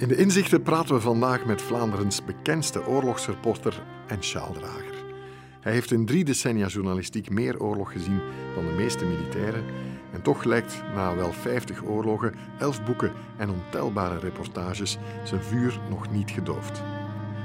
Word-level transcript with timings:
In 0.00 0.08
de 0.08 0.16
inzichten 0.16 0.62
praten 0.62 0.94
we 0.94 1.00
vandaag 1.00 1.46
met 1.46 1.62
Vlaanderens 1.62 2.24
bekendste 2.24 2.86
oorlogsreporter 2.86 3.82
en 4.06 4.22
sjaaldrager. 4.22 5.04
Hij 5.60 5.72
heeft 5.72 5.92
in 5.92 6.06
drie 6.06 6.24
decennia 6.24 6.66
journalistiek 6.66 7.30
meer 7.30 7.62
oorlog 7.62 7.92
gezien 7.92 8.20
dan 8.54 8.66
de 8.66 8.72
meeste 8.72 9.04
militairen. 9.04 9.64
En 10.12 10.22
toch 10.22 10.44
lijkt 10.44 10.82
na 10.94 11.16
wel 11.16 11.32
50 11.32 11.84
oorlogen, 11.84 12.34
11 12.58 12.84
boeken 12.84 13.12
en 13.38 13.50
ontelbare 13.50 14.18
reportages 14.18 14.98
zijn 15.24 15.42
vuur 15.42 15.80
nog 15.90 16.10
niet 16.10 16.30
gedoofd. 16.30 16.82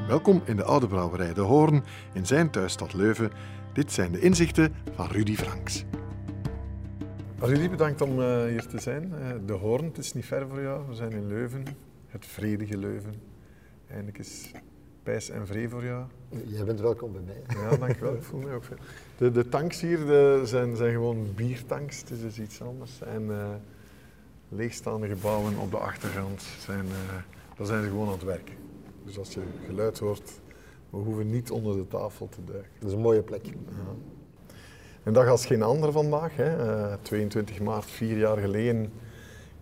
Welkom 0.07 0.41
in 0.45 0.55
de 0.55 0.63
oude 0.63 0.87
brouwerij 0.87 1.33
De 1.33 1.41
Hoorn 1.41 1.83
in 2.13 2.25
zijn 2.25 2.49
thuisstad 2.49 2.93
Leuven. 2.93 3.31
Dit 3.73 3.91
zijn 3.91 4.11
de 4.11 4.19
inzichten 4.19 4.73
van 4.93 5.07
Rudy 5.07 5.35
Franks. 5.35 5.85
Rudy, 7.39 7.69
bedankt 7.69 8.01
om 8.01 8.19
uh, 8.19 8.43
hier 8.43 8.65
te 8.67 8.79
zijn. 8.79 9.13
Uh, 9.19 9.27
de 9.45 9.53
Hoorn, 9.53 9.85
het 9.85 9.97
is 9.97 10.13
niet 10.13 10.25
ver 10.25 10.47
voor 10.47 10.61
jou. 10.61 10.87
We 10.87 10.95
zijn 10.95 11.11
in 11.11 11.27
Leuven, 11.27 11.63
het 12.15 12.25
vredige 12.25 12.77
Leuven. 12.77 13.13
Eindelijk 13.87 14.17
is 14.17 14.51
pijs 15.03 15.29
en 15.29 15.47
vrede 15.47 15.69
voor 15.69 15.83
jou. 15.83 16.05
Jij 16.45 16.65
bent 16.65 16.79
welkom 16.79 17.11
bij 17.11 17.21
mij. 17.21 17.41
Ja, 17.61 17.77
dankjewel. 17.77 18.13
Ik 18.13 18.23
voel 18.23 18.39
me 18.39 18.53
ook 18.53 18.63
veel. 18.63 18.77
De, 19.17 19.31
de 19.31 19.49
tanks 19.49 19.81
hier 19.81 20.05
de, 20.05 20.41
zijn, 20.43 20.75
zijn 20.75 20.91
gewoon 20.91 21.33
biertanks, 21.35 21.99
het 21.99 22.09
is 22.09 22.21
dus 22.21 22.39
iets 22.39 22.61
anders. 22.61 23.01
En 23.01 23.23
uh, 23.23 23.47
leegstaande 24.49 25.07
gebouwen 25.07 25.57
op 25.57 25.71
de 25.71 25.77
achtergrond, 25.77 26.41
zijn, 26.41 26.85
daar 27.57 27.67
zijn 27.67 27.83
ze 27.83 27.89
gewoon 27.89 28.07
aan 28.07 28.13
het 28.13 28.23
werk. 28.23 28.51
Dus 29.05 29.17
als 29.17 29.33
je 29.33 29.41
geluid 29.65 29.99
hoort, 29.99 30.41
we 30.89 30.97
hoeven 30.97 31.29
niet 31.29 31.51
onder 31.51 31.75
de 31.75 31.87
tafel 31.87 32.29
te 32.29 32.43
duiken. 32.45 32.71
Dat 32.79 32.89
is 32.89 32.95
een 32.95 33.01
mooie 33.01 33.23
plek. 33.23 33.45
Ja. 33.45 33.53
Een 35.03 35.13
dag 35.13 35.27
als 35.27 35.45
geen 35.45 35.61
andere 35.61 35.91
vandaag. 35.91 36.35
Hè. 36.35 36.65
Uh, 36.89 36.93
22 37.01 37.59
maart, 37.59 37.85
vier 37.85 38.17
jaar 38.17 38.37
geleden, 38.37 38.91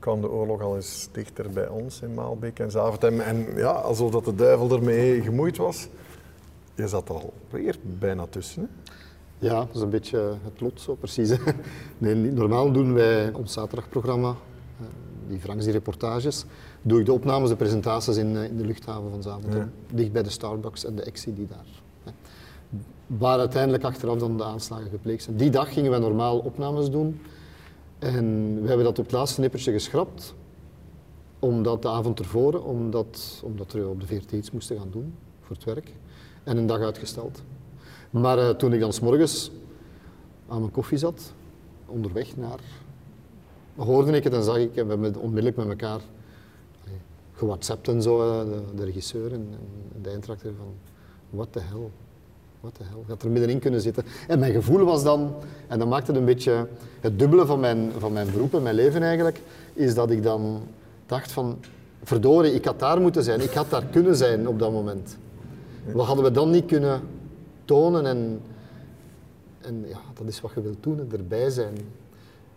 kwam 0.03 0.21
de 0.21 0.29
oorlog 0.29 0.61
al 0.61 0.75
eens 0.75 1.07
dichter 1.11 1.49
bij 1.49 1.67
ons 1.67 2.01
in 2.01 2.13
Maalbeek 2.13 2.59
en 2.59 2.71
Zaventem. 2.71 3.19
En 3.19 3.45
ja, 3.55 3.71
alsof 3.71 4.11
dat 4.11 4.25
de 4.25 4.35
duivel 4.35 4.71
ermee 4.71 5.21
gemoeid 5.21 5.57
was. 5.57 5.87
Je 6.75 6.87
zat 6.87 7.09
er 7.09 7.15
alweer 7.15 7.75
bijna 7.99 8.25
tussen. 8.25 8.61
Hè? 8.61 8.67
Ja, 9.47 9.59
dat 9.59 9.75
is 9.75 9.81
een 9.81 9.89
beetje 9.89 10.35
het 10.43 10.61
lot 10.61 10.81
zo 10.81 10.95
precies. 10.95 11.37
Nee, 11.97 12.15
normaal 12.15 12.71
doen 12.71 12.93
wij 12.93 13.33
ons 13.33 13.53
zaterdagprogramma, 13.53 14.35
die 15.27 15.39
Franks, 15.39 15.63
die 15.63 15.73
reportages, 15.73 16.45
doe 16.81 16.99
ik 16.99 17.05
de 17.05 17.13
opnames, 17.13 17.49
de 17.49 17.55
presentaties 17.55 18.17
in, 18.17 18.35
in 18.35 18.57
de 18.57 18.65
luchthaven 18.65 19.09
van 19.09 19.21
Zaventem. 19.21 19.59
Ja. 19.59 19.95
Dicht 19.95 20.11
bij 20.11 20.23
de 20.23 20.29
Starbucks 20.29 20.85
en 20.85 20.95
de 20.95 21.03
Exi 21.03 21.33
die 21.33 21.47
daar 21.47 21.81
waar 23.07 23.39
uiteindelijk 23.39 23.83
achteraf 23.83 24.17
dan 24.17 24.37
de 24.37 24.43
aanslagen 24.43 24.89
gepleegd 24.89 25.23
zijn. 25.23 25.37
Die 25.37 25.49
dag 25.49 25.73
gingen 25.73 25.91
wij 25.91 25.99
normaal 25.99 26.37
opnames 26.39 26.89
doen. 26.89 27.19
En 28.03 28.61
we 28.61 28.67
hebben 28.67 28.85
dat 28.85 28.99
op 28.99 29.05
het 29.05 29.13
laatste 29.13 29.41
nippertje 29.41 29.71
geschrapt. 29.71 30.33
Omdat 31.39 31.81
de 31.81 31.89
avond 31.89 32.19
ervoor, 32.19 32.63
omdat, 32.63 33.41
omdat 33.43 33.71
we 33.71 33.87
op 33.87 33.99
de 33.99 34.05
VRT 34.05 34.31
iets 34.31 34.51
moesten 34.51 34.77
gaan 34.77 34.89
doen 34.91 35.15
voor 35.41 35.55
het 35.55 35.65
werk. 35.65 35.93
En 36.43 36.57
een 36.57 36.67
dag 36.67 36.79
uitgesteld. 36.79 37.41
Maar 38.09 38.37
uh, 38.37 38.49
toen 38.49 38.73
ik 38.73 38.79
dan 38.79 38.93
s 38.93 38.99
morgens 38.99 39.51
aan 40.47 40.59
mijn 40.59 40.71
koffie 40.71 40.97
zat, 40.97 41.33
onderweg 41.85 42.37
naar... 42.37 42.59
Hoorde 43.75 44.11
ik 44.11 44.23
het 44.23 44.33
en 44.33 44.43
zag 44.43 44.57
ik, 44.57 44.75
en 44.75 44.85
we 44.85 44.91
hebben 44.91 45.15
onmiddellijk 45.15 45.55
met 45.55 45.67
elkaar 45.67 46.01
gewhatsappt 47.33 47.87
en 47.87 48.01
zo, 48.01 48.43
de, 48.45 48.61
de 48.75 48.83
regisseur 48.83 49.33
en, 49.33 49.47
en 49.95 50.01
de 50.01 50.09
eindtractor 50.09 50.51
van... 50.57 50.73
What 51.29 51.51
the 51.51 51.59
hell? 51.59 51.89
Wat 52.63 52.75
de 52.75 52.83
hel, 52.83 53.01
ik 53.01 53.07
had 53.07 53.23
er 53.23 53.29
middenin 53.29 53.59
kunnen 53.59 53.81
zitten. 53.81 54.03
En 54.27 54.39
mijn 54.39 54.53
gevoel 54.53 54.85
was 54.85 55.03
dan, 55.03 55.33
en 55.67 55.79
dat 55.79 55.87
maakte 55.87 56.11
het 56.11 56.19
een 56.19 56.25
beetje 56.25 56.67
het 56.99 57.19
dubbele 57.19 57.45
van 57.45 57.59
mijn, 57.59 57.91
van 57.97 58.13
mijn 58.13 58.31
beroep 58.31 58.53
en 58.53 58.61
mijn 58.61 58.75
leven 58.75 59.03
eigenlijk, 59.03 59.41
is 59.73 59.95
dat 59.95 60.11
ik 60.11 60.23
dan 60.23 60.61
dacht 61.05 61.31
van, 61.31 61.57
verdorie, 62.03 62.53
ik 62.53 62.65
had 62.65 62.79
daar 62.79 63.01
moeten 63.01 63.23
zijn, 63.23 63.41
ik 63.41 63.53
had 63.53 63.69
daar 63.69 63.85
kunnen 63.85 64.15
zijn 64.15 64.47
op 64.47 64.59
dat 64.59 64.71
moment. 64.71 65.17
Wat 65.93 66.05
hadden 66.05 66.25
we 66.25 66.31
dan 66.31 66.49
niet 66.49 66.65
kunnen 66.65 67.01
tonen 67.65 68.05
en, 68.05 68.41
en 69.61 69.85
ja, 69.87 69.99
dat 70.13 70.27
is 70.27 70.41
wat 70.41 70.51
je 70.55 70.61
wilt 70.61 70.83
doen, 70.83 71.11
erbij 71.11 71.49
zijn. 71.49 71.73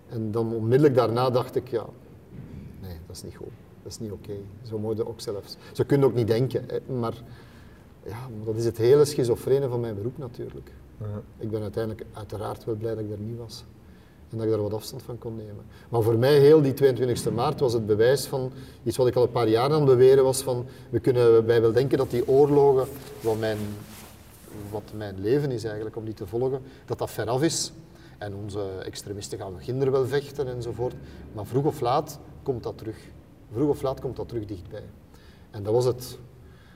En 0.08 0.30
dan 0.30 0.54
onmiddellijk 0.54 0.94
daarna 0.94 1.30
dacht 1.30 1.56
ik, 1.56 1.68
ja, 1.68 1.84
nee, 2.82 2.96
dat 3.06 3.16
is 3.16 3.22
niet 3.22 3.36
goed. 3.36 3.52
Dat 3.82 3.92
is 3.92 3.98
niet 3.98 4.12
oké. 4.12 4.34
Zo 4.62 4.78
moet 4.78 4.96
je 4.96 5.08
ook 5.08 5.20
zelfs. 5.20 5.56
Zo 5.72 5.84
kun 5.86 5.98
je 5.98 6.04
ook 6.04 6.14
niet 6.14 6.26
denken. 6.26 6.66
Maar 7.00 7.14
ja, 8.08 8.28
dat 8.44 8.56
is 8.56 8.64
het 8.64 8.76
hele 8.76 9.04
schizofrene 9.04 9.68
van 9.68 9.80
mijn 9.80 9.94
beroep 9.94 10.18
natuurlijk. 10.18 10.70
Uh 11.02 11.08
-huh. 11.08 11.16
Ik 11.38 11.50
ben 11.50 11.62
uiteindelijk 11.62 12.06
uiteraard 12.12 12.64
wel 12.64 12.74
blij 12.74 12.94
dat 12.94 13.04
ik 13.04 13.10
er 13.10 13.18
niet 13.18 13.38
was. 13.38 13.64
En 14.30 14.36
dat 14.36 14.46
ik 14.46 14.52
daar 14.52 14.62
wat 14.62 14.72
afstand 14.74 15.02
van 15.02 15.18
kon 15.18 15.36
nemen. 15.36 15.64
Maar 15.88 16.02
voor 16.02 16.18
mij, 16.18 16.38
heel 16.38 16.62
die 16.62 16.74
22e 16.74 17.32
maart, 17.34 17.60
was 17.60 17.72
het 17.72 17.86
bewijs 17.86 18.26
van 18.26 18.52
iets 18.82 18.96
wat 18.96 19.06
ik 19.06 19.14
al 19.14 19.22
een 19.22 19.30
paar 19.30 19.48
jaar 19.48 19.70
aan 19.70 19.72
het 19.72 19.84
beweren 19.84 20.24
was. 20.24 20.42
Van, 20.42 20.66
we 20.90 21.00
kunnen 21.00 21.46
bij 21.46 21.60
wel 21.60 21.72
denken 21.72 21.98
dat 21.98 22.10
die 22.10 22.28
oorlogen, 22.28 22.86
wat 23.20 23.38
mijn, 23.38 23.58
wat 24.70 24.82
mijn 24.94 25.20
leven 25.20 25.50
is 25.50 25.64
eigenlijk, 25.64 25.96
om 25.96 26.04
die 26.04 26.14
te 26.14 26.26
volgen, 26.26 26.60
dat 26.84 26.98
dat 26.98 27.10
veraf 27.10 27.42
is. 27.42 27.72
En 28.18 28.34
onze 28.34 28.68
extremisten 28.82 29.38
gaan 29.38 29.58
kinderen 29.64 29.92
wel 29.92 30.06
vechten 30.06 30.48
enzovoort. 30.48 30.94
Maar 31.32 31.46
vroeg 31.46 31.64
of 31.64 31.80
laat 31.80 32.18
komt 32.42 32.62
dat 32.62 32.78
terug. 32.78 32.96
Vroeg 33.52 33.68
of 33.68 33.82
laat 33.82 34.00
komt 34.00 34.16
dat 34.16 34.28
terug 34.28 34.44
dichtbij. 34.44 34.84
En 35.50 35.62
dat 35.62 35.72
was 35.72 35.84
het 35.84 36.18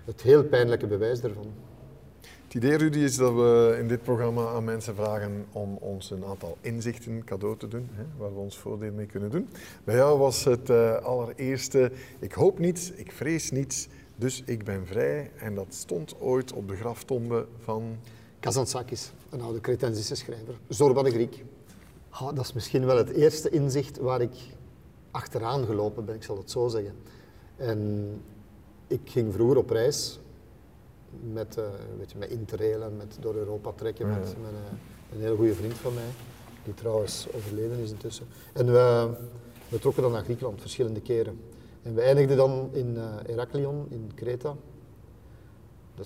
het 0.05 0.23
heel 0.23 0.45
pijnlijke 0.45 0.87
bewijs 0.87 1.21
daarvan. 1.21 1.47
Het 2.45 2.55
idee, 2.55 2.77
Rudy, 2.77 2.99
is 2.99 3.17
dat 3.17 3.35
we 3.35 3.77
in 3.81 3.89
dit 3.89 4.03
programma 4.03 4.49
aan 4.49 4.65
mensen 4.65 4.95
vragen 4.95 5.47
om 5.53 5.77
ons 5.77 6.11
een 6.11 6.25
aantal 6.25 6.57
inzichten 6.61 7.25
cadeau 7.25 7.57
te 7.57 7.69
doen, 7.69 7.89
hè, 7.93 8.03
waar 8.19 8.35
we 8.35 8.41
ons 8.41 8.59
voordeel 8.59 8.93
mee 8.93 9.07
kunnen 9.07 9.31
doen. 9.31 9.49
Bij 9.85 9.95
jou 9.95 10.19
was 10.19 10.45
het 10.45 10.71
uh, 10.71 10.97
allereerste, 10.97 11.93
ik 12.19 12.33
hoop 12.33 12.59
niets, 12.59 12.91
ik 12.91 13.13
vrees 13.13 13.51
niets, 13.51 13.89
dus 14.17 14.43
ik 14.47 14.65
ben 14.65 14.87
vrij. 14.87 15.31
En 15.37 15.55
dat 15.55 15.67
stond 15.75 16.21
ooit 16.21 16.53
op 16.53 16.69
de 16.69 16.77
graftombe 16.77 17.47
van... 17.63 17.97
Kazantzakis, 18.41 19.13
een 19.31 19.41
oude 19.41 19.61
Cretensische 19.61 20.15
schrijver. 20.15 20.55
Zorba 20.69 21.03
de 21.03 21.11
Griek. 21.11 21.45
Oh, 22.13 22.35
dat 22.35 22.45
is 22.45 22.53
misschien 22.53 22.87
wel 22.87 22.97
het 22.97 23.11
eerste 23.11 23.51
inzicht 23.51 23.99
waar 23.99 24.21
ik 24.21 24.35
achteraan 25.11 25.65
gelopen 25.65 26.05
ben, 26.05 26.15
ik 26.15 26.23
zal 26.23 26.37
het 26.37 26.51
zo 26.51 26.69
zeggen. 26.69 26.95
En 27.57 28.09
ik 28.91 29.01
ging 29.05 29.33
vroeger 29.33 29.57
op 29.57 29.71
reis 29.71 30.19
met, 31.33 31.57
uh, 31.59 31.65
weet 31.99 32.11
je, 32.13 32.19
met 32.19 32.31
interrailen, 32.31 32.97
met 32.97 33.17
door 33.21 33.35
Europa 33.35 33.73
trekken 33.73 34.09
met, 34.09 34.19
met 34.19 34.53
uh, 34.53 35.15
een 35.15 35.21
hele 35.21 35.37
goede 35.37 35.55
vriend 35.55 35.75
van 35.75 35.95
mij, 35.95 36.11
die 36.65 36.75
trouwens 36.75 37.27
overleden 37.35 37.79
is 37.79 37.91
intussen. 37.91 38.27
En 38.53 38.67
we, 38.67 39.11
we 39.69 39.79
trokken 39.79 40.03
dan 40.03 40.13
naar 40.13 40.25
Griekenland 40.25 40.61
verschillende 40.61 41.01
keren. 41.01 41.41
En 41.83 41.95
we 41.95 42.01
eindigden 42.01 42.37
dan 42.37 42.69
in 42.73 42.95
uh, 42.95 43.05
Heraklion, 43.27 43.87
in 43.91 44.11
Kreta. 44.15 44.57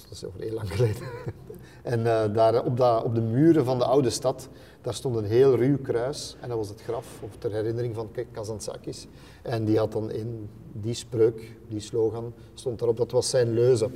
Dat 0.02 0.12
is 0.12 0.24
over 0.24 0.40
heel 0.40 0.54
lang 0.54 0.72
geleden. 0.72 1.02
en 1.82 2.32
daar 2.32 2.64
op, 2.64 2.80
op 3.04 3.14
de 3.14 3.20
muren 3.20 3.64
van 3.64 3.78
de 3.78 3.84
oude 3.84 4.10
stad, 4.10 4.48
daar 4.80 4.94
stond 4.94 5.16
een 5.16 5.24
heel 5.24 5.56
ruw 5.56 5.78
kruis. 5.78 6.36
En 6.40 6.48
dat 6.48 6.58
was 6.58 6.68
het 6.68 6.82
graf, 6.82 7.06
of 7.20 7.30
ter 7.38 7.52
herinnering 7.52 7.94
van 7.94 8.10
Kazantzakis. 8.32 9.06
En 9.42 9.64
die 9.64 9.78
had 9.78 9.92
dan 9.92 10.10
in 10.10 10.48
die 10.72 10.94
spreuk, 10.94 11.56
die 11.68 11.80
slogan, 11.80 12.32
stond 12.54 12.78
daarop. 12.78 12.96
Dat 12.96 13.10
was 13.10 13.30
zijn 13.30 13.52
leuze. 13.52 13.88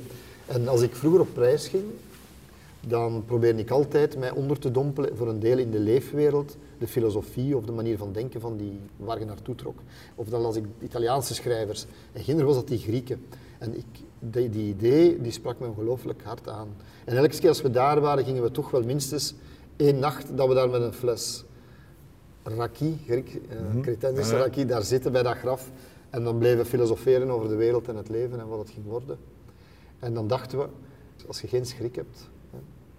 En 0.47 0.69
als 0.69 0.81
ik 0.81 0.95
vroeger 0.95 1.21
op 1.21 1.37
reis 1.37 1.69
ging, 1.69 1.85
dan 2.81 3.25
probeerde 3.25 3.61
ik 3.61 3.71
altijd 3.71 4.17
mij 4.17 4.31
onder 4.31 4.59
te 4.59 4.71
dompelen 4.71 5.17
voor 5.17 5.29
een 5.29 5.41
deel 5.41 5.59
in 5.59 5.71
de 5.71 5.79
leefwereld, 5.79 6.57
de 6.79 6.87
filosofie 6.87 7.57
of 7.57 7.65
de 7.65 7.73
manier 7.73 7.97
van 7.97 8.13
denken 8.13 8.41
van 8.41 8.57
die 8.57 8.81
waar 8.97 9.19
je 9.19 9.25
naartoe 9.25 9.55
trok. 9.55 9.79
Of 10.15 10.29
dan 10.29 10.41
las 10.41 10.57
ik 10.57 10.65
Italiaanse 10.83 11.35
schrijvers. 11.35 11.87
En 12.13 12.23
ginder 12.23 12.45
was 12.45 12.55
dat 12.55 12.69
die 12.69 12.79
Grieken. 12.79 13.27
En 13.59 13.77
ik, 13.77 13.85
die, 14.19 14.51
die, 14.51 14.69
idee 14.69 15.21
die 15.21 15.33
sprak 15.33 15.59
me 15.59 15.67
ongelooflijk 15.67 16.23
hard 16.23 16.49
aan. 16.49 16.69
En 17.05 17.17
elke 17.17 17.39
keer 17.39 17.49
als 17.49 17.63
we 17.63 17.71
daar 17.71 18.01
waren, 18.01 18.25
gingen 18.25 18.43
we 18.43 18.51
toch 18.51 18.71
wel 18.71 18.83
minstens 18.83 19.35
één 19.77 19.99
nacht 19.99 20.37
dat 20.37 20.49
we 20.49 20.55
daar 20.55 20.71
met 20.71 20.83
een 20.83 20.93
fles 20.93 21.45
raki, 22.43 22.99
Griek, 23.07 23.35
uh, 23.35 23.75
mm 23.75 24.31
raki, 24.31 24.67
daar 24.67 24.83
zitten 24.83 25.13
bij 25.13 25.23
dat 25.23 25.37
graf. 25.37 25.71
En 26.11 26.25
dan 26.25 26.39
bleven 26.39 26.59
we 26.59 26.65
filosoferen 26.65 27.31
over 27.31 27.49
de 27.49 27.55
wereld 27.55 27.89
en 27.89 27.97
het 27.97 28.09
leven 28.09 28.41
en 28.41 28.49
wat 28.49 28.59
het 28.59 28.71
ging 28.71 28.87
worden. 28.87 29.19
En 29.99 30.15
dan 30.15 30.29
dachten 30.29 30.59
we, 30.59 30.69
als 31.27 31.41
je 31.41 31.49
geen 31.49 31.67
schrik 31.67 31.97
hebt, 31.97 32.29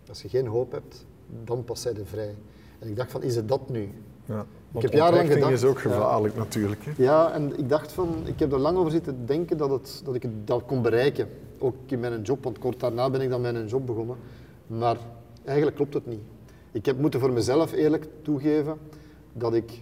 als 0.09 0.21
je 0.21 0.29
geen 0.29 0.47
hoop 0.47 0.71
hebt, 0.71 1.05
dan 1.44 1.63
pas 1.63 1.81
zij 1.81 1.94
de 1.94 2.05
vrij. 2.05 2.35
En 2.79 2.88
ik 2.88 2.95
dacht 2.95 3.11
van, 3.11 3.23
is 3.23 3.35
het 3.35 3.47
dat 3.47 3.69
nu? 3.69 3.89
Ja, 4.25 4.45
ik 4.74 4.81
heb 4.81 4.94
jarenlang 4.94 5.31
gedacht... 5.31 5.51
is 5.51 5.63
ook 5.63 5.80
gevaarlijk 5.80 6.33
ja, 6.33 6.39
natuurlijk. 6.39 6.86
Hè? 6.86 6.92
Ja, 6.98 7.31
en 7.31 7.60
ik 7.60 7.69
dacht 7.69 7.92
van, 7.92 8.16
ik 8.24 8.39
heb 8.39 8.51
er 8.51 8.60
lang 8.60 8.77
over 8.77 8.92
zitten 8.92 9.25
denken 9.25 9.57
dat, 9.57 9.69
het, 9.69 10.01
dat 10.06 10.16
ik 10.16 10.21
het 10.21 10.48
dat 10.48 10.63
kon 10.66 10.81
bereiken. 10.81 11.30
Ook 11.60 11.75
in 11.86 12.00
mijn 12.00 12.21
job, 12.21 12.44
want 12.44 12.60
kort 12.60 12.80
daarna 12.80 13.10
ben 13.10 13.21
ik 13.21 13.30
dan 13.30 13.42
mijn 13.42 13.68
job 13.68 13.86
begonnen. 13.86 14.18
Maar 14.68 14.98
eigenlijk 15.45 15.77
klopt 15.77 15.94
het 15.94 16.06
niet. 16.06 16.21
Ik 16.71 16.86
heb 16.86 16.98
moeten 16.98 17.19
voor 17.19 17.31
mezelf 17.31 17.71
eerlijk 17.71 18.07
toegeven 18.21 18.77
dat 19.33 19.54
ik 19.54 19.81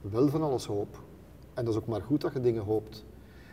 wel 0.00 0.28
van 0.28 0.42
alles 0.42 0.66
hoop. 0.66 0.98
En 1.54 1.64
dat 1.64 1.74
is 1.74 1.80
ook 1.80 1.86
maar 1.86 2.02
goed 2.02 2.20
dat 2.20 2.32
je 2.32 2.40
dingen 2.40 2.62
hoopt. 2.62 3.04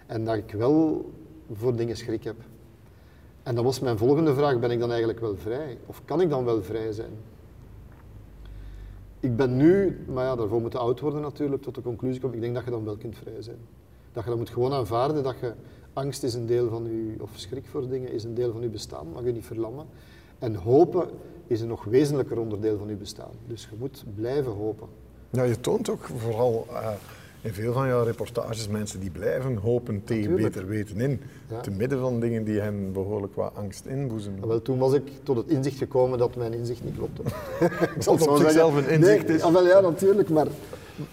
En 0.06 0.26
dat 0.26 0.36
ik 0.36 0.52
wel 0.52 1.10
voor 1.54 1.76
dingen 1.76 1.98
schrik 1.98 2.24
heb. 2.24 2.36
En 3.44 3.56
dan 3.56 3.64
was 3.64 3.80
mijn 3.80 3.98
volgende 3.98 4.34
vraag, 4.34 4.60
ben 4.60 4.72
ik 4.72 4.80
dan 4.80 4.90
eigenlijk 4.90 5.20
wel 5.20 5.36
vrij? 5.38 5.78
Of 5.86 6.02
kan 6.06 6.22
ik 6.22 6.30
dan 6.30 6.46
wel 6.46 6.64
vrij 6.64 6.92
zijn? 6.92 7.12
Ik 9.28 9.36
ben 9.36 9.58
nu, 9.58 10.00
maar 10.08 10.26
ja, 10.26 10.36
daarvoor 10.36 10.62
moet 10.62 10.72
je 10.72 10.78
oud 10.78 11.00
worden 11.00 11.22
natuurlijk, 11.22 11.62
tot 11.62 11.76
de 11.76 11.82
conclusie 11.82 12.22
komen, 12.22 12.36
ik 12.36 12.42
denk 12.42 12.56
dat 12.56 12.64
je 12.64 12.72
dan 12.72 12.84
wel 12.84 12.98
kunt 12.98 13.18
vrij 13.18 13.42
zijn. 13.42 13.58
Dat 14.12 14.24
je 14.24 14.30
dat 14.30 14.40
moet 14.40 14.50
gewoon 14.50 14.74
aanvaarden, 14.74 15.24
dat 15.24 15.40
je 15.40 15.54
angst 15.94 16.24
is 16.24 16.34
een 16.34 16.46
deel 16.46 16.70
van 16.70 16.86
uw, 16.86 17.16
of 17.20 17.30
schrik 17.34 17.66
voor 17.66 17.90
dingen 17.90 18.12
is 18.12 18.24
een 18.24 18.34
deel 18.34 18.52
van 18.52 18.62
uw 18.62 18.70
bestaan, 18.70 19.08
mag 19.14 19.24
u 19.24 19.32
niet 19.32 19.46
verlammen. 19.46 19.86
En 20.40 20.56
hopen 20.56 21.10
is 21.48 21.62
een 21.62 21.68
nog 21.68 21.84
wezenlijker 21.84 22.40
onderdeel 22.40 22.78
van 22.78 22.88
uw 22.88 22.98
bestaan. 22.98 23.32
Dus 23.48 23.68
je 23.70 23.76
moet 23.80 24.04
blijven 24.16 24.52
hopen. 24.52 24.88
Ja, 25.30 25.44
je 25.44 25.60
toont 25.60 25.90
ook 25.90 26.04
vooral 26.04 26.66
uh, 26.70 26.90
in 27.48 27.54
veel 27.54 27.74
van 27.74 27.88
jouw 27.88 28.04
reportages 28.04 28.68
mensen 28.68 29.00
die 29.00 29.10
blijven 29.10 29.56
hopen 29.56 30.04
tegen 30.04 30.24
Natuurlijk. 30.24 30.54
beter 30.54 30.70
weten 30.70 31.00
in. 31.00 31.22
Ja. 31.50 31.60
Te 31.60 31.72
midden 31.72 32.00
van 32.00 32.20
dingen 32.20 32.44
die 32.44 32.60
hen 32.60 32.94
behoorlijk 32.94 33.36
wat 33.36 33.56
angst 33.56 33.86
inboezemen. 33.86 34.48
Wel, 34.48 34.62
toen 34.62 34.78
was 34.78 34.94
ik 34.94 35.04
tot 35.24 35.38
het 35.38 35.48
inzicht 35.48 35.78
gekomen 35.78 36.18
dat 36.18 36.36
mijn 36.36 36.54
inzicht 36.54 36.84
niet 36.84 36.96
klopte. 36.96 37.22
ik 37.96 38.04
Wat 38.04 38.28
op 38.28 38.38
zichzelf 38.38 38.76
een 38.76 38.90
inzicht 38.90 39.28
nee, 39.28 39.38
is. 39.38 39.42
ah, 39.42 39.54
wel, 39.54 39.66
ja, 39.66 39.80
natuurlijk, 39.80 40.30
maar 40.30 40.48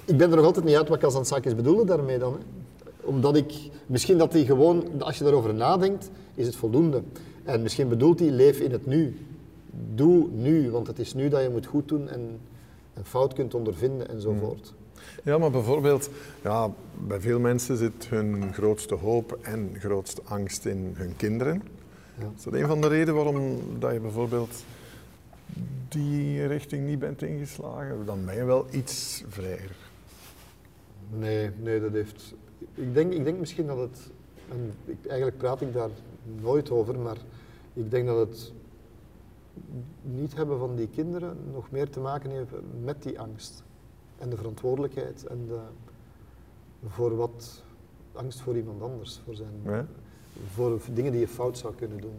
ik 0.05 0.17
ben 0.17 0.31
er 0.31 0.37
nog 0.37 0.45
altijd 0.45 0.65
niet 0.65 0.77
uit 0.77 0.89
wat 0.89 0.99
Kazantzakis 0.99 1.55
bedoelde 1.55 1.85
daarmee 1.85 2.19
dan. 2.19 2.33
Hè. 2.33 2.39
Omdat 3.01 3.37
ik, 3.37 3.53
misschien 3.87 4.19
dat 4.19 4.33
hij 4.33 4.45
gewoon, 4.45 4.85
als 4.99 5.19
je 5.19 5.25
daarover 5.25 5.55
nadenkt, 5.55 6.11
is 6.35 6.47
het 6.47 6.57
voldoende. 6.57 7.03
En 7.45 7.63
misschien 7.63 7.89
bedoelt 7.89 8.19
hij, 8.19 8.31
leef 8.31 8.61
in 8.61 8.73
het 8.73 8.87
nu. 8.87 9.17
Doe 9.95 10.29
nu, 10.33 10.71
want 10.71 10.87
het 10.87 10.99
is 10.99 11.15
nu 11.15 11.29
dat 11.29 11.43
je 11.43 11.49
moet 11.51 11.67
goed 11.67 11.89
doen 11.89 12.09
en 12.09 12.41
een 12.95 13.05
fout 13.05 13.33
kunt 13.33 13.55
ondervinden 13.55 14.09
enzovoort. 14.09 14.75
Ja, 15.23 15.39
maar 15.39 15.51
bijvoorbeeld, 15.51 16.11
ja, 16.43 16.71
bij 16.95 17.21
veel 17.21 17.41
mensen 17.41 17.77
zit 17.77 18.09
hun 18.09 18.55
grootste 18.55 18.95
hoop 18.95 19.39
en 19.43 19.77
grootste 19.79 20.23
angst 20.25 20.65
in 20.65 20.95
hun 20.97 21.17
kinderen. 21.17 21.63
Ja. 22.19 22.31
Is 22.37 22.43
dat 22.43 22.53
een 22.53 22.67
van 22.67 22.81
de 22.81 22.89
redenen 22.89 23.15
waarom 23.15 23.59
dat 23.79 23.93
je 23.93 24.01
bijvoorbeeld 24.01 24.65
die 25.89 26.47
richting 26.47 26.87
niet 26.87 26.99
bent 26.99 27.23
ingeslagen? 27.23 28.07
Dan 28.07 28.25
ben 28.25 28.35
je 28.37 28.45
wel 28.45 28.67
iets 28.71 29.25
vrijer. 29.29 29.77
Nee, 31.11 31.51
nee, 31.61 31.81
dat 31.81 31.93
heeft. 31.93 32.35
Ik 32.75 32.95
denk, 32.95 33.13
ik 33.13 33.25
denk 33.25 33.39
misschien 33.39 33.67
dat 33.67 33.79
het. 33.79 34.11
En 34.51 34.75
eigenlijk 35.07 35.39
praat 35.39 35.61
ik 35.61 35.73
daar 35.73 35.91
nooit 36.41 36.71
over, 36.71 36.99
maar 36.99 37.17
ik 37.73 37.91
denk 37.91 38.07
dat 38.07 38.29
het 38.29 38.53
niet 40.03 40.35
hebben 40.35 40.59
van 40.59 40.77
die 40.77 40.89
kinderen 40.89 41.37
nog 41.53 41.71
meer 41.71 41.91
te 41.91 42.01
maken 42.01 42.31
heeft 42.31 42.51
met 42.83 43.03
die 43.03 43.21
angst. 43.21 43.63
En 44.25 44.31
de 44.31 44.37
verantwoordelijkheid 44.37 45.27
en 45.27 45.47
de, 45.47 45.59
voor 46.89 47.17
wat 47.17 47.63
angst 48.13 48.41
voor 48.41 48.57
iemand 48.57 48.83
anders, 48.83 49.21
voor, 49.25 49.35
zijn, 49.35 49.89
voor 50.53 50.81
dingen 50.93 51.13
die 51.13 51.21
je 51.21 51.29
fout 51.29 51.59
zou 51.59 51.75
kunnen 51.75 52.01
doen. 52.01 52.15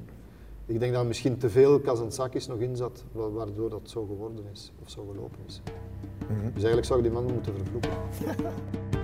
Ik 0.66 0.80
denk 0.80 0.92
dat 0.92 1.02
er 1.02 1.08
misschien 1.08 1.38
te 1.38 1.50
veel 1.50 1.80
Kazantzakis 1.80 2.48
nog 2.48 2.60
in 2.60 2.76
zat, 2.76 3.04
wa- 3.12 3.30
waardoor 3.30 3.70
dat 3.70 3.90
zo 3.90 4.06
geworden 4.06 4.46
is, 4.52 4.72
of 4.84 4.90
zo 4.90 5.06
gelopen 5.12 5.40
is. 5.46 5.62
Mhm. 6.30 6.44
Dus 6.44 6.54
eigenlijk 6.54 6.86
zou 6.86 7.00
ik 7.00 7.06
die 7.06 7.14
man 7.14 7.34
moeten 7.34 7.54
vervloeken. 7.56 7.92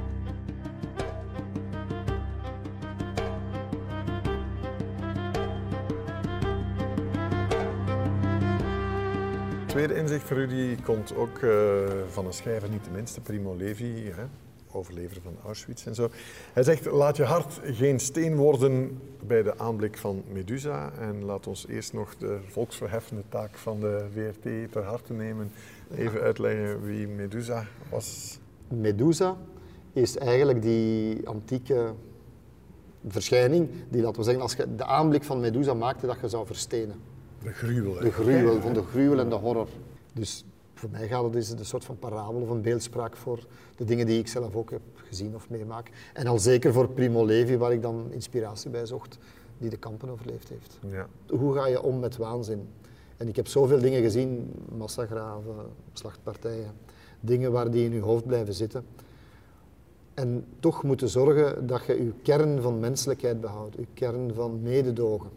tweede 9.71 9.95
inzicht 9.95 10.27
voor 10.27 10.47
die 10.47 10.81
komt 10.81 11.15
ook 11.15 11.37
eh, 11.37 11.49
van 12.07 12.25
een 12.25 12.33
schrijver, 12.33 12.69
niet 12.69 12.83
de 12.83 12.89
minste, 12.91 13.21
Primo 13.21 13.55
Levi, 13.55 14.11
hè, 14.15 14.23
overlever 14.71 15.21
van 15.21 15.35
Auschwitz 15.45 15.85
en 15.85 15.95
zo. 15.95 16.09
Hij 16.53 16.63
zegt, 16.63 16.85
laat 16.85 17.17
je 17.17 17.23
hart 17.23 17.59
geen 17.63 17.99
steen 17.99 18.35
worden 18.35 18.99
bij 19.27 19.43
de 19.43 19.57
aanblik 19.57 19.97
van 19.97 20.23
Medusa. 20.31 20.91
En 20.99 21.23
laat 21.23 21.47
ons 21.47 21.67
eerst 21.67 21.93
nog 21.93 22.15
de 22.15 22.39
volksverheffende 22.47 23.23
taak 23.29 23.57
van 23.57 23.79
de 23.79 24.05
VRT 24.13 24.71
ter 24.71 24.83
harte 24.83 25.13
nemen. 25.13 25.51
Even 25.95 26.21
uitleggen 26.21 26.83
wie 26.83 27.07
Medusa 27.07 27.65
was. 27.89 28.39
Medusa 28.67 29.37
is 29.93 30.17
eigenlijk 30.17 30.61
die 30.61 31.27
antieke 31.27 31.93
verschijning 33.07 33.69
die, 33.89 34.01
laten 34.01 34.17
we 34.17 34.23
zeggen, 34.23 34.43
als 34.43 34.53
je 34.53 34.75
de 34.75 34.85
aanblik 34.85 35.23
van 35.23 35.39
Medusa 35.39 35.73
maakte, 35.73 36.05
dat 36.05 36.17
je 36.21 36.29
zou 36.29 36.45
verstenen. 36.45 37.10
De 37.43 37.51
gruwel. 37.51 37.93
De 37.93 38.11
gruwel, 38.11 38.61
van 38.61 38.73
de 38.73 38.83
gruwel 38.83 39.19
en 39.19 39.29
de 39.29 39.35
horror. 39.35 39.67
Dus 40.13 40.45
voor 40.73 40.89
mij 40.89 41.07
gaat 41.07 41.23
het 41.23 41.35
is 41.35 41.49
het 41.49 41.59
een 41.59 41.65
soort 41.65 41.85
van 41.85 41.99
parabel 41.99 42.41
of 42.41 42.49
een 42.49 42.61
beeldspraak 42.61 43.15
voor 43.15 43.45
de 43.75 43.83
dingen 43.83 44.05
die 44.05 44.19
ik 44.19 44.27
zelf 44.27 44.55
ook 44.55 44.71
heb 44.71 44.81
gezien 44.95 45.35
of 45.35 45.49
meemaak. 45.49 45.91
En 46.13 46.27
al 46.27 46.39
zeker 46.39 46.73
voor 46.73 46.89
Primo 46.89 47.25
Levi, 47.25 47.57
waar 47.57 47.73
ik 47.73 47.81
dan 47.81 48.07
inspiratie 48.11 48.69
bij 48.69 48.85
zocht, 48.85 49.17
die 49.57 49.69
de 49.69 49.77
kampen 49.77 50.09
overleefd 50.09 50.49
heeft. 50.49 50.79
Ja. 50.89 51.07
Hoe 51.29 51.53
ga 51.53 51.67
je 51.67 51.81
om 51.81 51.99
met 51.99 52.17
waanzin? 52.17 52.67
En 53.17 53.27
ik 53.27 53.35
heb 53.35 53.47
zoveel 53.47 53.79
dingen 53.79 54.01
gezien, 54.01 54.51
massagraven, 54.77 55.55
slachtpartijen, 55.93 56.71
dingen 57.19 57.51
waar 57.51 57.71
die 57.71 57.85
in 57.85 57.93
je 57.93 58.01
hoofd 58.01 58.25
blijven 58.25 58.53
zitten. 58.53 58.85
En 60.13 60.45
toch 60.59 60.83
moeten 60.83 61.09
zorgen 61.09 61.67
dat 61.67 61.85
je 61.85 62.03
je 62.03 62.13
kern 62.21 62.61
van 62.61 62.79
menselijkheid 62.79 63.41
behoudt, 63.41 63.75
je 63.75 63.85
kern 63.93 64.33
van 64.33 64.61
mededogen. 64.61 65.29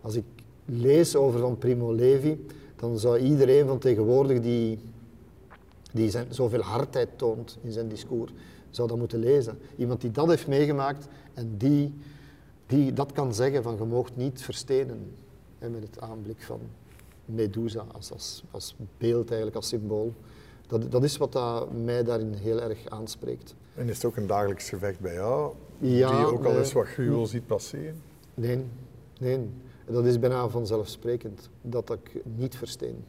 Als 0.00 0.14
ik 0.14 0.24
lees 0.70 1.16
over 1.16 1.40
van 1.40 1.58
Primo 1.58 1.92
Levi, 1.92 2.46
dan 2.76 2.98
zou 2.98 3.18
iedereen 3.18 3.66
van 3.66 3.78
tegenwoordig 3.78 4.40
die, 4.40 4.78
die 5.92 6.10
zijn, 6.10 6.26
zoveel 6.30 6.60
hardheid 6.60 7.08
toont 7.16 7.58
in 7.62 7.72
zijn 7.72 7.88
discours, 7.88 8.32
zou 8.70 8.88
dat 8.88 8.98
moeten 8.98 9.18
lezen. 9.18 9.58
Iemand 9.76 10.00
die 10.00 10.10
dat 10.10 10.28
heeft 10.28 10.46
meegemaakt 10.46 11.06
en 11.34 11.54
die, 11.56 11.94
die 12.66 12.92
dat 12.92 13.12
kan 13.12 13.34
zeggen 13.34 13.62
van 13.62 13.76
je 13.76 13.84
moogt 13.84 14.16
niet 14.16 14.42
verstenen 14.42 15.12
met 15.58 15.82
het 15.82 16.00
aanblik 16.00 16.42
van 16.42 16.60
Medusa 17.24 17.84
als, 17.92 18.12
als, 18.12 18.44
als 18.50 18.74
beeld 18.98 19.26
eigenlijk, 19.26 19.56
als 19.56 19.68
symbool. 19.68 20.14
Dat, 20.66 20.92
dat 20.92 21.04
is 21.04 21.16
wat 21.16 21.32
dat 21.32 21.72
mij 21.72 22.04
daarin 22.04 22.32
heel 22.32 22.60
erg 22.60 22.88
aanspreekt. 22.88 23.54
En 23.74 23.88
is 23.88 23.94
het 23.94 24.04
ook 24.04 24.16
een 24.16 24.26
dagelijks 24.26 24.68
gevecht 24.68 25.00
bij 25.00 25.14
jou? 25.14 25.52
Ja, 25.78 26.10
die 26.10 26.18
je 26.18 26.26
ook 26.26 26.44
al 26.44 26.58
eens 26.58 26.72
wat 26.72 26.86
gruwel 26.86 27.26
ziet 27.26 27.46
passeren? 27.46 28.02
Nee, 28.34 28.64
nee. 29.18 29.48
Dat 29.86 30.04
is 30.04 30.18
bijna 30.18 30.48
vanzelfsprekend, 30.48 31.48
dat 31.62 31.90
ik 31.90 32.22
niet 32.36 32.56
versteen. 32.56 33.04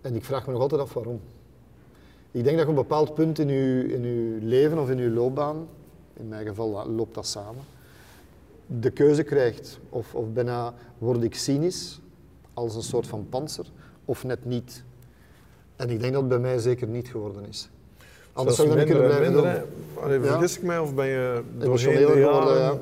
En 0.00 0.14
ik 0.14 0.24
vraag 0.24 0.46
me 0.46 0.52
nog 0.52 0.60
altijd 0.60 0.80
af 0.80 0.94
waarom. 0.94 1.20
Ik 2.30 2.44
denk 2.44 2.56
dat 2.56 2.66
je 2.66 2.72
op 2.72 2.78
een 2.78 2.82
bepaald 2.82 3.14
punt 3.14 3.38
in 3.38 3.48
je, 3.48 3.86
in 3.86 4.04
uw 4.04 4.48
leven 4.48 4.78
of 4.78 4.90
in 4.90 4.98
je 4.98 5.10
loopbaan, 5.10 5.68
in 6.12 6.28
mijn 6.28 6.46
geval 6.46 6.90
loopt 6.90 7.14
dat 7.14 7.26
samen, 7.26 7.62
de 8.66 8.90
keuze 8.90 9.22
krijgt. 9.22 9.78
Of, 9.88 10.14
of 10.14 10.32
bijna 10.32 10.74
word 10.98 11.22
ik 11.22 11.34
cynisch, 11.34 12.00
als 12.54 12.74
een 12.74 12.82
soort 12.82 13.06
van 13.06 13.26
panzer, 13.28 13.66
of 14.04 14.24
net 14.24 14.44
niet. 14.44 14.84
En 15.76 15.90
ik 15.90 16.00
denk 16.00 16.12
dat 16.12 16.20
het 16.20 16.30
bij 16.30 16.38
mij 16.38 16.58
zeker 16.58 16.86
niet 16.86 17.08
geworden 17.08 17.44
is. 17.48 17.70
Anders 18.32 18.56
zou 18.56 18.68
ik 18.68 18.74
niet 18.74 18.84
kunnen 18.84 19.02
en 19.02 19.08
blijven 19.08 19.34
minder, 19.34 19.66
doen. 19.94 20.12
Ja. 20.12 20.20
vergis 20.20 20.56
ik 20.56 20.62
mij 20.62 20.78
of 20.78 20.94
ben 20.94 21.06
je 21.06 21.42
doorheen 21.58 21.96
de 21.96 22.06
geworden, 22.06 22.18
jaren 22.18 22.80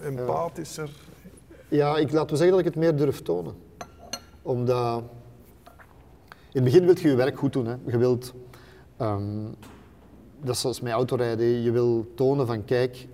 ja. 0.00 0.06
empathischer? 0.06 0.90
Ja, 1.70 1.96
ik 1.96 2.12
laat 2.12 2.30
we 2.30 2.36
zeggen 2.36 2.56
dat 2.56 2.66
ik 2.66 2.72
het 2.74 2.82
meer 2.82 2.96
durf 2.96 3.22
tonen. 3.22 3.54
Omdat... 4.42 5.02
In 6.52 6.62
het 6.62 6.64
begin 6.64 6.84
wil 6.84 6.98
je 6.98 7.08
je 7.08 7.14
werk 7.14 7.38
goed 7.38 7.52
doen. 7.52 7.66
Hè. 7.66 7.74
Je 7.86 7.98
wilt... 7.98 8.32
ehm, 8.96 9.44
dat 10.42 10.54
is 10.54 10.60
zoals 10.60 10.80
met 10.80 10.92
autorijden. 10.92 11.46
Je 11.62 11.70
wil 11.70 12.06
tonen 12.14 12.46
van, 12.46 12.64
kijk, 12.64 13.06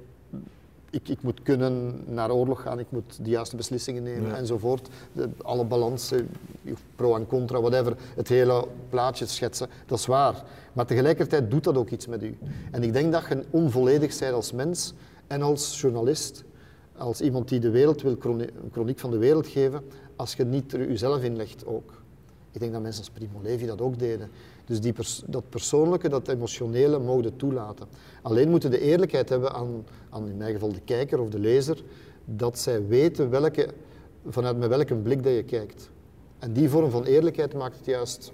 ik, 0.90 1.08
ik 1.08 1.22
moet 1.22 1.42
kunnen 1.42 2.02
naar 2.06 2.30
oorlog 2.30 2.62
gaan, 2.62 2.78
ik 2.78 2.86
moet 2.88 3.18
de 3.24 3.30
juiste 3.30 3.56
beslissingen 3.56 4.02
nemen 4.02 4.28
Ja. 4.30 4.36
enzovoort. 4.36 4.88
De, 5.12 5.28
alle 5.42 5.64
balansen, 5.64 6.28
pro 6.96 7.14
en 7.16 7.26
contra, 7.26 7.60
whatever, 7.60 7.96
het 8.14 8.28
hele 8.28 8.66
plaatje 8.88 9.26
schetsen, 9.26 9.68
dat 9.86 9.98
is 9.98 10.06
waar. 10.06 10.44
Maar 10.72 10.86
tegelijkertijd 10.86 11.50
doet 11.50 11.64
dat 11.64 11.76
ook 11.76 11.90
iets 11.90 12.06
met 12.06 12.22
u. 12.22 12.38
En 12.70 12.82
ik 12.82 12.92
denk 12.92 13.12
dat 13.12 13.24
je 13.28 13.44
onvolledig 13.50 14.18
bent 14.18 14.34
als 14.34 14.52
mens 14.52 14.94
en 15.26 15.42
als 15.42 15.80
journalist, 15.80 16.44
als 16.98 17.20
iemand 17.20 17.48
die 17.48 17.60
de 17.60 17.70
wereld 17.70 18.02
wil, 18.02 18.16
een 18.22 18.50
chroniek 18.72 18.98
van 18.98 19.10
de 19.10 19.18
wereld 19.18 19.46
geven, 19.46 19.84
als 20.16 20.34
je 20.34 20.44
niet 20.44 20.72
er 20.72 20.88
jezelf 20.88 21.22
inlegt 21.22 21.66
ook. 21.66 21.92
Ik 22.52 22.60
denk 22.60 22.72
dat 22.72 22.82
mensen 22.82 23.04
als 23.04 23.12
Primo 23.12 23.40
Levi 23.42 23.66
dat 23.66 23.80
ook 23.80 23.98
deden. 23.98 24.30
Dus 24.64 25.22
dat 25.26 25.48
persoonlijke, 25.48 26.08
dat 26.08 26.28
emotionele 26.28 26.98
mogen 26.98 27.36
toelaten. 27.36 27.86
Alleen 28.22 28.50
moeten 28.50 28.70
de 28.70 28.80
eerlijkheid 28.80 29.28
hebben 29.28 29.52
aan, 29.52 29.84
aan, 30.10 30.28
in 30.28 30.36
mijn 30.36 30.52
geval 30.52 30.72
de 30.72 30.80
kijker 30.84 31.20
of 31.20 31.28
de 31.28 31.38
lezer, 31.38 31.82
dat 32.24 32.58
zij 32.58 32.86
weten 32.86 33.30
welke, 33.30 33.68
vanuit 34.26 34.58
met 34.58 34.68
welke 34.68 34.94
blik 34.94 35.22
dat 35.22 35.34
je 35.34 35.42
kijkt. 35.42 35.90
En 36.38 36.52
die 36.52 36.68
vorm 36.68 36.90
van 36.90 37.04
eerlijkheid 37.04 37.54
maakt 37.54 37.76
het 37.76 37.86
juist, 37.86 38.32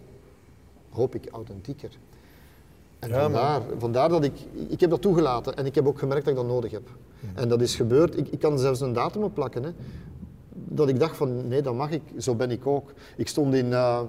hoop 0.91 1.15
ik, 1.15 1.29
authentieker. 1.31 1.91
En 3.03 3.09
Ja, 3.09 3.15
maar- 3.29 3.31
vandaar, 3.31 3.63
vandaar 3.79 4.09
dat 4.09 4.25
ik, 4.25 4.33
ik 4.69 4.81
heb 4.81 4.91
dat 4.91 5.01
toegelaten 5.03 5.57
en 5.57 5.67
ik 5.67 5.75
heb 5.75 5.87
ook 5.87 5.99
gemerkt 5.99 6.25
dat 6.25 6.35
ik 6.35 6.41
dat 6.41 6.49
nodig 6.51 6.71
heb. 6.71 6.89
En 7.35 7.49
dat 7.49 7.61
is 7.61 7.75
gebeurd, 7.77 8.19
ik, 8.19 8.29
ik 8.29 8.39
kan 8.39 8.59
zelfs 8.59 8.81
een 8.81 8.93
datum 8.93 9.23
op 9.23 9.35
plakken. 9.35 9.63
Hè 9.65 9.71
dat 10.55 10.89
ik 10.89 10.99
dacht 11.01 11.17
van 11.17 11.49
nee, 11.49 11.63
dat 11.63 11.75
mag 11.75 11.91
ik, 11.91 12.03
zo 12.19 12.35
ben 12.35 12.51
ik 12.51 12.67
ook. 12.67 12.93
Ik 13.17 13.29
stond 13.29 13.55
in, 13.55 13.73
eh, 13.73 14.01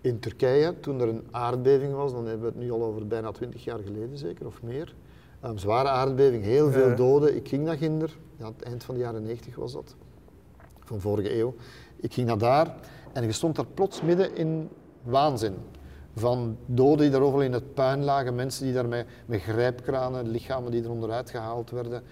in 0.00 0.18
Turkije 0.18 0.80
toen 0.80 1.00
er 1.00 1.08
een 1.08 1.22
aardbeving 1.30 1.92
was, 1.94 2.12
dan 2.12 2.26
hebben 2.26 2.40
we 2.46 2.46
het 2.58 2.64
nu 2.64 2.72
al 2.72 2.82
over 2.84 3.06
bijna 3.06 3.30
twintig 3.32 3.64
jaar 3.64 3.78
geleden 3.78 4.18
zeker, 4.18 4.46
of 4.46 4.62
meer. 4.62 4.94
Een 5.40 5.58
zware 5.58 5.88
aardbeving, 5.88 6.44
heel 6.44 6.70
veel 6.70 6.88
Ja. 6.88 6.94
doden. 6.94 7.36
Ik 7.36 7.48
ging 7.48 7.64
naar 7.64 7.76
Ginder, 7.76 8.16
ja, 8.36 8.46
het 8.46 8.62
eind 8.62 8.84
van 8.84 8.94
de 8.94 9.00
jaren 9.00 9.22
90 9.22 9.56
was 9.56 9.72
dat, 9.72 9.94
van 10.84 11.00
vorige 11.00 11.38
eeuw. 11.38 11.54
Ik 11.96 12.12
ging 12.14 12.26
naar 12.26 12.38
daar 12.38 12.74
en 13.12 13.24
je 13.24 13.32
stond 13.32 13.56
daar 13.56 13.66
plots 13.74 14.02
midden 14.02 14.36
in 14.36 14.68
waanzin. 15.02 15.54
Van 16.14 16.56
doden 16.66 16.98
die 16.98 17.10
daar 17.10 17.20
overal 17.20 17.44
in 17.44 17.52
het 17.52 17.74
puin 17.74 18.04
lagen, 18.04 18.34
mensen 18.34 18.64
die 18.64 18.74
daar 18.74 18.88
met, 18.88 19.06
grijpkranen, 19.30 20.28
lichamen 20.28 20.70
die 20.70 20.82
er 20.82 20.90
onderuit 20.90 21.30
gehaald 21.30 21.70
werden. 21.70 22.02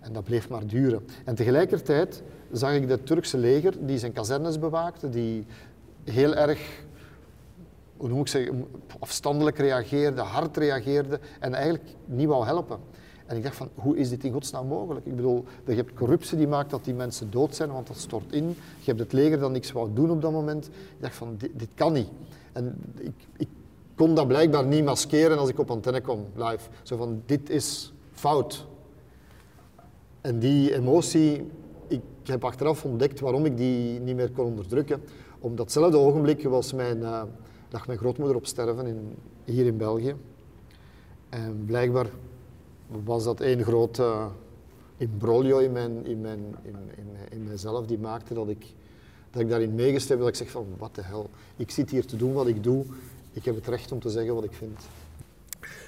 En 0.00 0.12
dat 0.12 0.24
bleef 0.24 0.48
maar 0.48 0.66
duren. 0.66 1.06
En 1.24 1.34
tegelijkertijd 1.34 2.22
zag 2.52 2.72
ik 2.74 2.88
het 2.88 3.06
Turkse 3.06 3.38
leger 3.38 3.86
die 3.86 3.98
zijn 3.98 4.12
kazernes 4.12 4.58
bewaakte, 4.58 5.08
die 5.08 5.46
heel 6.04 6.34
erg 6.34 6.84
hoe 7.96 8.20
ik 8.20 8.28
zeggen, 8.28 8.66
afstandelijk 8.98 9.58
reageerde, 9.58 10.20
hard 10.20 10.56
reageerde 10.56 11.20
en 11.40 11.54
eigenlijk 11.54 11.84
niet 12.04 12.28
wou 12.28 12.44
helpen. 12.44 12.78
En 13.26 13.36
ik 13.36 13.42
dacht 13.42 13.56
van, 13.56 13.68
hoe 13.74 13.96
is 13.96 14.08
dit 14.08 14.24
in 14.24 14.32
godsnaam 14.32 14.66
mogelijk? 14.66 15.06
Ik 15.06 15.16
bedoel, 15.16 15.44
je 15.66 15.74
hebt 15.74 15.94
corruptie 15.94 16.38
die 16.38 16.46
maakt 16.46 16.70
dat 16.70 16.84
die 16.84 16.94
mensen 16.94 17.30
dood 17.30 17.54
zijn, 17.54 17.72
want 17.72 17.86
dat 17.86 17.96
stort 17.96 18.32
in. 18.32 18.48
Je 18.78 18.84
hebt 18.84 18.98
het 18.98 19.12
leger 19.12 19.38
dat 19.38 19.50
niks 19.50 19.72
wou 19.72 19.90
doen 19.94 20.10
op 20.10 20.22
dat 20.22 20.32
moment. 20.32 20.66
Ik 20.66 21.00
dacht 21.00 21.14
van, 21.14 21.34
dit, 21.38 21.50
dit 21.54 21.68
kan 21.74 21.92
niet. 21.92 22.08
En 22.52 22.76
ik, 23.36 23.48
kon 23.94 24.14
dat 24.14 24.28
blijkbaar 24.28 24.66
niet 24.66 24.84
maskeren 24.84 25.38
als 25.38 25.48
ik 25.48 25.58
op 25.58 25.70
antenne 25.70 26.00
kwam, 26.00 26.26
live. 26.34 26.70
Zo 26.82 26.96
van, 26.96 27.22
dit 27.26 27.50
is 27.50 27.92
fout. 28.12 28.66
En 30.20 30.38
die 30.38 30.74
emotie, 30.74 31.50
ik 31.88 32.00
heb 32.24 32.44
achteraf 32.44 32.84
ontdekt 32.84 33.20
waarom 33.20 33.44
ik 33.44 33.56
die 33.56 34.00
niet 34.00 34.16
meer 34.16 34.30
kon 34.30 34.44
onderdrukken. 34.44 35.02
Op 35.38 35.56
datzelfde 35.56 35.96
ogenblik 35.96 36.42
was 36.42 36.72
mijn, 36.72 36.98
uh, 36.98 37.22
lag 37.70 37.86
mijn 37.86 37.98
grootmoeder 37.98 38.36
op 38.36 38.46
sterven 38.46 38.86
in, 38.86 39.14
hier 39.44 39.66
in 39.66 39.76
België. 39.76 40.14
En 41.28 41.64
blijkbaar 41.66 42.06
was 43.04 43.24
dat 43.24 43.40
één 43.40 43.64
groot 43.64 43.98
uh, 43.98 44.26
imbroglio 44.96 45.58
in, 45.58 45.72
mijn, 45.72 46.06
in, 46.06 46.26
in, 46.26 46.54
in, 46.62 47.06
in 47.30 47.44
mijzelf 47.44 47.86
die 47.86 47.98
maakte 47.98 48.34
dat 48.34 48.48
ik, 48.48 48.74
dat 49.32 49.42
ik 49.42 49.48
daarin 49.48 49.74
meegestemd 49.74 50.20
dat 50.20 50.28
ik 50.28 50.34
zeg 50.34 50.50
van 50.50 50.66
wat 50.78 50.94
de 50.94 51.02
hel, 51.02 51.30
ik 51.56 51.70
zit 51.70 51.90
hier 51.90 52.06
te 52.06 52.16
doen 52.16 52.32
wat 52.32 52.46
ik 52.46 52.62
doe, 52.62 52.84
ik 53.32 53.44
heb 53.44 53.54
het 53.54 53.66
recht 53.66 53.92
om 53.92 54.00
te 54.00 54.10
zeggen 54.10 54.34
wat 54.34 54.44
ik 54.44 54.52
vind. 54.52 54.80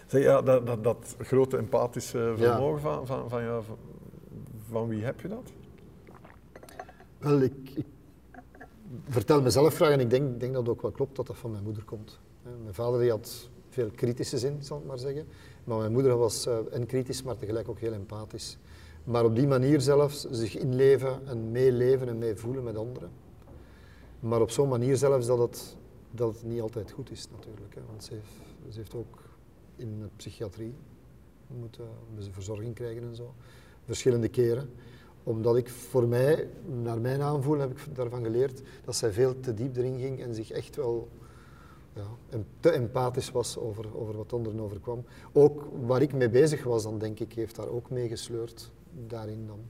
Zeg, 0.06 0.22
ja, 0.22 0.42
dat, 0.42 0.66
dat, 0.66 0.84
dat 0.84 1.16
grote 1.18 1.56
empathische 1.56 2.34
vermogen 2.36 2.90
ja. 2.90 2.96
van, 2.96 3.06
van, 3.06 3.28
van 3.28 3.42
jou, 3.42 3.64
van, 3.64 3.76
van 4.70 4.88
wie 4.88 5.04
heb 5.04 5.20
je 5.20 5.28
dat? 5.28 5.52
Wel, 7.18 7.40
ik, 7.40 7.70
ik 7.74 7.86
vertel 9.08 9.42
mezelf 9.42 9.74
graag 9.74 9.90
en 9.90 10.00
ik 10.00 10.10
denk, 10.10 10.40
denk 10.40 10.52
dat 10.52 10.62
het 10.62 10.70
ook 10.70 10.82
wel 10.82 10.90
klopt 10.90 11.16
dat 11.16 11.26
dat 11.26 11.36
van 11.36 11.50
mijn 11.50 11.62
moeder 11.64 11.84
komt. 11.84 12.18
Mijn 12.62 12.74
vader 12.74 13.00
die 13.00 13.10
had 13.10 13.48
veel 13.68 13.90
kritische 13.94 14.38
zin, 14.38 14.62
zal 14.62 14.78
ik 14.78 14.84
maar 14.84 14.98
zeggen. 14.98 15.26
Maar 15.64 15.78
mijn 15.78 15.92
moeder 15.92 16.16
was 16.16 16.46
uh, 16.46 16.58
en 16.70 16.86
kritisch, 16.86 17.22
maar 17.22 17.36
tegelijk 17.36 17.68
ook 17.68 17.78
heel 17.78 17.92
empathisch. 17.92 18.58
Maar 19.04 19.24
op 19.24 19.34
die 19.34 19.46
manier 19.46 19.80
zelfs 19.80 20.26
zich 20.30 20.56
inleven 20.56 21.26
en 21.26 21.50
meeleven 21.50 22.08
en 22.08 22.18
meevoelen 22.18 22.64
met 22.64 22.76
anderen. 22.76 23.10
Maar 24.24 24.40
op 24.40 24.50
zo'n 24.50 24.68
manier 24.68 24.96
zelfs 24.96 25.26
dat 25.26 25.38
het, 25.38 25.76
dat 26.10 26.42
niet 26.42 26.60
altijd 26.60 26.90
goed 26.90 27.10
is 27.10 27.28
natuurlijk. 27.30 27.74
Hè. 27.74 27.80
Want 27.86 28.04
ze 28.04 28.14
heeft, 28.14 28.74
ze 28.74 28.78
heeft 28.78 28.94
ook 28.94 29.22
in 29.76 29.98
de 29.98 30.08
psychiatrie 30.16 30.74
moeten 31.46 31.86
verzorging 32.30 32.74
krijgen 32.74 33.02
en 33.02 33.14
zo. 33.14 33.34
Verschillende 33.84 34.28
keren. 34.28 34.70
Omdat 35.22 35.56
ik 35.56 35.68
voor 35.68 36.08
mij, 36.08 36.48
naar 36.82 37.00
mijn 37.00 37.20
aanvoelen 37.20 37.68
heb 37.68 37.78
ik 37.78 37.94
daarvan 37.94 38.24
geleerd, 38.24 38.62
dat 38.84 38.96
zij 38.96 39.12
veel 39.12 39.40
te 39.40 39.54
diep 39.54 39.76
erin 39.76 39.98
ging 39.98 40.22
en 40.22 40.34
zich 40.34 40.50
echt 40.50 40.76
wel 40.76 41.08
ja, 41.94 42.38
te 42.60 42.70
empathisch 42.70 43.30
was 43.30 43.58
over, 43.58 43.96
over 43.96 44.16
wat 44.16 44.32
anderen 44.32 44.60
overkwam. 44.60 45.04
Ook 45.32 45.68
waar 45.86 46.02
ik 46.02 46.12
mee 46.12 46.30
bezig 46.30 46.64
was, 46.64 46.82
dan 46.82 46.98
denk 46.98 47.20
ik, 47.20 47.32
heeft 47.32 47.56
daar 47.56 47.68
ook 47.68 47.90
mee 47.90 48.08
gesleurd 48.08 48.70
daarin 49.06 49.46
dan. 49.46 49.60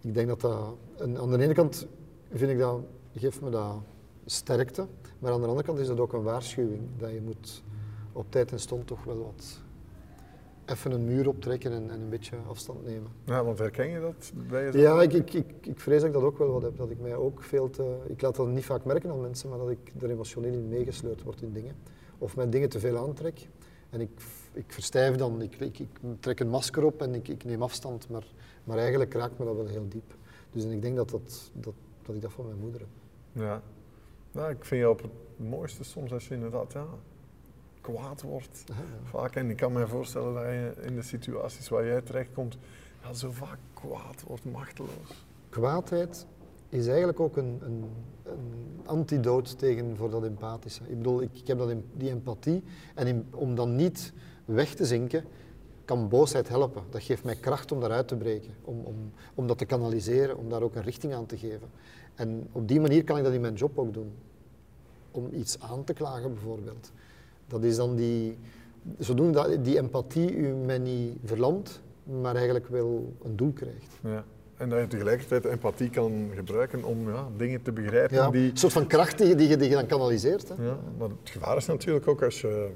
Ik 0.00 0.14
denk 0.14 0.28
dat 0.28 0.40
dat, 0.40 0.76
aan 0.98 1.30
de 1.30 1.42
ene 1.42 1.54
kant 1.54 1.86
vind 2.32 2.50
ik 2.50 2.58
dat, 2.58 2.80
geeft 3.18 3.40
me 3.40 3.50
dat 3.50 3.74
sterkte, 4.24 4.86
maar 5.18 5.32
aan 5.32 5.40
de 5.40 5.46
andere 5.46 5.66
kant 5.66 5.78
is 5.78 5.86
dat 5.86 6.00
ook 6.00 6.12
een 6.12 6.22
waarschuwing, 6.22 6.82
dat 6.96 7.10
je 7.10 7.20
moet 7.20 7.62
op 8.12 8.26
tijd 8.28 8.52
en 8.52 8.60
stond 8.60 8.86
toch 8.86 9.04
wel 9.04 9.18
wat 9.18 9.60
even 10.70 10.92
een 10.92 11.04
muur 11.04 11.28
optrekken 11.28 11.72
en, 11.72 11.90
en, 11.90 12.00
een 12.00 12.08
beetje 12.08 12.36
afstand 12.48 12.84
nemen. 12.84 13.10
Ja, 13.24 13.44
want 13.44 13.58
herken 13.58 13.88
je 13.88 14.00
dat 14.00 14.32
bij 14.48 14.64
jezelf? 14.64 14.84
Ja, 14.84 15.02
ik, 15.02 15.12
ik, 15.12 15.32
ik, 15.32 15.66
ik, 15.66 15.80
vrees 15.80 15.98
dat 15.98 16.08
ik 16.08 16.14
dat 16.14 16.22
ook 16.22 16.38
wel 16.38 16.52
wat 16.52 16.62
heb. 16.62 16.76
Dat 16.76 16.90
ik 16.90 17.00
mij 17.00 17.14
ook 17.14 17.42
veel 17.42 17.70
te... 17.70 17.96
Ik 18.06 18.20
laat 18.20 18.36
dat 18.36 18.48
niet 18.48 18.64
vaak 18.64 18.84
merken 18.84 19.10
aan 19.10 19.20
mensen, 19.20 19.48
maar 19.48 19.58
dat 19.58 19.70
ik 19.70 19.92
er 20.00 20.10
emotioneel 20.10 20.52
in 20.52 20.68
meegesleurd 20.68 21.22
word 21.22 21.42
in 21.42 21.52
dingen. 21.52 21.76
Of 22.18 22.36
met 22.36 22.52
dingen 22.52 22.68
te 22.68 22.80
veel 22.80 22.98
aantrek. 22.98 23.48
En 23.90 24.00
ik, 24.00 24.10
ik 24.52 24.72
verstijf 24.72 25.16
dan, 25.16 25.42
ik, 25.42 25.54
ik, 25.60 25.78
ik 25.78 25.88
trek 26.20 26.40
een 26.40 26.48
masker 26.48 26.84
op 26.84 27.02
en 27.02 27.14
ik, 27.14 27.28
ik 27.28 27.44
neem 27.44 27.62
afstand, 27.62 28.08
maar, 28.08 28.26
maar 28.64 28.78
eigenlijk 28.78 29.14
raakt 29.14 29.38
me 29.38 29.44
dat 29.44 29.56
wel 29.56 29.66
heel 29.66 29.88
diep. 29.88 30.14
Dus 30.50 30.64
en 30.64 30.70
ik 30.70 30.82
denk 30.82 30.96
dat, 30.96 31.10
dat, 31.10 31.50
dat, 31.52 31.74
dat 32.02 32.14
ik 32.14 32.22
dat 32.22 32.32
van 32.32 32.46
mijn 32.46 32.58
moeder 32.58 32.80
heb. 32.80 32.88
Ja. 33.32 33.62
Nou, 34.32 34.50
ik 34.50 34.64
vind 34.64 34.80
je 34.80 34.90
op 34.90 35.02
het 35.02 35.10
mooiste 35.36 35.84
soms 35.84 36.12
als 36.12 36.28
je 36.28 36.34
inderdaad 36.34 36.72
ja, 36.72 36.86
kwaad 37.80 38.22
wordt. 38.22 38.64
Vaak, 39.04 39.34
en 39.34 39.50
ik 39.50 39.56
kan 39.56 39.72
me 39.72 39.86
voorstellen 39.86 40.34
dat 40.34 40.44
je 40.44 40.72
in 40.86 40.94
de 40.94 41.02
situaties 41.02 41.68
waar 41.68 41.86
jij 41.86 42.00
terechtkomt, 42.00 42.58
ja, 43.02 43.12
zo 43.12 43.30
vaak 43.30 43.58
kwaad 43.74 44.22
wordt, 44.26 44.44
machteloos. 44.44 45.26
Kwaadheid 45.48 46.26
is 46.68 46.86
eigenlijk 46.86 47.20
ook 47.20 47.36
een, 47.36 47.58
een, 47.62 47.84
een 48.22 48.80
antidoot 48.84 49.58
tegen 49.58 49.96
voor 49.96 50.10
dat 50.10 50.24
empathische. 50.24 50.82
Ik 50.82 50.96
bedoel, 50.96 51.22
ik, 51.22 51.30
ik 51.32 51.46
heb 51.46 51.58
dat, 51.58 51.74
die 51.94 52.10
empathie 52.10 52.62
en 52.94 53.26
om 53.34 53.54
dan 53.54 53.76
niet 53.76 54.12
weg 54.44 54.74
te 54.74 54.84
zinken, 54.84 55.24
kan 55.84 56.08
boosheid 56.08 56.48
helpen. 56.48 56.82
Dat 56.90 57.02
geeft 57.02 57.24
mij 57.24 57.36
kracht 57.36 57.72
om 57.72 57.80
daaruit 57.80 58.08
te 58.08 58.16
breken, 58.16 58.50
om, 58.64 58.80
om, 58.84 59.12
om 59.34 59.46
dat 59.46 59.58
te 59.58 59.64
kanaliseren, 59.64 60.36
om 60.36 60.48
daar 60.48 60.62
ook 60.62 60.74
een 60.74 60.82
richting 60.82 61.14
aan 61.14 61.26
te 61.26 61.38
geven. 61.38 61.70
En 62.18 62.48
op 62.52 62.68
die 62.68 62.80
manier 62.80 63.04
kan 63.04 63.18
ik 63.18 63.24
dat 63.24 63.32
in 63.32 63.40
mijn 63.40 63.54
job 63.54 63.78
ook 63.78 63.94
doen. 63.94 64.12
Om 65.10 65.28
iets 65.32 65.60
aan 65.60 65.84
te 65.84 65.92
klagen 65.92 66.32
bijvoorbeeld. 66.32 66.92
Dat 67.46 67.64
is 67.64 67.76
dan 67.76 67.96
die, 67.96 68.38
zodoende 68.98 69.32
dat 69.32 69.64
die 69.64 69.76
empathie 69.76 70.36
u 70.36 70.54
mij 70.54 70.78
niet 70.78 71.18
verlamt, 71.24 71.80
maar 72.20 72.34
eigenlijk 72.34 72.68
wel 72.68 73.12
een 73.22 73.36
doel 73.36 73.52
krijgt. 73.52 73.92
Ja. 74.02 74.24
En 74.56 74.68
dat 74.68 74.80
je 74.80 74.86
tegelijkertijd 74.86 75.44
empathie 75.44 75.90
kan 75.90 76.30
gebruiken 76.34 76.84
om 76.84 77.10
ja, 77.10 77.28
dingen 77.36 77.62
te 77.62 77.72
begrijpen. 77.72 78.16
Ja, 78.16 78.30
die... 78.30 78.50
Een 78.50 78.56
soort 78.56 78.72
van 78.72 78.86
kracht 78.86 79.18
die 79.18 79.26
je, 79.26 79.34
die 79.34 79.48
je, 79.48 79.56
die 79.56 79.68
je 79.68 79.74
dan 79.74 79.86
kanaliseert. 79.86 80.48
Hè? 80.48 80.64
Ja, 80.64 80.78
maar 80.98 81.08
het 81.08 81.30
gevaar 81.30 81.56
is 81.56 81.66
natuurlijk 81.66 82.08
ook 82.08 82.22
als 82.22 82.40
je 82.40 82.70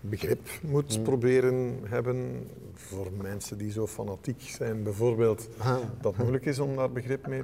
begrip 0.00 0.48
moet 0.62 0.98
mm. 0.98 1.02
proberen 1.02 1.78
hebben 1.82 2.48
voor 2.72 3.06
mensen 3.22 3.58
die 3.58 3.70
zo 3.70 3.86
fanatiek 3.86 4.40
zijn, 4.40 4.82
bijvoorbeeld, 4.82 5.48
ah. 5.58 5.76
dat 6.00 6.12
het 6.12 6.16
moeilijk 6.16 6.44
is 6.44 6.58
om 6.58 6.76
daar 6.76 6.92
begrip 6.92 7.26
mee 7.26 7.42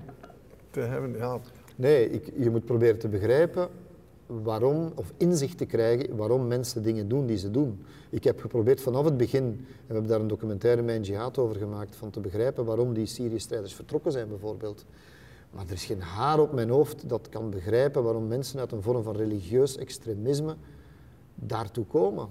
Nee, 1.77 2.11
ik, 2.11 2.33
je 2.37 2.51
moet 2.51 2.65
proberen 2.65 2.99
te 2.99 3.09
begrijpen 3.09 3.69
waarom, 4.27 4.93
of 4.95 5.13
inzicht 5.17 5.59
te 5.59 5.65
krijgen 5.65 6.17
waarom 6.17 6.47
mensen 6.47 6.83
dingen 6.83 7.09
doen 7.09 7.27
die 7.27 7.37
ze 7.37 7.51
doen. 7.51 7.85
Ik 8.11 8.25
heb 8.25 8.41
geprobeerd 8.41 8.81
vanaf 8.81 9.05
het 9.05 9.17
begin, 9.17 9.43
en 9.43 9.67
we 9.87 9.93
hebben 9.93 10.11
daar 10.11 10.21
een 10.21 10.29
documentaire 10.29 10.83
Mijn 10.83 11.03
Jihad 11.03 11.39
over 11.39 11.57
gemaakt, 11.57 11.97
van 11.97 12.11
te 12.11 12.21
begrijpen 12.21 12.65
waarom 12.65 12.95
die 12.95 13.07
Syrië-strijders 13.07 13.75
vertrokken 13.75 14.13
zijn 14.13 14.29
bijvoorbeeld. 14.29 14.85
Maar 15.51 15.65
er 15.67 15.73
is 15.73 15.85
geen 15.85 16.01
haar 16.01 16.41
op 16.41 16.53
mijn 16.53 16.71
hoofd 16.71 17.09
dat 17.09 17.29
kan 17.29 17.51
begrijpen 17.51 18.03
waarom 18.03 18.27
mensen 18.27 18.61
uit 18.61 18.73
een 18.73 18.83
vorm 18.83 19.03
van 19.03 19.17
religieus 19.17 19.77
extremisme 19.77 20.57
daartoe 21.35 21.85
komen. 21.85 22.29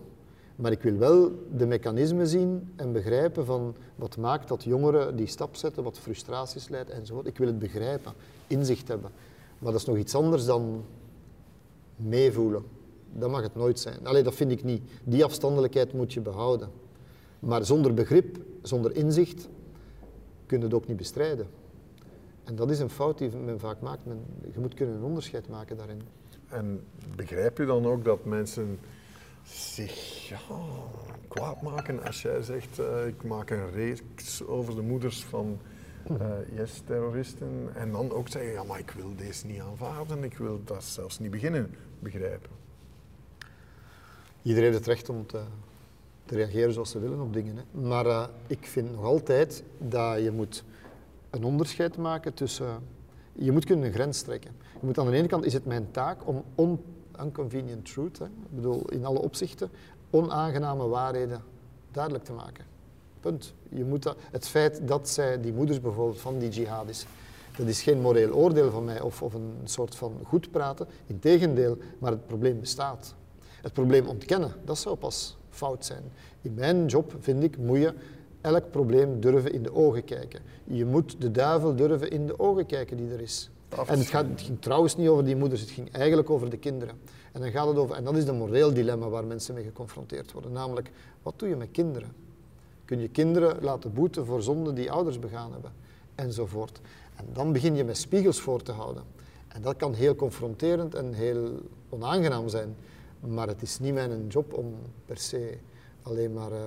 Maar 0.58 0.72
ik 0.72 0.82
wil 0.82 0.98
wel 0.98 1.32
de 1.58 1.66
mechanismen 1.66 2.28
zien 2.28 2.74
en 2.76 2.92
begrijpen 2.92 3.46
van 3.46 3.76
wat 3.96 4.18
maakt 4.18 4.48
dat 4.48 4.64
jongeren 4.64 5.16
die 5.16 5.28
stap 5.28 5.56
zetten, 5.56 5.84
wat 5.84 6.00
frustraties 6.00 6.70
leidt 6.70 6.90
enzovoort. 6.90 7.28
Ik 7.28 7.38
wil 7.38 7.48
het 7.48 7.60
begrijpen, 7.60 8.14
inzicht 8.48 8.88
hebben. 8.88 9.12
Maar 9.60 9.72
dat 9.72 9.82
is 9.82 9.88
nog 9.88 9.98
iets 9.98 10.16
anders 10.16 10.46
dan 10.46 10.84
meevoelen. 11.96 12.64
Dat 13.14 13.30
mag 13.30 13.42
het 13.42 13.56
nooit 13.56 13.80
zijn. 13.80 14.08
Allee, 14.08 14.24
dat 14.24 14.36
vind 14.36 14.52
ik 14.52 14.64
niet. 14.64 14.82
Die 15.04 15.24
afstandelijkheid 15.24 15.94
moet 15.94 16.14
je 16.14 16.22
behouden. 16.22 16.70
Maar 17.40 17.66
zonder 17.66 17.94
begrip, 17.94 18.38
zonder 18.62 18.96
inzicht, 18.96 19.48
kun 20.46 20.58
je 20.58 20.64
het 20.64 20.74
ook 20.74 20.88
niet 20.88 20.98
bestrijden. 20.98 21.48
En 22.44 22.56
dat 22.56 22.70
is 22.70 22.80
een 22.80 22.90
fout 22.90 23.18
die 23.18 23.30
men 23.30 23.60
vaak 23.60 23.82
maakt. 23.82 24.06
Men, 24.06 24.20
je 24.54 24.60
moet 24.60 24.74
kunnen 24.74 24.96
een 24.96 25.04
onderscheid 25.04 25.50
maken 25.50 25.78
daarin. 25.78 26.02
En 26.48 26.84
begrijp 27.16 27.58
je 27.58 27.66
dan 27.66 27.86
ook 27.86 28.06
dat 28.06 28.26
mensen 28.26 28.80
zich 29.50 30.28
ja, 30.30 30.40
kwaad 31.28 31.62
maken 31.62 32.04
als 32.04 32.22
jij 32.22 32.42
zegt, 32.42 32.80
uh, 32.80 33.08
ik 33.08 33.24
maak 33.24 33.50
een 33.50 33.72
reeks 33.72 34.44
over 34.44 34.76
de 34.76 34.82
moeders 34.82 35.24
van 35.24 35.60
uh, 36.12 36.56
yes-terroristen. 36.56 37.70
En 37.74 37.92
dan 37.92 38.12
ook 38.12 38.28
zeggen, 38.28 38.52
ja, 38.52 38.64
maar 38.64 38.80
ik 38.80 38.92
wil 38.92 39.16
deze 39.16 39.46
niet 39.46 39.62
aanvaarden, 39.62 40.24
ik 40.24 40.38
wil 40.38 40.62
dat 40.64 40.84
zelfs 40.84 41.20
niet 41.20 41.32
beginnen 41.32 41.76
begrijpen. 42.00 42.50
Iedereen 44.42 44.72
heeft 44.72 44.86
het 44.86 44.96
recht 44.96 45.10
om 45.10 45.26
te, 45.26 45.42
te 46.26 46.36
reageren 46.36 46.74
zoals 46.74 46.92
ze 46.92 47.00
willen 47.00 47.22
op 47.22 47.34
dingen. 47.34 47.56
Hè. 47.56 47.80
Maar 47.80 48.06
uh, 48.06 48.28
ik 48.48 48.66
vind 48.68 48.92
nog 48.92 49.04
altijd 49.04 49.64
dat 49.78 50.24
je 50.24 50.32
moet 50.32 50.64
een 51.30 51.44
onderscheid 51.44 51.98
maken 51.98 52.34
tussen... 52.34 52.80
Je 53.34 53.52
moet 53.52 53.66
kunnen 53.66 53.86
een 53.86 53.94
grens 53.94 54.22
trekken. 54.22 54.52
Je 54.80 54.86
moet 54.86 55.00
aan 55.00 55.06
de 55.06 55.18
ene 55.18 55.28
kant 55.28 55.46
is 55.46 55.54
het 55.54 55.66
mijn 55.66 55.92
taak 55.92 56.28
om 56.28 56.44
on, 56.56 56.84
unconvenient 57.22 57.86
truth, 57.86 58.20
ik 58.20 58.56
bedoel 58.56 58.90
in 58.90 59.06
alle 59.06 59.22
opzichten, 59.22 59.70
onaangename 60.10 60.88
waarheden 60.88 61.44
duidelijk 61.92 62.24
te 62.24 62.34
maken. 62.34 62.66
Punt. 63.20 63.54
Je 63.70 63.86
moet 63.86 64.04
dat, 64.04 64.18
het 64.32 64.48
feit 64.48 64.88
dat 64.88 65.10
zij, 65.10 65.42
die 65.42 65.54
moeders 65.54 65.82
bijvoorbeeld 65.82 66.22
van 66.22 66.40
die 66.40 66.50
jihadis, 66.50 67.06
dat 67.58 67.68
is 67.68 67.82
geen 67.82 68.02
moreel 68.02 68.32
oordeel 68.32 68.72
van 68.72 68.86
mij 68.86 69.02
of, 69.02 69.22
of 69.22 69.34
een 69.34 69.54
soort 69.64 69.96
van 69.96 70.20
goed 70.24 70.52
praten. 70.52 70.88
Integendeel, 71.06 71.78
maar 72.00 72.12
het 72.12 72.28
probleem 72.28 72.60
bestaat. 72.60 73.16
Het 73.62 73.74
probleem 73.74 74.08
ontkennen, 74.08 74.52
dat 74.66 74.78
zou 74.78 74.96
pas 74.96 75.38
fout 75.50 75.86
zijn. 75.86 76.04
In 76.42 76.54
mijn 76.54 76.86
job, 76.86 77.16
vind 77.20 77.44
ik, 77.44 77.58
moet 77.58 77.78
je 77.78 77.94
elk 78.42 78.72
probleem 78.72 79.20
durven 79.20 79.54
in 79.54 79.64
de 79.64 79.74
ogen 79.74 80.04
kijken. 80.04 80.42
Je 80.64 80.86
moet 80.86 81.22
de 81.22 81.32
duivel 81.32 81.76
durven 81.76 82.12
in 82.12 82.28
de 82.28 82.40
ogen 82.40 82.66
kijken 82.66 82.98
die 82.98 83.12
er 83.12 83.22
is. 83.22 83.50
En 83.70 84.00
het, 84.00 84.08
gaat, 84.08 84.26
het 84.30 84.42
ging 84.42 84.62
trouwens 84.62 84.96
niet 84.96 85.08
over 85.08 85.26
die 85.26 85.36
moeders, 85.36 85.62
het 85.62 85.70
ging 85.70 85.92
eigenlijk 85.92 86.30
over 86.30 86.50
de 86.50 86.58
kinderen. 86.58 86.96
En 87.32 87.42
dan 87.42 87.52
gaat 87.52 87.68
het 87.68 87.78
over, 87.78 87.96
en 87.96 88.04
dat 88.04 88.18
is 88.18 88.26
de 88.26 88.34
moreel 88.34 88.74
dilemma 88.74 89.10
waar 89.10 89.26
mensen 89.26 89.54
mee 89.54 89.64
geconfronteerd 89.64 90.32
worden. 90.32 90.52
Namelijk, 90.52 90.92
wat 91.24 91.40
doe 91.40 91.50
je 91.50 91.56
met 91.56 91.72
kinderen? 91.72 92.12
Kun 92.86 93.00
je 93.00 93.10
kinderen 93.10 93.64
laten 93.64 93.94
boeten 93.94 94.26
voor 94.26 94.42
zonden 94.42 94.76
die 94.76 94.92
ouders 94.92 95.20
begaan 95.20 95.52
hebben? 95.52 95.72
Enzovoort. 96.16 96.82
En 97.16 97.26
dan 97.34 97.52
begin 97.52 97.76
je 97.76 97.84
met 97.84 97.98
spiegels 97.98 98.40
voor 98.40 98.64
te 98.64 98.72
houden. 98.72 99.04
En 99.48 99.62
dat 99.62 99.76
kan 99.76 99.94
heel 99.94 100.16
confronterend 100.16 100.96
en 100.96 101.14
heel 101.14 101.60
onaangenaam 101.90 102.50
zijn. 102.50 102.76
Maar 103.20 103.48
het 103.48 103.62
is 103.62 103.80
niet 103.80 103.94
mijn 103.94 104.28
job 104.28 104.54
om 104.54 104.76
per 105.06 105.18
se 105.18 105.58
alleen 106.02 106.34
maar 106.34 106.52
uh, 106.52 106.58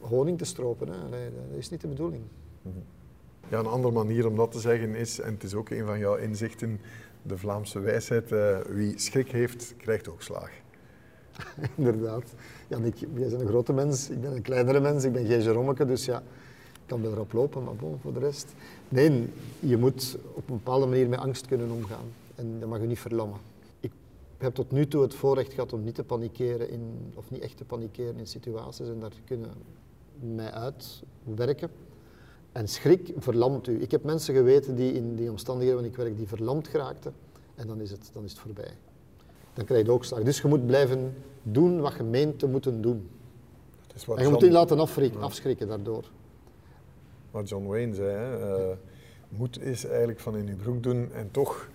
honing 0.00 0.38
te 0.38 0.44
stropen. 0.44 0.88
Hè. 0.88 1.08
Nee, 1.08 1.30
dat 1.48 1.58
is 1.58 1.70
niet 1.70 1.80
de 1.80 1.88
bedoeling. 1.88 2.22
Mhm. 2.62 2.78
Ja, 3.48 3.58
een 3.58 3.66
andere 3.66 3.94
manier 3.94 4.26
om 4.26 4.36
dat 4.36 4.52
te 4.52 4.60
zeggen 4.60 4.94
is, 4.94 5.20
en 5.20 5.32
het 5.32 5.42
is 5.42 5.54
ook 5.54 5.70
een 5.70 5.86
van 5.86 5.98
jouw 5.98 6.14
inzichten, 6.14 6.80
de 7.22 7.38
Vlaamse 7.38 7.80
wijsheid, 7.80 8.32
uh, 8.32 8.58
wie 8.58 8.98
schrik 8.98 9.30
heeft, 9.30 9.74
krijgt 9.76 10.08
ook 10.08 10.22
slaag. 10.22 10.50
Inderdaad. 11.76 12.34
Ja, 12.68 12.78
ik, 12.78 12.96
jij 12.96 13.08
bent 13.08 13.40
een 13.40 13.46
grote 13.46 13.72
mens, 13.72 14.10
ik 14.10 14.20
ben 14.20 14.32
een 14.32 14.42
kleinere 14.42 14.80
mens, 14.80 15.04
ik 15.04 15.12
ben 15.12 15.26
geen 15.26 15.42
Jeromeke, 15.42 15.84
dus 15.84 16.04
ja, 16.04 16.18
ik 16.72 16.80
kan 16.86 17.02
wel 17.02 17.12
erop 17.12 17.32
lopen, 17.32 17.64
maar 17.64 17.76
bon, 17.76 17.98
voor 18.00 18.12
de 18.12 18.18
rest. 18.20 18.54
Nee, 18.88 19.32
je 19.60 19.76
moet 19.76 20.18
op 20.34 20.48
een 20.48 20.56
bepaalde 20.56 20.86
manier 20.86 21.08
met 21.08 21.18
angst 21.18 21.46
kunnen 21.46 21.70
omgaan 21.70 22.06
en 22.34 22.60
dat 22.60 22.68
mag 22.68 22.80
je 22.80 22.86
niet 22.86 22.98
verlammen. 22.98 23.38
Ik 23.80 23.92
heb 24.38 24.54
tot 24.54 24.70
nu 24.70 24.86
toe 24.86 25.02
het 25.02 25.14
voorrecht 25.14 25.52
gehad 25.52 25.72
om 25.72 25.84
niet 25.84 25.94
te 25.94 26.04
panikeren, 26.04 26.70
in, 26.70 27.12
of 27.14 27.30
niet 27.30 27.40
echt 27.40 27.56
te 27.56 27.64
panikeren 27.64 28.18
in 28.18 28.26
situaties 28.26 28.88
en 28.88 29.00
daar 29.00 29.12
kunnen 29.24 29.50
mij 30.34 30.50
uitwerken. 30.50 31.70
En 32.54 32.68
schrik 32.68 33.12
verlamt 33.16 33.66
u. 33.66 33.82
Ik 33.82 33.90
heb 33.90 34.04
mensen 34.04 34.34
geweten 34.34 34.74
die 34.74 34.92
in 34.92 35.16
die 35.16 35.30
omstandigheden 35.30 35.80
waarin 35.80 35.98
ik 35.98 36.04
werk, 36.04 36.16
die 36.16 36.28
verlamd 36.28 36.68
geraakten. 36.68 37.14
En 37.54 37.66
dan 37.66 37.80
is 37.80 37.90
het, 37.90 38.10
dan 38.12 38.24
is 38.24 38.30
het 38.30 38.40
voorbij. 38.40 38.72
Dan 39.54 39.64
krijg 39.64 39.86
je 39.86 39.92
ook 39.92 40.04
slag. 40.04 40.22
Dus 40.22 40.40
je 40.40 40.48
moet 40.48 40.66
blijven 40.66 41.14
doen 41.42 41.80
wat 41.80 41.94
je 41.96 42.02
meent 42.02 42.38
te 42.38 42.46
moeten 42.46 42.80
doen. 42.80 43.08
en 44.16 44.22
je 44.22 44.28
moet 44.28 44.40
je 44.40 44.50
laten 44.50 44.78
afschrikken 45.20 45.68
daardoor. 45.68 46.04
Wat 47.30 47.48
John 47.48 47.66
Wayne 47.66 47.94
zei, 47.94 48.08
hè? 48.10 48.58
Uh, 48.70 48.76
moed 49.28 49.62
is 49.62 49.84
eigenlijk 49.84 50.20
van 50.20 50.36
in 50.36 50.46
je 50.46 50.54
broek 50.54 50.82
doen 50.82 51.12
en 51.12 51.30
toch 51.30 51.68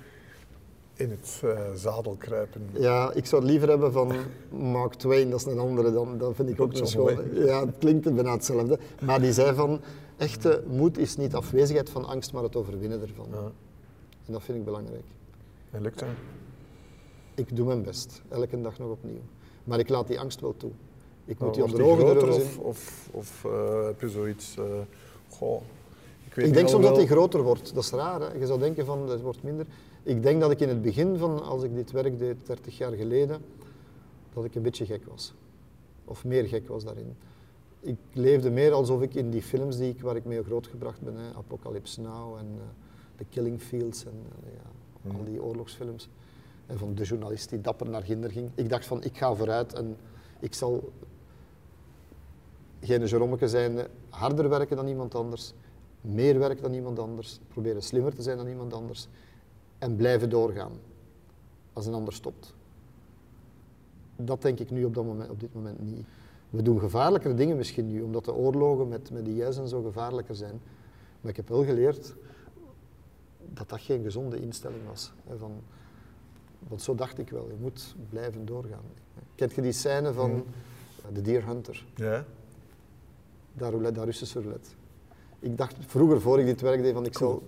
in 0.99 1.09
het 1.09 1.41
uh, 1.43 1.59
zadel 1.75 2.15
kruipen. 2.17 2.69
Ja, 2.71 3.11
ik 3.13 3.25
zou 3.25 3.41
het 3.41 3.51
liever 3.51 3.69
hebben 3.69 3.91
van 3.91 4.13
Mark 4.49 4.93
Twain, 4.93 5.29
dat 5.29 5.39
is 5.39 5.45
een 5.45 5.59
andere, 5.59 5.91
dan, 5.91 6.17
dat 6.17 6.35
vind 6.35 6.49
ik 6.49 6.61
ook 6.61 6.75
zo 6.75 6.85
schoon. 6.85 7.17
Ja, 7.33 7.65
het 7.65 7.77
klinkt 7.77 8.13
bijna 8.13 8.31
hetzelfde. 8.31 8.79
Maar 9.01 9.21
die 9.21 9.33
zei 9.33 9.55
van, 9.55 9.79
echte 10.17 10.63
moed 10.67 10.97
is 10.97 11.15
niet 11.15 11.35
afwezigheid 11.35 11.89
van 11.89 12.05
angst, 12.05 12.33
maar 12.33 12.43
het 12.43 12.55
overwinnen 12.55 13.01
ervan. 13.01 13.27
Ja. 13.31 13.51
En 14.25 14.33
dat 14.33 14.43
vind 14.43 14.57
ik 14.57 14.65
belangrijk. 14.65 15.05
En 15.71 15.81
lukt 15.81 15.99
dat? 15.99 16.07
Ik 17.35 17.55
doe 17.55 17.65
mijn 17.65 17.83
best, 17.83 18.21
elke 18.29 18.61
dag 18.61 18.79
nog 18.79 18.89
opnieuw. 18.89 19.21
Maar 19.63 19.79
ik 19.79 19.89
laat 19.89 20.07
die 20.07 20.19
angst 20.19 20.41
wel 20.41 20.53
toe. 20.57 20.71
Ik 21.25 21.39
moet 21.39 21.53
die 21.53 21.63
onder 21.63 21.83
ogen 21.83 22.05
durven 22.05 22.33
Of, 22.33 22.57
of, 22.57 23.09
of 23.11 23.43
uh, 23.45 23.85
heb 23.85 24.01
je 24.01 24.09
zoiets... 24.09 24.55
Uh, 24.59 24.65
goh, 25.29 25.61
ik, 26.27 26.33
weet 26.33 26.47
ik 26.47 26.53
denk 26.53 26.67
soms 26.67 26.85
dat 26.85 26.95
die 26.95 27.07
groter 27.07 27.41
wordt. 27.41 27.73
Dat 27.73 27.83
is 27.83 27.89
raar. 27.89 28.21
Hè? 28.21 28.33
Je 28.33 28.45
zou 28.45 28.59
denken 28.59 28.85
van, 28.85 29.09
het 29.09 29.21
wordt 29.21 29.43
minder. 29.43 29.65
Ik 30.03 30.23
denk 30.23 30.41
dat 30.41 30.51
ik 30.51 30.59
in 30.59 30.69
het 30.69 30.81
begin 30.81 31.17
van, 31.17 31.43
als 31.43 31.63
ik 31.63 31.75
dit 31.75 31.91
werk 31.91 32.19
deed, 32.19 32.45
30 32.45 32.77
jaar 32.77 32.91
geleden, 32.91 33.41
dat 34.33 34.45
ik 34.45 34.55
een 34.55 34.61
beetje 34.61 34.85
gek 34.85 35.05
was. 35.05 35.33
Of 36.05 36.25
meer 36.25 36.45
gek 36.45 36.67
was 36.67 36.83
daarin. 36.83 37.15
Ik 37.79 37.97
leefde 38.13 38.49
meer 38.49 38.71
alsof 38.71 39.01
ik 39.01 39.15
in 39.15 39.29
die 39.29 39.41
films 39.41 39.77
die 39.77 39.89
ik, 39.89 40.01
waar 40.01 40.15
ik 40.15 40.25
mee 40.25 40.43
grootgebracht 40.43 41.01
ben, 41.01 41.15
hè, 41.15 41.33
Apocalypse 41.33 42.01
Now 42.01 42.37
en 42.37 42.47
uh, 42.55 42.61
The 43.15 43.25
Killing 43.29 43.61
Fields 43.61 44.05
en 44.05 44.25
uh, 44.45 45.11
ja, 45.11 45.17
al 45.17 45.23
die 45.23 45.43
oorlogsfilms. 45.43 46.09
En 46.65 46.77
van 46.77 46.95
de 46.95 47.03
journalist 47.03 47.49
die 47.49 47.61
dapper 47.61 47.89
naar 47.89 48.03
ginder 48.03 48.31
ging. 48.31 48.49
Ik 48.55 48.69
dacht 48.69 48.85
van, 48.85 49.03
ik 49.03 49.17
ga 49.17 49.35
vooruit 49.35 49.73
en 49.73 49.97
ik 50.39 50.53
zal 50.53 50.91
geen 52.81 53.05
Jeromeke 53.05 53.47
zijn, 53.47 53.87
harder 54.09 54.49
werken 54.49 54.75
dan 54.75 54.87
iemand 54.87 55.15
anders, 55.15 55.53
meer 56.01 56.39
werken 56.39 56.63
dan 56.63 56.73
iemand 56.73 56.99
anders, 56.99 57.39
proberen 57.47 57.81
slimmer 57.81 58.15
te 58.15 58.21
zijn 58.21 58.37
dan 58.37 58.47
iemand 58.47 58.73
anders 58.73 59.07
en 59.79 59.95
blijven 59.95 60.29
doorgaan 60.29 60.71
als 61.73 61.85
een 61.85 61.93
ander 61.93 62.13
stopt. 62.13 62.53
Dat 64.15 64.41
denk 64.41 64.59
ik 64.59 64.71
nu 64.71 64.85
op, 64.85 64.93
dat 64.93 65.05
moment, 65.05 65.29
op 65.29 65.39
dit 65.39 65.53
moment 65.53 65.79
niet. 65.79 66.05
We 66.49 66.61
doen 66.61 66.79
gevaarlijkere 66.79 67.33
dingen 67.33 67.57
misschien 67.57 67.87
nu, 67.87 68.01
omdat 68.01 68.25
de 68.25 68.33
oorlogen 68.33 68.87
met, 68.87 69.11
met 69.11 69.25
de 69.25 69.45
IS 69.45 69.57
en 69.57 69.67
zo 69.67 69.81
gevaarlijker 69.81 70.35
zijn. 70.35 70.61
Maar 71.21 71.31
ik 71.31 71.37
heb 71.37 71.49
wel 71.49 71.63
geleerd 71.63 72.15
dat 73.53 73.69
dat 73.69 73.81
geen 73.81 74.03
gezonde 74.03 74.41
instelling 74.41 74.85
was. 74.87 75.11
Van, 75.37 75.51
want 76.67 76.81
zo 76.81 76.95
dacht 76.95 77.17
ik 77.17 77.29
wel, 77.29 77.47
je 77.47 77.57
moet 77.59 77.95
blijven 78.09 78.45
doorgaan. 78.45 78.83
Kent 79.35 79.53
je 79.53 79.61
die 79.61 79.71
scène 79.71 80.13
van 80.13 80.31
mm. 80.31 80.43
The 81.13 81.21
Deer 81.21 81.45
Hunter? 81.45 81.85
Ja. 81.95 82.25
Daar, 83.53 83.71
roulette, 83.71 83.95
daar 83.95 84.05
Russische 84.05 84.41
roulette. 84.41 84.69
Ik 85.39 85.57
dacht 85.57 85.75
vroeger, 85.79 86.21
voor 86.21 86.39
ik 86.39 86.45
dit 86.45 86.61
werk 86.61 86.81
deed, 86.81 86.93
van 86.93 87.05
ik 87.05 87.13
cool. 87.13 87.43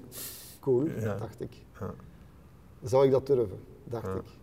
Cool, 0.60 0.88
ja. 0.88 1.17
dacht 1.17 1.41
ik. 1.41 1.54
Ja. 1.80 1.94
Zou 2.84 3.06
ik 3.06 3.12
dat 3.12 3.28
durven, 3.28 3.60
dacht 3.84 4.08
ik. 4.08 4.39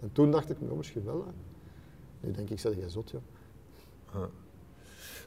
En 0.00 0.12
toen 0.12 0.30
dacht 0.30 0.50
ik, 0.50 0.60
nou, 0.60 0.76
misschien 0.76 1.04
wel. 1.04 1.24
Hè. 1.26 1.32
Nu 2.26 2.32
denk 2.32 2.50
ik, 2.50 2.58
zeg 2.58 2.76
jij 2.76 2.88
zot, 2.88 3.10
joh. 3.10 4.24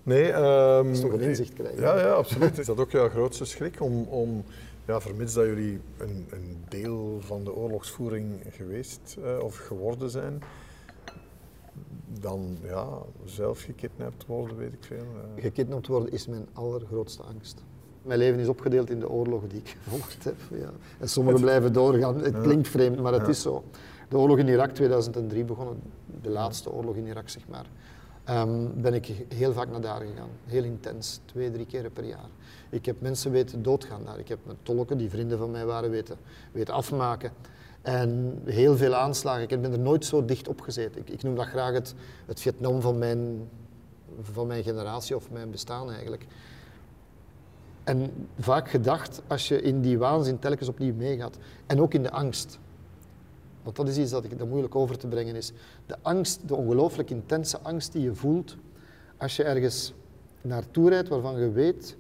Nee, 0.03 0.33
um, 0.33 0.85
dat 0.85 0.85
is 0.85 0.99
toch 0.99 1.11
een 1.11 1.19
inzicht 1.19 1.53
krijgen. 1.53 1.81
Ja, 1.81 1.99
ja, 1.99 2.11
absoluut. 2.11 2.57
Is 2.57 2.65
dat 2.65 2.79
ook 2.79 2.91
jouw 2.91 3.09
grootste 3.09 3.45
schrik 3.45 3.81
om, 3.81 4.03
om 4.03 4.43
ja, 4.85 5.01
vermits 5.01 5.33
dat 5.33 5.45
jullie 5.45 5.79
een, 5.97 6.27
een 6.29 6.63
deel 6.69 7.17
van 7.19 7.43
de 7.43 7.53
oorlogsvoering 7.53 8.41
geweest 8.49 9.17
uh, 9.19 9.37
of 9.43 9.57
geworden 9.57 10.09
zijn, 10.09 10.41
dan 12.19 12.57
ja, 12.63 12.97
zelf 13.23 13.61
gekidnapt 13.61 14.25
worden, 14.25 14.57
weet 14.57 14.73
ik 14.73 14.83
veel. 14.83 14.97
Uh. 14.97 15.43
Gekidnapt 15.43 15.87
worden 15.87 16.11
is 16.11 16.27
mijn 16.27 16.47
allergrootste 16.53 17.23
angst. 17.23 17.63
Mijn 18.05 18.19
leven 18.19 18.39
is 18.39 18.47
opgedeeld 18.47 18.89
in 18.89 18.99
de 18.99 19.09
oorlogen 19.09 19.49
die 19.49 19.59
ik 19.59 19.77
gevolgd 19.83 20.23
heb. 20.23 20.35
Ja. 20.51 20.69
En 20.99 21.09
sommigen 21.09 21.41
blijven 21.41 21.73
doorgaan. 21.73 22.21
Het 22.21 22.41
klinkt 22.41 22.67
vreemd, 22.67 22.99
maar 22.99 23.13
het 23.13 23.27
is 23.27 23.41
zo. 23.41 23.63
De 24.09 24.17
oorlog 24.17 24.37
in 24.37 24.47
Irak 24.47 24.71
2003 24.71 25.43
begonnen, 25.43 25.81
de 26.21 26.29
laatste 26.29 26.71
oorlog 26.71 26.95
in 26.95 27.05
Irak 27.05 27.29
zeg 27.29 27.43
maar. 27.47 27.65
Um, 28.29 28.81
ben 28.81 28.93
ik 28.93 29.11
heel 29.33 29.53
vaak 29.53 29.69
naar 29.69 29.81
daar 29.81 30.01
gegaan. 30.01 30.29
Heel 30.45 30.63
intens, 30.63 31.19
twee, 31.25 31.51
drie 31.51 31.65
keren 31.65 31.91
per 31.91 32.03
jaar. 32.03 32.29
Ik 32.69 32.85
heb 32.85 33.01
mensen 33.01 33.31
weten 33.31 33.63
doodgaan 33.63 34.03
daar. 34.05 34.19
Ik 34.19 34.27
heb 34.27 34.39
met 34.43 34.55
tolken, 34.63 34.97
die 34.97 35.09
vrienden 35.09 35.37
van 35.37 35.51
mij 35.51 35.65
waren, 35.65 35.89
weten, 35.89 36.17
weten 36.51 36.73
afmaken. 36.73 37.31
En 37.81 38.41
heel 38.45 38.77
veel 38.77 38.95
aanslagen. 38.95 39.49
Ik 39.49 39.61
ben 39.61 39.71
er 39.71 39.79
nooit 39.79 40.05
zo 40.05 40.25
dicht 40.25 40.47
op 40.47 40.61
gezeten. 40.61 41.01
Ik, 41.01 41.09
ik 41.09 41.23
noem 41.23 41.35
dat 41.35 41.45
graag 41.45 41.73
het, 41.73 41.93
het 42.25 42.39
Vietnam 42.39 42.81
van 42.81 42.97
mijn, 42.97 43.49
van 44.21 44.47
mijn 44.47 44.63
generatie 44.63 45.15
of 45.15 45.31
mijn 45.31 45.51
bestaan 45.51 45.91
eigenlijk. 45.91 46.25
En 47.85 48.27
vaak 48.39 48.69
gedacht, 48.69 49.21
als 49.27 49.47
je 49.47 49.61
in 49.61 49.81
die 49.81 49.97
waanzin 49.97 50.39
telkens 50.39 50.69
opnieuw 50.69 50.93
meegaat. 50.93 51.37
En 51.65 51.81
ook 51.81 51.93
in 51.93 52.03
de 52.03 52.11
angst. 52.11 52.59
Want 53.63 53.75
dat 53.75 53.87
is 53.87 53.97
iets 53.97 54.11
dat, 54.11 54.23
ik, 54.23 54.37
dat 54.37 54.47
moeilijk 54.47 54.75
over 54.75 54.97
te 54.97 55.07
brengen 55.07 55.35
is. 55.35 55.51
De 55.85 55.95
angst, 56.01 56.47
de 56.47 56.55
ongelooflijk 56.55 57.09
intense 57.09 57.59
angst 57.59 57.91
die 57.91 58.01
je 58.01 58.13
voelt 58.13 58.55
als 59.17 59.35
je 59.35 59.43
ergens 59.43 59.93
naartoe 60.41 60.89
rijdt 60.89 61.07
waarvan 61.09 61.39
je 61.39 61.51
weet... 61.51 61.97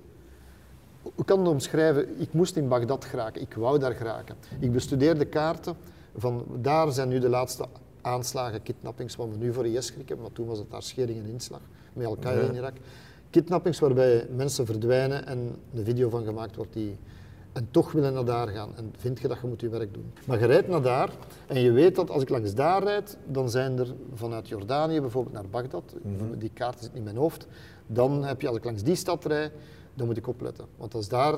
Hoe 1.15 1.25
kan 1.25 1.39
het 1.39 1.47
omschrijven? 1.47 2.21
Ik 2.21 2.33
moest 2.33 2.55
in 2.55 2.67
Bagdad 2.67 3.05
geraken, 3.05 3.41
ik 3.41 3.53
wou 3.53 3.79
daar 3.79 3.93
geraken. 3.93 4.35
Ik 4.59 4.71
bestudeerde 4.71 5.25
kaarten 5.25 5.75
van 6.17 6.45
daar 6.61 6.91
zijn 6.91 7.09
nu 7.09 7.19
de 7.19 7.29
laatste 7.29 7.65
aanslagen, 8.01 8.63
kidnappings, 8.63 9.15
wat 9.15 9.29
we 9.29 9.37
nu 9.37 9.53
voor 9.53 9.67
IS 9.67 9.85
schrikken, 9.85 10.21
maar 10.21 10.31
toen 10.31 10.47
was 10.47 10.57
het 10.57 10.71
daar 10.71 10.83
schering 10.83 11.23
en 11.23 11.29
inslag 11.29 11.61
met 11.93 12.05
Al-Qaeda 12.05 12.41
in 12.41 12.55
Irak 12.55 12.73
kidnappings 13.35 13.79
waarbij 13.79 14.27
mensen 14.35 14.65
verdwijnen 14.65 15.27
en 15.27 15.55
een 15.73 15.85
video 15.85 16.09
van 16.09 16.23
gemaakt 16.23 16.55
wordt 16.55 16.73
die 16.73 16.97
en 17.53 17.67
toch 17.71 17.91
willen 17.91 18.13
naar 18.13 18.25
daar 18.25 18.47
gaan. 18.47 18.75
En 18.75 18.93
vind 18.97 19.19
je 19.19 19.27
dat 19.27 19.37
je 19.41 19.47
moet 19.47 19.61
je 19.61 19.69
werk 19.69 19.93
doen. 19.93 20.13
Maar 20.25 20.39
je 20.39 20.45
rijdt 20.45 20.67
naar 20.67 20.81
daar 20.81 21.09
en 21.47 21.59
je 21.59 21.71
weet 21.71 21.95
dat 21.95 22.09
als 22.09 22.21
ik 22.21 22.29
langs 22.29 22.53
daar 22.53 22.83
rijd, 22.83 23.17
dan 23.27 23.49
zijn 23.49 23.79
er 23.79 23.93
vanuit 24.13 24.47
Jordanië 24.47 25.01
bijvoorbeeld 25.01 25.33
naar 25.35 25.49
Bagdad, 25.49 25.95
mhm. 26.01 26.37
die 26.37 26.51
kaart 26.53 26.79
zit 26.81 26.89
in 26.93 27.03
mijn 27.03 27.15
hoofd, 27.15 27.47
dan 27.87 28.23
heb 28.23 28.41
je 28.41 28.47
als 28.47 28.57
ik 28.57 28.63
langs 28.63 28.83
die 28.83 28.95
stad 28.95 29.25
rijd, 29.25 29.51
dan 29.93 30.05
moet 30.07 30.17
ik 30.17 30.27
opletten. 30.27 30.65
Want 30.77 30.93
als 30.93 31.07
daar 31.07 31.35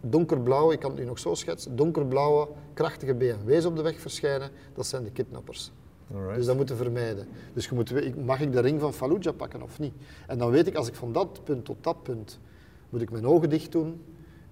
donkerblauwe, 0.00 0.72
ik 0.72 0.80
kan 0.80 0.90
het 0.90 0.98
nu 0.98 1.04
nog 1.04 1.18
zo 1.18 1.34
schetsen, 1.34 1.76
donkerblauwe, 1.76 2.48
krachtige 2.74 3.14
BMW's 3.14 3.64
op 3.64 3.76
de 3.76 3.82
weg 3.82 4.00
verschijnen, 4.00 4.50
dat 4.74 4.86
zijn 4.86 5.04
de 5.04 5.10
kidnappers. 5.10 5.72
Dus 6.34 6.46
dat 6.46 6.56
moeten 6.56 6.76
vermijden. 6.76 7.28
Dus 7.52 7.68
je 7.68 7.74
moet, 7.74 8.16
mag 8.24 8.40
ik 8.40 8.52
de 8.52 8.60
ring 8.60 8.80
van 8.80 8.92
Fallujah 8.92 9.36
pakken 9.36 9.62
of 9.62 9.78
niet? 9.78 9.94
En 10.26 10.38
dan 10.38 10.50
weet 10.50 10.66
ik, 10.66 10.74
als 10.74 10.88
ik 10.88 10.94
van 10.94 11.12
dat 11.12 11.44
punt 11.44 11.64
tot 11.64 11.76
dat 11.80 12.02
punt, 12.02 12.38
moet 12.90 13.00
ik 13.00 13.10
mijn 13.10 13.26
ogen 13.26 13.50
dicht 13.50 13.72
doen 13.72 14.00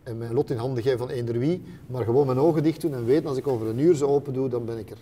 en 0.03 0.19
mijn 0.19 0.35
lot 0.35 0.51
in 0.51 0.57
handen 0.57 0.83
geven 0.83 0.99
van 0.99 1.09
eender 1.09 1.39
wie, 1.39 1.63
maar 1.87 2.05
gewoon 2.05 2.27
mijn 2.27 2.39
ogen 2.39 2.63
dicht 2.63 2.81
doen 2.81 2.95
en 2.95 3.05
weten, 3.05 3.29
als 3.29 3.39
ik 3.39 3.47
over 3.47 3.67
een 3.67 3.79
uur 3.79 3.95
ze 3.95 4.07
open 4.07 4.33
doe, 4.33 4.49
dan 4.49 4.65
ben 4.65 4.79
ik 4.79 4.91
er. 4.91 4.99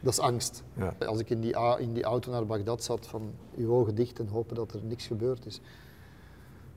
Dat 0.00 0.12
is 0.12 0.18
angst. 0.18 0.62
Ja. 0.76 0.96
Als 1.06 1.20
ik 1.20 1.30
in 1.30 1.40
die, 1.40 1.56
in 1.78 1.92
die 1.92 2.02
auto 2.02 2.30
naar 2.30 2.46
Bagdad 2.46 2.82
zat, 2.82 3.06
van 3.06 3.32
uw 3.56 3.72
ogen 3.72 3.94
dicht 3.94 4.18
en 4.18 4.28
hopen 4.28 4.56
dat 4.56 4.72
er 4.72 4.80
niks 4.82 5.06
gebeurd 5.06 5.46
is. 5.46 5.60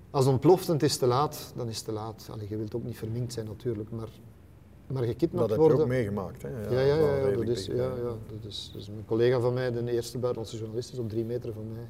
Als 0.09 0.25
het 0.25 0.33
ontploft 0.33 0.67
en 0.67 0.73
het 0.73 0.83
is 0.83 0.97
te 0.97 1.05
laat, 1.05 1.53
dan 1.55 1.67
is 1.67 1.75
het 1.75 1.85
te 1.85 1.91
laat. 1.91 2.27
Allee, 2.31 2.49
je 2.49 2.57
wilt 2.57 2.75
ook 2.75 2.83
niet 2.83 2.97
verminkt 2.97 3.33
zijn 3.33 3.45
natuurlijk, 3.45 3.91
maar, 3.91 4.09
maar 4.87 5.03
gekidnapt 5.03 5.39
Dat 5.39 5.49
heb 5.49 5.59
worden... 5.59 5.77
je 5.77 5.83
ook 5.83 5.89
meegemaakt, 5.89 6.41
hè? 6.41 6.49
Ja, 6.49 6.79
ja, 6.79 6.95
ja, 6.95 7.15
ja, 7.27 7.35
dat 7.35 7.47
is, 7.47 7.65
ja, 7.65 7.75
ja, 7.75 8.15
dat 8.27 8.43
is, 8.47 8.71
dus 8.73 8.87
een 8.87 9.03
collega 9.05 9.39
van 9.39 9.53
mij, 9.53 9.71
de 9.71 9.91
eerste 9.91 10.17
buitenlandse 10.17 10.57
journalist, 10.57 10.91
is 10.91 10.99
op 10.99 11.09
drie 11.09 11.25
meter 11.25 11.53
van 11.53 11.71
mij 11.71 11.87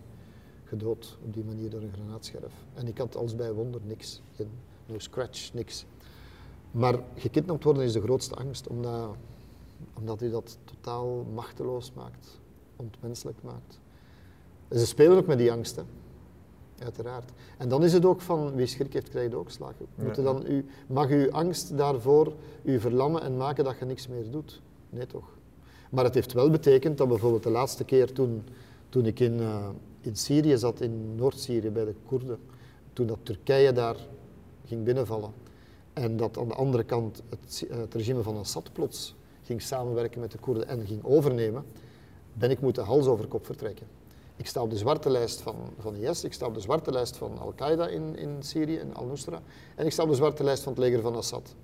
gedood. 0.64 1.18
Op 1.26 1.34
die 1.34 1.44
manier 1.44 1.70
door 1.70 1.82
een 1.82 1.94
granaatscherf. 1.94 2.54
En 2.74 2.88
ik 2.88 2.98
had 2.98 3.16
als 3.16 3.36
bij 3.36 3.54
wonder 3.54 3.82
niks. 3.84 4.22
Geen, 4.36 4.50
no 4.86 5.00
scratch, 5.00 5.54
niks. 5.54 5.86
Maar 6.72 7.00
gekidnapt 7.16 7.64
worden 7.64 7.84
is 7.84 7.94
de 7.94 8.02
grootste 8.02 8.36
angst, 8.36 8.68
omdat, 8.68 9.16
omdat 9.94 10.22
u 10.22 10.30
dat 10.30 10.58
totaal 10.64 11.26
machteloos 11.34 11.92
maakt, 11.94 12.40
ontmenselijk 12.76 13.38
maakt. 13.44 13.80
En 14.68 14.80
ze 14.80 14.86
spelen 14.86 15.18
ook 15.18 15.28
met 15.28 15.38
die 15.38 15.52
angst, 15.52 15.76
hè. 15.76 15.84
Uiteraard. 16.84 17.30
En 17.58 17.70
dan 17.70 17.84
is 17.84 17.94
het 17.94 18.06
ook 18.06 18.22
van 18.22 18.56
wie 18.56 18.66
schrik 18.66 18.94
heeft, 18.94 19.10
krijgt 19.10 19.34
ook 19.34 19.50
slag. 19.50 19.74
Moet 19.96 20.16
Ja. 20.16 20.24
dan 20.24 20.44
u, 20.48 20.66
mag 20.88 21.10
uw 21.10 21.32
angst 21.32 21.78
daarvoor 21.78 22.34
u 22.64 22.80
verlammen 22.80 23.22
en 23.22 23.38
maken 23.38 23.64
dat 23.64 23.80
je 23.80 23.86
niks 23.86 24.08
meer 24.08 24.32
doet? 24.32 24.62
Nee, 24.90 25.06
toch? 25.08 25.36
Maar 25.90 26.04
het 26.04 26.14
heeft 26.14 26.34
wel 26.34 26.50
betekend 26.50 26.98
dat 26.98 27.08
bijvoorbeeld 27.08 27.44
de 27.44 27.50
laatste 27.50 27.84
keer 27.84 28.14
toen, 28.14 28.44
toen 28.90 29.06
ik 29.06 29.20
in, 29.20 29.40
eh, 29.40 29.70
in 30.02 30.16
Syrië 30.16 30.58
zat, 30.58 30.82
in 30.82 31.16
Noord-Syrië 31.16 31.70
bij 31.70 31.86
de 31.86 31.96
Koerden, 32.06 32.38
toen 32.94 33.08
dat 33.08 33.18
Turkije 33.24 33.72
daar 33.72 33.96
ging 34.66 34.84
binnenvallen 34.84 35.32
en 35.94 36.18
dat 36.18 36.38
aan 36.38 36.48
de 36.48 36.54
andere 36.54 36.84
kant 36.84 37.24
het, 37.30 37.40
Sy- 37.46 37.68
het 37.70 37.94
regime 37.94 38.22
van 38.24 38.38
Assad 38.38 38.70
plots 38.74 39.16
ging 39.44 39.62
samenwerken 39.62 40.20
met 40.22 40.32
de 40.32 40.38
Koerden 40.38 40.68
en 40.68 40.86
ging 40.86 41.04
overnemen, 41.04 41.64
ben 42.34 42.52
ik 42.52 42.62
moeten 42.62 42.84
hals 42.84 43.06
over 43.08 43.28
kop 43.28 43.46
vertrekken. 43.46 43.88
Ik 44.38 44.48
sta 44.48 44.62
op 44.62 44.70
de 44.70 44.78
zwarte 44.78 45.10
lijst 45.10 45.42
van, 45.42 45.56
van 45.80 45.96
IS, 45.96 46.24
ik 46.24 46.34
sta 46.34 46.46
op 46.46 46.54
de 46.54 46.60
zwarte 46.60 46.92
lijst 46.92 47.18
van 47.18 47.38
Al-Qaeda 47.38 47.88
in, 47.88 48.18
in 48.18 48.36
Syrië, 48.40 48.78
in 48.78 48.96
Al-Nusra, 48.96 49.42
en 49.76 49.86
ik 49.86 49.92
sta 49.92 50.04
op 50.04 50.10
de 50.10 50.16
zwarte 50.16 50.44
lijst 50.44 50.64
van 50.64 50.74
het 50.74 50.82
leger 50.82 51.02
van 51.02 51.16
Assad. 51.16 51.56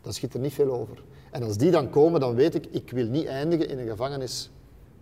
Dan 0.00 0.12
schiet 0.12 0.34
er 0.34 0.40
niet 0.40 0.52
veel 0.52 0.72
over. 0.72 1.02
En 1.30 1.42
als 1.42 1.56
die 1.56 1.70
dan 1.70 1.90
komen, 1.90 2.20
dan 2.20 2.34
weet 2.34 2.54
ik, 2.54 2.66
ik 2.70 2.90
wil 2.90 3.06
niet 3.06 3.26
eindigen 3.26 3.68
in 3.68 3.78
een 3.78 3.88
gevangenis. 3.88 4.50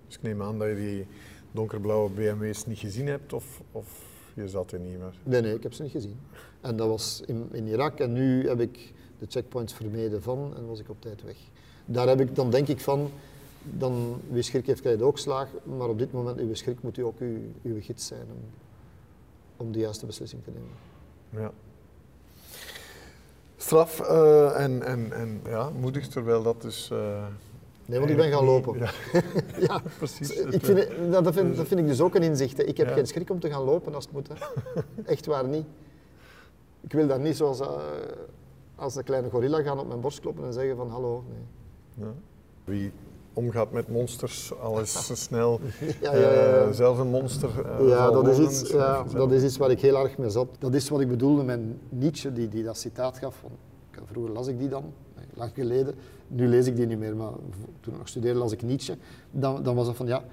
Dus 0.07 0.17
ik 0.17 0.23
neem 0.23 0.43
aan 0.43 0.59
dat 0.59 0.69
je 0.69 0.75
die 0.75 1.07
donkerblauwe 1.53 2.11
BMW's 2.11 2.67
niet 2.67 2.79
gezien 2.79 3.07
hebt, 3.07 3.33
of, 3.33 3.61
of 3.73 4.09
je 4.35 4.49
zat 4.49 4.73
er 4.73 4.79
niet 4.79 4.99
meer. 4.99 5.15
Nee, 5.23 5.41
nee, 5.41 5.55
ik 5.55 5.63
heb 5.63 5.73
ze 5.73 5.83
niet 5.83 5.93
gezien. 5.93 6.21
En 6.61 6.77
dat 6.77 6.89
was 6.89 7.23
in, 7.27 7.49
in 7.53 7.67
Irak 7.67 7.99
en 7.99 8.13
nu 8.13 8.49
heb 8.49 8.61
ik 8.61 8.93
de 9.19 9.27
checkpoints 9.29 9.73
vermeden 9.73 10.23
van 10.23 10.53
en 10.57 10.67
was 10.67 10.81
ik 10.81 10.89
op 10.89 11.01
tijd 11.01 11.23
weg. 11.23 11.37
Daar 11.85 12.09
heb 12.09 12.21
ik, 12.21 12.35
dan 12.35 12.51
denk 12.51 12.69
ik 12.69 12.81
van, 12.81 13.11
dan, 13.63 14.21
wie 14.29 14.43
schrik 14.43 14.67
heeft, 14.67 14.81
krijgt 14.81 15.03
ook 15.03 15.19
slaag, 15.19 15.49
maar 15.79 15.89
op 15.89 15.99
dit 15.99 16.13
moment, 16.13 16.39
uw 16.39 16.55
schrik 16.55 16.83
moet 16.83 16.97
u 16.99 17.03
ook 17.03 17.19
uw, 17.19 17.39
uw 17.63 17.81
gids 17.81 18.07
zijn 18.07 18.27
om, 18.31 18.43
om 19.67 19.73
de 19.73 19.79
juiste 19.79 20.07
beslissing 20.07 20.43
te 20.45 20.51
nemen. 20.51 20.69
Ja. 21.45 21.53
Straf 23.57 24.01
eh, 24.01 24.61
en, 24.61 24.83
en, 24.83 25.13
en 25.13 25.41
ja, 25.47 25.71
moedig, 25.81 26.09
terwijl 26.09 26.43
dat 26.43 26.63
dus... 26.63 26.91
eh, 26.91 27.25
Nee, 27.85 27.99
want 27.99 28.11
ik 28.11 28.17
ben 28.17 28.33
gaan 28.33 28.45
lopen. 28.45 28.79
Ja, 28.81 28.91
Ja, 29.59 29.83
precies. 29.99 30.31
ik 30.31 30.65
vind, 30.65 30.79
het- 30.79 31.13
dat, 31.13 31.35
vind, 31.35 31.57
dat 31.57 31.67
vind 31.69 31.81
ik 31.81 31.87
dus 31.87 32.01
ook 32.01 32.15
een 32.15 32.23
inzicht. 32.23 32.57
hè. 32.57 32.63
Ik 32.63 32.77
heb 32.77 32.89
Ja. 32.89 32.95
geen 32.95 33.07
schrik 33.07 33.31
om 33.31 33.41
te 33.41 33.51
gaan 33.51 33.63
lopen 33.63 33.95
als 33.95 34.05
het 34.05 34.13
moet. 34.13 34.29
Hè. 34.29 34.35
Echt 35.05 35.27
waar 35.27 35.49
niet. 35.49 35.65
Ik 36.81 36.93
wil 36.93 37.07
daar 37.07 37.21
niet 37.21 37.37
zoals 37.37 37.61
eh, 37.61 37.69
als 38.77 38.97
een 38.97 39.05
kleine 39.05 39.31
gorilla 39.31 39.63
gaan 39.63 39.79
op 39.79 39.87
mijn 39.89 40.01
borst 40.01 40.21
kloppen 40.21 40.45
en 40.45 40.53
zeggen 40.53 40.77
van 40.77 40.91
hallo. 40.91 41.25
Nee. 41.29 42.07
Ja. 42.07 42.13
Wie 42.65 42.93
omgaat 43.41 43.73
met 43.73 43.89
monsters, 43.89 44.53
alles 44.59 45.11
snel, 45.25 45.61
Ja, 46.03 46.17
ja, 46.17 46.31
eh, 46.31 46.71
zelf 46.73 46.99
een 46.99 47.09
monster 47.09 47.51
eh, 47.67 47.89
Ja, 47.89 48.11
dat 48.11 48.29
is, 48.29 48.39
iets, 48.39 48.71
ja, 48.71 49.05
dat 49.05 49.33
is 49.33 49.43
iets 49.43 49.57
waar 49.57 49.71
ik 49.71 49.81
heel 49.81 49.99
erg 49.99 50.19
mee 50.19 50.31
zat. 50.31 50.49
Dat 50.59 50.75
is 50.75 50.89
wat 50.89 51.01
ik 51.01 51.09
bedoelde 51.09 51.43
met 51.43 51.61
Nietzsche, 51.89 52.33
die, 52.33 52.49
die 52.49 52.65
dat 52.65 52.79
citaat 52.79 53.19
gaf. 53.19 53.37
Van, 53.41 53.51
vroeger 54.05 54.33
las 54.33 54.47
ik 54.47 54.59
die 54.59 54.69
dan, 54.69 54.93
eh, 55.15 55.23
lang 55.35 55.51
geleden. 55.55 55.95
Nu 56.29 56.49
lees 56.49 56.67
ik 56.67 56.77
die 56.77 56.87
niet 56.87 56.99
meer, 56.99 57.17
maar 57.17 57.33
toen 57.81 57.93
ik 57.93 57.99
nog 57.99 58.09
studeerde 58.09 58.39
las 58.39 58.53
ik 58.53 58.63
Nietzsche. 58.63 58.97
Dan, 59.31 59.63
dan 59.63 59.75
was 59.75 59.87
dat 59.87 59.97
van, 59.97 60.07
ja, 60.07 60.25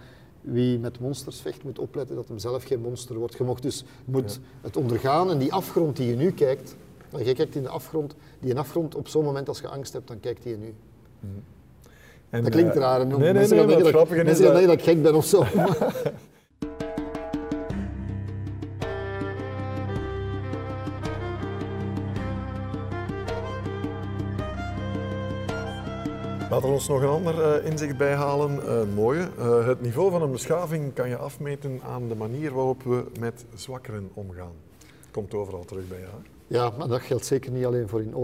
wie 0.42 0.80
met 0.80 1.00
monsters 1.00 1.42
vecht 1.42 1.64
moet 1.64 1.80
opletten 1.80 2.16
dat 2.16 2.28
hem 2.28 2.38
zelf 2.38 2.64
geen 2.64 2.82
monster 2.82 3.16
wordt. 3.16 3.38
Je 3.38 3.44
mocht 3.44 3.62
dus 3.62 3.84
moet 4.06 4.40
het 4.62 4.78
ondergaan 4.78 5.30
en 5.30 5.38
die 5.38 5.54
afgrond 5.54 5.98
die 5.98 6.08
je 6.08 6.16
nu 6.16 6.32
kijkt, 6.32 6.76
want 7.10 7.26
je 7.26 7.34
kijkt 7.34 7.56
in 7.56 7.64
de 7.64 7.70
afgrond, 7.70 8.16
die 8.40 8.52
een 8.52 8.58
afgrond 8.58 8.96
op 8.96 9.08
zo'n 9.08 9.24
moment 9.24 9.48
als 9.48 9.60
je 9.60 9.68
angst 9.68 9.94
hebt, 9.94 10.08
dan 10.08 10.20
kijkt 10.20 10.44
die 10.44 10.52
je 10.52 10.58
nu. 10.58 10.74
En, 12.30 12.44
Dat 12.44 12.52
klinkt 12.52 12.76
eh, 12.76 12.82
raar. 12.82 13.02
en 13.02 13.08
Nee, 13.08 13.18
nee, 13.18 13.34
mensen 13.34 13.58
denken 13.58 13.76
het 13.76 13.84
dat, 13.84 13.94
grappige 13.94 14.20
is 14.20 14.26
mensen 14.26 14.46
gaan 14.46 14.54
dat... 14.54 14.62
denken 14.62 14.78
dat 14.78 14.88
ik 14.88 14.94
gek 14.94 15.04
ben 15.04 15.16
of 15.16 15.26
zo. 15.26 15.46
Laten 26.50 26.68
we 26.68 26.76
ons 26.76 26.88
nog 26.88 27.02
een 27.02 27.08
ander 27.08 27.42
eh, 27.42 27.66
inzicht 27.72 27.98
bijhalen. 27.98 28.68
Eh, 28.68 28.80
een 28.80 28.94
mooie. 28.94 29.30
Eh, 29.38 29.68
het 29.68 29.82
niveau 29.82 30.12
van 30.12 30.22
een 30.22 30.32
beschaving 30.32 30.94
kan 30.94 31.10
je 31.10 31.18
afmeten 31.18 31.82
aan 31.84 32.08
de 32.08 32.16
manier 32.16 32.54
waarop 32.54 32.84
we 32.84 33.06
met 33.20 33.46
zwakkeren 33.56 34.10
omgaan. 34.14 34.52
Komt 35.12 35.34
overal 35.34 35.66
terug 35.66 35.88
bij 35.88 36.00
jou. 36.00 36.12
Ja, 36.48 36.72
maar 36.78 36.88
dat 36.88 37.02
geldt 37.02 37.26
zeker 37.26 37.52
niet 37.52 37.66
alleen 37.66 37.88
voor 37.88 38.02
in 38.02 38.16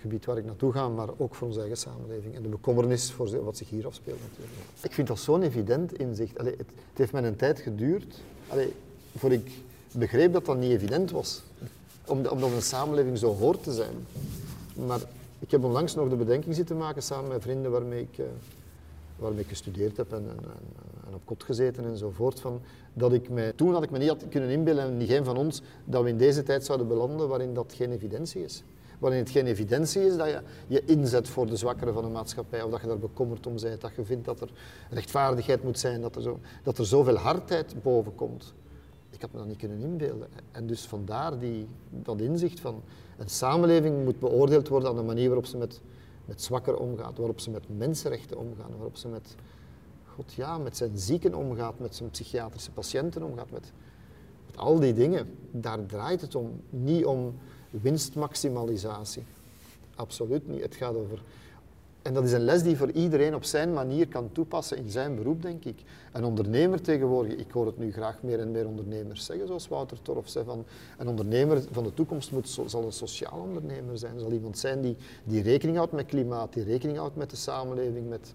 oorlogsgebied 0.00 0.24
waar 0.24 0.38
ik 0.38 0.44
naartoe 0.44 0.72
ga, 0.72 0.88
maar 0.88 1.08
ook 1.16 1.34
voor 1.34 1.46
onze 1.46 1.60
eigen 1.60 1.76
samenleving. 1.78 2.34
En 2.34 2.42
de 2.42 2.48
bekommernis 2.48 3.12
voor 3.12 3.44
wat 3.44 3.56
zich 3.56 3.68
hier 3.70 3.86
afspeelt 3.86 4.18
natuurlijk. 4.30 4.56
Ik 4.82 4.92
vind 4.92 5.08
dat 5.08 5.18
zo'n 5.18 5.42
evident 5.42 5.98
inzicht. 5.98 6.38
Het, 6.38 6.56
heeft 6.94 7.12
mij 7.12 7.22
een 7.24 7.36
tijd 7.36 7.58
geduurd 7.60 8.20
allee, 8.48 8.72
voor 9.16 9.32
ik 9.32 9.50
begreep 9.92 10.32
dat 10.32 10.44
dat 10.44 10.58
niet 10.58 10.70
evident 10.70 11.10
was. 11.10 11.42
Om- 12.06 12.26
Omdat 12.26 12.50
een 12.52 12.62
samenleving 12.62 13.18
zo 13.18 13.34
hoort 13.34 13.62
te 13.62 13.72
zijn. 13.72 13.94
Maar 14.86 15.00
ik 15.38 15.50
heb 15.50 15.64
onlangs 15.64 15.94
nog 15.94 16.08
de 16.08 16.16
bedenking 16.16 16.54
zitten 16.54 16.76
maken 16.76 17.02
samen 17.02 17.28
met 17.30 17.42
vrienden 17.42 17.70
waarmee 17.70 18.00
ik, 18.00 18.18
eh, 18.18 18.24
waarmee 19.16 19.40
ik 19.40 19.48
gestudeerd 19.48 19.96
heb 19.96 20.12
en, 20.12 20.18
en, 20.28 20.44
en- 20.44 21.08
en 21.08 21.14
op 21.14 21.20
kot 21.24 21.44
gezeten 21.44 21.84
enzovoort. 21.84 22.40
Van, 22.40 22.60
dat 22.94 23.12
ik 23.12 23.28
mij, 23.28 23.52
toen 23.52 23.72
had 23.72 23.82
ik 23.82 23.90
me 23.90 23.98
niet 23.98 24.08
had 24.08 24.24
kunnen 24.30 24.48
inbeelden, 24.50 24.84
en 24.84 24.96
niet 24.96 25.08
geen 25.08 25.24
van 25.24 25.36
ons, 25.36 25.62
dat 25.84 26.02
we 26.02 26.08
in 26.08 26.16
deze 26.18 26.42
tijd 26.42 26.64
zouden 26.64 26.88
belanden 26.88 27.28
waarin 27.28 27.54
dat 27.54 27.72
geen 27.76 27.92
evidentie 27.92 28.44
is. 28.44 28.62
Waarin 29.00 29.18
het 29.18 29.30
geen 29.30 29.46
evidentie 29.46 30.06
is 30.06 30.16
dat 30.16 30.26
je 30.26 30.40
je 30.66 30.84
inzet 30.84 31.28
voor 31.28 31.46
de 31.46 31.56
zwakkeren 31.56 31.94
van 31.94 32.02
de 32.02 32.10
maatschappij, 32.10 32.62
of 32.62 32.70
dat 32.70 32.80
je 32.80 32.86
daar 32.86 32.98
bekommerd 32.98 33.46
om 33.46 33.54
bent, 33.60 33.80
dat 33.80 33.94
je 33.96 34.04
vindt 34.04 34.24
dat 34.24 34.40
er 34.40 34.50
rechtvaardigheid 34.90 35.62
moet 35.62 35.78
zijn, 35.78 36.00
dat 36.00 36.16
er, 36.16 36.22
zo, 36.22 36.40
dat 36.62 36.78
er 36.78 36.86
zoveel 36.86 37.16
hardheid 37.16 37.82
boven 37.82 38.14
komt. 38.14 38.54
Ik 39.10 39.20
had 39.20 39.32
me 39.32 39.38
dat 39.38 39.46
niet 39.46 39.56
kunnen 39.56 39.80
inbeelden. 39.80 40.28
En 40.50 40.66
dus 40.66 40.86
vandaar 40.86 41.38
die, 41.38 41.66
dat 41.90 42.20
inzicht 42.20 42.60
van 42.60 42.82
een 43.18 43.28
samenleving 43.28 44.04
moet 44.04 44.18
beoordeeld 44.18 44.68
worden 44.68 44.88
aan 44.88 44.96
de 44.96 45.02
manier 45.02 45.26
waarop 45.26 45.46
ze 45.46 45.56
met, 45.56 45.80
met 46.24 46.42
zwakker 46.42 46.76
omgaat, 46.76 47.16
waarop 47.16 47.40
ze 47.40 47.50
met 47.50 47.78
mensenrechten 47.78 48.38
omgaan, 48.38 48.70
waarop 48.70 48.96
ze 48.96 49.08
met, 49.08 49.34
God 50.04 50.32
ja, 50.32 50.58
met 50.58 50.76
zijn 50.76 50.98
zieken 50.98 51.34
omgaat, 51.34 51.78
met 51.78 51.94
zijn 51.96 52.10
psychiatrische 52.10 52.70
patiënten 52.70 53.22
omgaat, 53.22 53.50
met 53.50 53.72
al 54.56 54.80
die 54.80 54.92
dingen. 54.92 55.34
Daar 55.50 55.86
draait 55.86 56.20
het 56.20 56.34
om. 56.34 56.60
Niet 56.70 57.04
om 57.04 57.34
winstmaximalisatie. 57.70 59.22
Absoluut 59.94 60.48
niet. 60.48 60.62
Het 60.62 60.74
gaat 60.74 60.94
over. 60.94 61.22
En 62.02 62.14
dat 62.14 62.24
is 62.24 62.32
een 62.32 62.44
les 62.44 62.62
die 62.62 62.76
voor 62.76 62.90
iedereen 62.90 63.34
op 63.34 63.44
zijn 63.44 63.72
manier 63.72 64.08
kan 64.08 64.32
toepassen 64.32 64.76
in 64.76 64.90
zijn 64.90 65.14
beroep, 65.16 65.42
denk 65.42 65.64
ik. 65.64 65.82
Een 66.12 66.24
ondernemer 66.24 66.80
tegenwoordig, 66.80 67.32
ik 67.32 67.50
hoor 67.50 67.66
het 67.66 67.78
nu 67.78 67.92
graag 67.92 68.22
meer 68.22 68.40
en 68.40 68.50
meer 68.50 68.66
ondernemers 68.66 69.24
zeggen, 69.24 69.46
zoals 69.46 69.68
Wouter 69.68 70.02
Torf 70.02 70.28
zei, 70.28 70.44
van 70.44 70.64
een 70.98 71.08
ondernemer 71.08 71.62
van 71.70 71.84
de 71.84 71.94
toekomst 71.94 72.32
moet, 72.32 72.60
zal 72.66 72.84
een 72.84 72.92
sociaal 72.92 73.38
ondernemer 73.38 73.98
zijn. 73.98 74.20
Zal 74.20 74.32
iemand 74.32 74.58
zijn 74.58 74.80
die, 74.80 74.96
die 75.24 75.42
rekening 75.42 75.76
houdt 75.76 75.92
met 75.92 76.06
klimaat, 76.06 76.52
die 76.52 76.64
rekening 76.64 76.98
houdt 76.98 77.16
met 77.16 77.30
de 77.30 77.36
samenleving, 77.36 78.08
met, 78.08 78.34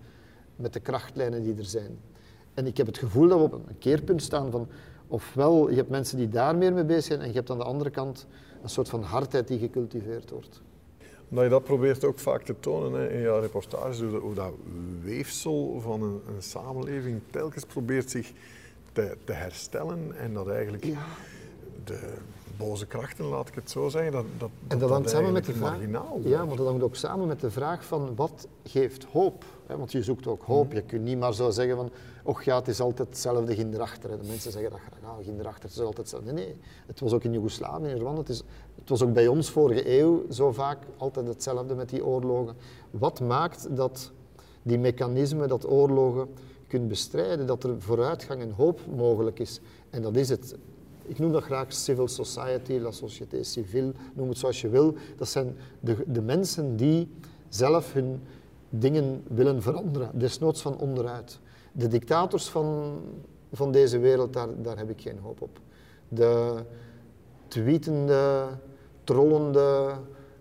met 0.55 0.73
de 0.73 0.79
krachtlijnen 0.79 1.43
die 1.43 1.55
er 1.57 1.65
zijn. 1.65 1.97
En 2.53 2.65
ik 2.65 2.77
heb 2.77 2.85
het 2.87 2.97
gevoel 2.97 3.27
dat 3.27 3.37
we 3.37 3.43
op 3.43 3.53
een 3.53 3.77
keerpunt 3.79 4.21
staan 4.21 4.51
van, 4.51 4.67
ofwel 5.07 5.69
je 5.69 5.75
hebt 5.75 5.89
mensen 5.89 6.17
die 6.17 6.29
daar 6.29 6.55
meer 6.55 6.73
mee 6.73 6.85
bezig 6.85 7.03
zijn 7.03 7.21
en 7.21 7.27
je 7.27 7.33
hebt 7.33 7.49
aan 7.49 7.57
de 7.57 7.63
andere 7.63 7.89
kant 7.89 8.25
een 8.65 8.71
soort 8.71 8.89
van 8.89 9.03
hardheid 9.03 9.47
die 9.47 9.59
gecultiveerd 9.59 10.29
wordt. 10.29 10.61
Omdat 11.29 11.43
je 11.43 11.49
dat 11.49 11.63
probeert 11.63 12.03
ook 12.03 12.19
vaak 12.19 12.43
te 12.43 12.55
tonen 12.59 12.99
hè, 13.01 13.09
in 13.09 13.21
jouw 13.21 13.39
reportages, 13.39 13.99
hoe 13.99 14.11
dat, 14.11 14.21
hoe 14.21 14.33
dat 14.33 14.53
weefsel 15.01 15.79
van 15.81 16.01
een, 16.01 16.21
een 16.35 16.41
samenleving 16.43 17.21
telkens 17.29 17.65
probeert 17.65 18.09
zich 18.09 18.31
te, 18.91 19.17
te 19.23 19.33
herstellen 19.33 20.17
en 20.17 20.33
dat 20.33 20.49
eigenlijk 20.49 20.85
Ja. 20.85 21.05
de 21.83 22.13
boze 22.57 22.85
krachten, 22.85 23.25
laat 23.25 23.47
ik 23.47 23.55
het 23.55 23.71
zo 23.71 23.89
zeggen, 23.89 24.11
dat, 24.11 24.25
dat, 24.37 24.49
En 24.67 24.79
dat 24.79 24.89
hangt 24.89 25.09
samen 25.09 25.33
met 25.33 25.45
de 25.45 25.53
vraag. 25.53 25.77
Ja, 26.23 26.45
maar 26.45 26.55
dat 26.55 26.65
hangt 26.65 26.83
ook 26.83 26.95
samen 26.95 27.27
met 27.27 27.39
de 27.39 27.51
vraag 27.51 27.85
van 27.85 28.15
wat 28.15 28.47
geeft 28.63 29.03
hoop? 29.03 29.45
Hè, 29.65 29.77
Want 29.77 29.91
je 29.91 30.03
zoekt 30.03 30.27
ook 30.27 30.43
hoop. 30.43 30.73
Je 30.73 30.81
kunt 30.81 31.03
niet 31.03 31.19
maar 31.19 31.33
zo 31.33 31.49
zeggen 31.49 31.75
van, 31.75 31.89
och 32.23 32.43
ja, 32.43 32.55
het 32.55 32.67
is 32.67 32.79
altijd 32.79 33.07
hetzelfde 33.07 33.55
ginder-achter. 33.55 34.09
De 34.09 34.27
mensen 34.27 34.51
zeggen 34.51 34.71
dat 34.71 34.79
graag, 34.79 35.11
ah, 35.17 35.25
ginder-achter, 35.25 35.63
het 35.63 35.71
is 35.71 35.79
altijd 35.79 35.97
hetzelfde. 35.97 36.31
Nee, 36.31 36.45
nee, 36.45 36.55
het 36.85 36.99
was 36.99 37.13
ook 37.13 37.23
in 37.23 37.33
Joegoslavië, 37.33 37.87
in 37.87 37.97
Rwanda, 37.97 38.19
het, 38.19 38.29
is, 38.29 38.43
het 38.75 38.89
was 38.89 39.03
ook 39.03 39.13
bij 39.13 39.27
ons 39.27 39.49
vorige 39.49 39.99
eeuw 39.99 40.25
zo 40.29 40.51
vaak 40.51 40.77
altijd 40.97 41.27
hetzelfde 41.27 41.75
met 41.75 41.89
die 41.89 42.05
oorlogen. 42.05 42.55
Wat 42.91 43.19
maakt 43.19 43.75
dat 43.75 44.11
die 44.61 44.77
mechanismen, 44.77 45.47
dat 45.47 45.69
oorlogen 45.69 46.27
kunt 46.67 46.87
bestrijden, 46.87 47.47
dat 47.47 47.63
er 47.63 47.81
vooruitgang 47.81 48.41
en 48.41 48.51
hoop 48.51 48.79
mogelijk 48.95 49.39
is? 49.39 49.59
En 49.89 50.01
dat 50.01 50.15
is 50.15 50.29
het 50.29 50.55
ik 51.07 51.19
noem 51.19 51.31
dat 51.31 51.43
graag 51.43 51.73
civil 51.73 52.07
society, 52.07 52.79
la 52.79 52.91
société 52.91 53.43
civile, 53.43 53.91
noem 54.13 54.29
het 54.29 54.37
zoals 54.37 54.61
je 54.61 54.69
wil. 54.69 54.95
Dat 55.17 55.27
zijn 55.27 55.57
de, 55.79 55.97
de 56.07 56.21
mensen 56.21 56.75
die 56.75 57.09
zelf 57.49 57.93
hun 57.93 58.21
dingen 58.69 59.23
willen 59.27 59.61
veranderen, 59.61 60.09
desnoods 60.13 60.61
van 60.61 60.77
onderuit. 60.77 61.39
De 61.71 61.87
dictators 61.87 62.49
van, 62.49 62.99
van 63.51 63.71
deze 63.71 63.99
wereld, 63.99 64.33
daar, 64.33 64.61
daar 64.61 64.77
heb 64.77 64.89
ik 64.89 65.01
geen 65.01 65.19
hoop 65.19 65.41
op. 65.41 65.59
De 66.07 66.63
tweetende, 67.47 68.47
trollende 69.03 69.93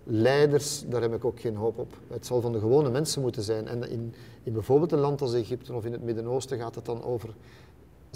leiders, 0.04 0.84
daar 0.88 1.02
heb 1.02 1.14
ik 1.14 1.24
ook 1.24 1.40
geen 1.40 1.56
hoop 1.56 1.78
op. 1.78 1.92
Het 2.08 2.26
zal 2.26 2.40
van 2.40 2.52
de 2.52 2.58
gewone 2.58 2.90
mensen 2.90 3.22
moeten 3.22 3.42
zijn. 3.42 3.68
En 3.68 3.90
in, 3.90 4.14
in 4.42 4.52
bijvoorbeeld 4.52 4.92
een 4.92 4.98
land 4.98 5.20
als 5.20 5.34
Egypte 5.34 5.74
of 5.74 5.84
in 5.84 5.92
het 5.92 6.02
Midden-Oosten 6.02 6.58
gaat 6.58 6.74
het 6.74 6.84
dan 6.84 7.04
over 7.04 7.34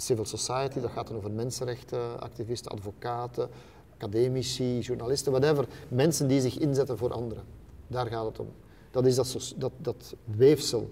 civil 0.01 0.25
society, 0.25 0.79
dat 0.79 0.91
gaat 0.91 1.07
dan 1.07 1.15
over 1.17 1.31
mensenrechtenactivisten, 1.31 2.71
advocaten, 2.71 3.49
academici, 3.93 4.79
journalisten, 4.79 5.31
whatever. 5.31 5.65
Mensen 5.87 6.27
die 6.27 6.41
zich 6.41 6.57
inzetten 6.57 6.97
voor 6.97 7.13
anderen. 7.13 7.43
Daar 7.87 8.07
gaat 8.07 8.25
het 8.25 8.39
om. 8.39 8.51
Dat 8.91 9.05
is 9.05 9.15
dat, 9.15 9.53
dat, 9.57 9.71
dat 9.77 10.15
weefsel. 10.23 10.91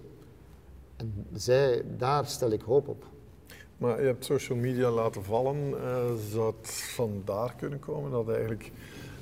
En 0.95 1.27
zij, 1.33 1.83
daar 1.97 2.25
stel 2.25 2.51
ik 2.51 2.61
hoop 2.61 2.87
op. 2.87 3.03
Maar 3.77 3.99
je 4.01 4.05
hebt 4.05 4.25
social 4.25 4.57
media 4.57 4.91
laten 4.91 5.23
vallen. 5.23 5.69
Uh, 5.69 6.05
zou 6.31 6.53
het 6.61 6.71
vandaar 6.71 7.55
kunnen 7.57 7.79
komen 7.79 8.11
dat 8.11 8.29
eigenlijk 8.29 8.71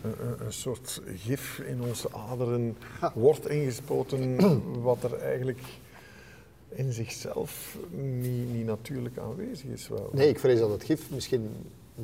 een, 0.02 0.46
een, 0.46 0.54
soort 0.54 1.02
gif 1.16 1.60
in 1.60 1.82
onze 1.82 2.08
aderen 2.12 2.78
wordt 3.14 3.50
ingespoten, 3.50 4.38
wat 4.82 5.04
er 5.04 5.18
eigenlijk 5.18 5.60
in 6.76 6.94
zichzelf 6.94 7.78
niet, 7.92 8.54
niet 8.54 8.66
natuurlijk 8.66 9.18
aanwezig 9.18 9.70
is? 9.70 9.88
Wel? 9.88 10.10
Nee, 10.14 10.30
ik 10.30 10.40
vrees 10.40 10.60
dat 10.60 10.70
het 10.70 10.84
gif 10.84 11.12
misschien 11.12 11.50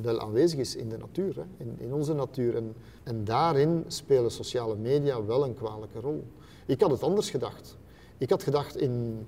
wel 0.02 0.20
aanwezig 0.20 0.60
is 0.60 0.76
in 0.76 0.90
de 0.90 0.98
natuur, 0.98 1.36
hè? 1.36 1.44
In, 1.58 1.76
in 1.78 1.94
onze 1.94 2.14
natuur. 2.14 2.56
En, 2.56 2.74
en 3.04 3.24
daarin 3.24 3.84
spelen 3.88 4.32
sociale 4.32 4.76
media 4.76 5.26
wel 5.26 5.44
een 5.44 5.54
kwalijke 5.54 6.00
rol. 6.00 6.24
Ik 6.66 6.82
had 6.82 6.92
het 6.92 7.04
anders 7.04 7.30
gedacht. 7.30 7.78
Ik 8.18 8.30
had 8.30 8.44
gedacht 8.44 8.78
in, 8.78 9.26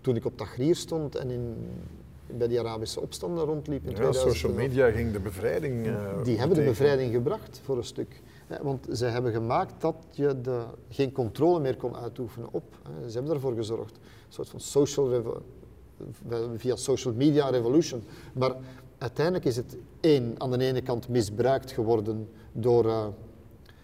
toen 0.00 0.16
ik 0.16 0.24
op 0.24 0.36
Tahrir 0.36 0.76
stond 0.76 1.14
en 1.14 1.30
in, 1.30 1.56
bij 2.26 2.48
die 2.48 2.60
Arabische 2.60 3.00
opstanden 3.00 3.44
rondliep 3.44 3.86
in 3.86 3.96
ja, 3.96 4.12
social 4.12 4.52
media 4.52 4.90
ging 4.90 5.12
de 5.12 5.20
bevrijding... 5.20 5.86
Uh, 5.86 6.22
die 6.24 6.38
hebben 6.38 6.56
de 6.56 6.64
bevrijding 6.64 7.12
gebracht 7.12 7.60
voor 7.64 7.76
een 7.76 7.84
stuk. 7.84 8.22
Want 8.62 8.86
ze 8.92 9.04
hebben 9.04 9.32
gemaakt 9.32 9.80
dat 9.80 9.96
je 10.10 10.40
de, 10.40 10.64
geen 10.88 11.12
controle 11.12 11.60
meer 11.60 11.76
kon 11.76 11.96
uitoefenen 11.96 12.48
op. 12.50 12.64
Ze 13.06 13.12
hebben 13.12 13.34
ervoor 13.34 13.54
gezorgd. 13.54 13.96
Een 13.96 14.32
soort 14.32 14.48
van 14.48 14.60
social 14.60 15.42
via 16.56 16.76
social 16.76 17.14
media 17.14 17.48
revolution. 17.48 18.02
Maar 18.32 18.54
uiteindelijk 18.98 19.44
is 19.44 19.56
het 19.56 19.76
één, 20.00 20.34
aan 20.38 20.50
de 20.50 20.64
ene 20.64 20.82
kant 20.82 21.08
misbruikt 21.08 21.72
geworden 21.72 22.28
door, 22.52 22.84
uh, 22.84 23.06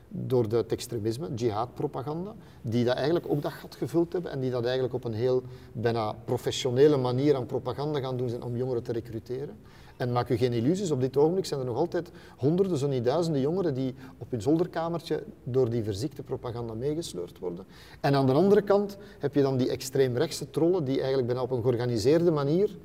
door 0.08 0.44
het 0.44 0.72
extremisme, 0.72 1.34
jihadpropaganda, 1.34 2.34
die 2.62 2.84
dat 2.84 2.94
eigenlijk 2.94 3.26
ook 3.28 3.42
dat 3.42 3.52
gat 3.52 3.74
gevuld 3.74 4.12
hebben 4.12 4.30
en 4.30 4.40
die 4.40 4.50
dat 4.50 4.64
eigenlijk 4.64 4.94
op 4.94 5.04
een 5.04 5.12
heel 5.12 5.42
bijna 5.72 6.12
professionele 6.24 6.96
manier 6.96 7.36
aan 7.36 7.46
propaganda 7.46 8.00
gaan 8.00 8.16
doen 8.16 8.28
zijn 8.28 8.42
om 8.42 8.56
jongeren 8.56 8.82
te 8.82 8.92
recruteren. 8.92 9.56
En 10.02 10.12
maak 10.12 10.28
u 10.28 10.36
geen 10.36 10.52
illusies, 10.52 10.90
op 10.90 11.00
dit 11.00 11.16
ogenblik 11.16 11.44
zijn 11.44 11.60
er 11.60 11.66
nog 11.66 11.76
altijd 11.76 12.10
honderden, 12.36 12.78
zo 12.78 12.88
niet 12.88 13.04
duizenden 13.04 13.40
jongeren 13.40 13.74
die 13.74 13.94
op 14.18 14.30
hun 14.30 14.42
zolderkamertje 14.42 15.24
door 15.44 15.70
die 15.70 15.82
verziekte 15.82 16.22
propaganda 16.22 16.74
meegesleurd 16.74 17.38
worden. 17.38 17.66
En 18.00 18.14
aan 18.14 18.26
de 18.26 18.32
andere 18.32 18.62
kant 18.62 18.96
heb 19.18 19.34
je 19.34 19.42
dan 19.42 19.56
die 19.56 19.70
extreemrechtse 19.70 20.50
trollen 20.50 20.84
die 20.84 20.96
eigenlijk 20.96 21.26
bijna 21.26 21.42
op 21.42 21.50
een 21.50 21.62
georganiseerde 21.62 22.30
manier 22.30 22.76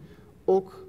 ook 0.46 0.86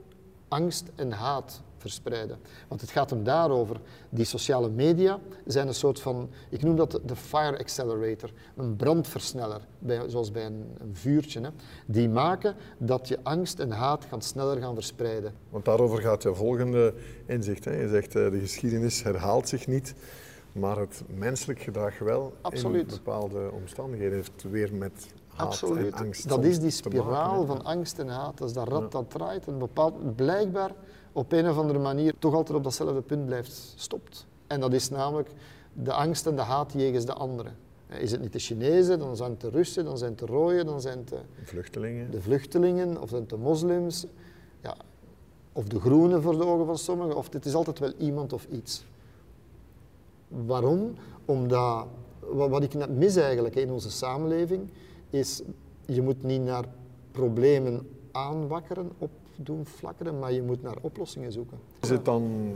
angst 0.48 0.90
en 0.94 1.12
haat 1.12 1.62
verspreiden. 1.78 2.38
Want 2.68 2.80
het 2.80 2.90
gaat 2.90 3.10
hem 3.10 3.24
daarover. 3.24 3.80
Die 4.08 4.24
sociale 4.24 4.68
media 4.68 5.18
zijn 5.46 5.68
een 5.68 5.74
soort 5.74 6.00
van, 6.00 6.30
ik 6.50 6.62
noem 6.62 6.76
dat 6.76 7.00
de 7.04 7.16
fire 7.16 7.58
accelerator, 7.58 8.30
een 8.56 8.76
brandversneller, 8.76 9.60
bij, 9.78 10.08
zoals 10.08 10.30
bij 10.30 10.46
een, 10.46 10.64
een 10.78 10.96
vuurtje. 10.96 11.40
Hè. 11.40 11.48
Die 11.86 12.08
maken 12.08 12.54
dat 12.78 13.08
je 13.08 13.18
angst 13.22 13.58
en 13.58 13.70
haat 13.70 14.04
gaan 14.04 14.22
sneller 14.22 14.56
gaan 14.56 14.74
verspreiden. 14.74 15.34
Want 15.50 15.64
daarover 15.64 16.02
gaat 16.02 16.22
je 16.22 16.34
volgende 16.34 16.94
inzicht. 17.26 17.64
Hè. 17.64 17.80
Je 17.80 17.88
zegt 17.88 18.16
uh, 18.16 18.30
de 18.30 18.38
geschiedenis 18.38 19.02
herhaalt 19.02 19.48
zich 19.48 19.66
niet. 19.66 19.94
Maar 20.52 20.76
het 20.76 21.02
menselijk 21.06 21.60
gedrag 21.60 21.98
wel 21.98 22.32
Absoluut. 22.40 22.90
in 22.90 22.96
bepaalde 23.04 23.50
omstandigheden 23.52 24.14
heeft 24.14 24.42
weer 24.50 24.74
met 24.74 25.06
haat 25.28 25.46
Absoluut. 25.46 25.94
en 25.94 26.04
angst 26.04 26.28
Dat 26.28 26.44
is 26.44 26.60
die 26.60 26.70
spiraal 26.70 27.46
van 27.46 27.64
angst 27.64 27.98
en 27.98 28.08
haat. 28.08 28.38
Dat 28.38 28.48
is 28.48 28.54
dat 28.54 28.68
rad 28.68 28.92
dat 28.92 29.10
draait. 29.10 29.46
En 29.46 29.58
bepaald, 29.58 30.16
blijkbaar 30.16 30.74
op 31.12 31.32
een 31.32 31.48
of 31.48 31.58
andere 31.58 31.78
manier 31.78 32.14
toch 32.18 32.34
altijd 32.34 32.58
op 32.58 32.64
datzelfde 32.64 33.00
punt 33.00 33.26
blijft 33.26 33.72
stopt. 33.76 34.26
En 34.46 34.60
dat 34.60 34.72
is 34.72 34.88
namelijk 34.88 35.30
de 35.72 35.92
angst 35.92 36.26
en 36.26 36.36
de 36.36 36.42
haat 36.42 36.72
jegens 36.72 37.04
de 37.04 37.12
anderen. 37.12 37.56
Is 37.88 38.10
het 38.10 38.20
niet 38.20 38.32
de 38.32 38.38
Chinezen, 38.38 38.98
dan 38.98 39.16
zijn 39.16 39.30
het 39.30 39.40
de 39.40 39.50
Russen, 39.50 39.84
dan 39.84 39.98
zijn 39.98 40.10
het 40.10 40.18
de 40.18 40.26
Rooien, 40.26 40.66
dan 40.66 40.80
zijn 40.80 40.98
het 40.98 41.08
de 41.08 41.20
vluchtelingen, 41.42 42.10
de 42.10 42.22
vluchtelingen 42.22 43.00
of 43.02 43.08
zijn 43.08 43.20
het 43.20 43.30
de 43.30 43.36
moslims. 43.36 44.06
Ja, 44.62 44.76
of 45.52 45.64
de 45.64 45.80
groenen 45.80 46.22
voor 46.22 46.36
de 46.36 46.44
ogen 46.44 46.66
van 46.66 46.78
sommigen, 46.78 47.16
of 47.16 47.32
het 47.32 47.44
is 47.44 47.54
altijd 47.54 47.78
wel 47.78 47.92
iemand 47.98 48.32
of 48.32 48.46
iets. 48.50 48.84
Waarom? 50.28 50.94
Omdat, 51.24 51.86
wat 52.20 52.62
ik 52.62 52.74
net 52.74 52.96
mis 52.96 53.16
eigenlijk 53.16 53.54
in 53.54 53.70
onze 53.70 53.90
samenleving, 53.90 54.68
is 55.10 55.42
je 55.86 56.02
moet 56.02 56.22
niet 56.22 56.42
naar 56.42 56.64
problemen 57.10 57.88
aanwakkeren, 58.12 58.90
op 58.98 59.10
doen 59.44 59.66
flakkeren, 59.66 60.18
maar 60.18 60.32
je 60.32 60.42
moet 60.42 60.62
naar 60.62 60.76
oplossingen 60.80 61.32
zoeken. 61.32 61.58
Is 61.80 61.88
het 61.88 62.04
dan 62.04 62.52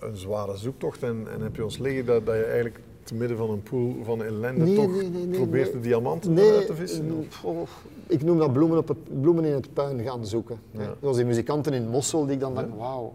een 0.00 0.16
zware 0.16 0.56
zoektocht 0.56 1.02
en, 1.02 1.26
en 1.32 1.40
heb 1.40 1.56
je 1.56 1.64
ons 1.64 1.78
liggen 1.78 2.06
dat, 2.06 2.26
dat 2.26 2.34
je 2.34 2.44
eigenlijk 2.44 2.80
te 3.02 3.14
midden 3.14 3.36
van 3.36 3.50
een 3.50 3.62
pool 3.62 3.96
van 4.02 4.22
ellende 4.22 4.74
toch 4.74 4.90
probeert 5.30 5.72
de 5.72 5.80
diamanten 5.80 6.38
uit 6.38 6.66
te 6.66 6.74
vissen? 6.74 7.28
Oh, 7.42 7.68
ik 8.06 8.22
noem 8.22 8.38
dat 8.38 8.52
bloemen, 8.52 8.78
op 8.78 8.88
het, 8.88 9.20
bloemen 9.20 9.44
in 9.44 9.52
het 9.52 9.72
puin 9.72 10.00
gaan 10.00 10.26
zoeken. 10.26 10.58
Ja. 10.70 10.94
Zoals 11.00 11.16
die 11.16 11.26
muzikanten 11.26 11.72
in 11.72 11.88
Mossel, 11.88 12.24
die 12.24 12.34
ik 12.34 12.40
dan 12.40 12.54
denk, 12.54 12.74
wauw, 12.74 13.14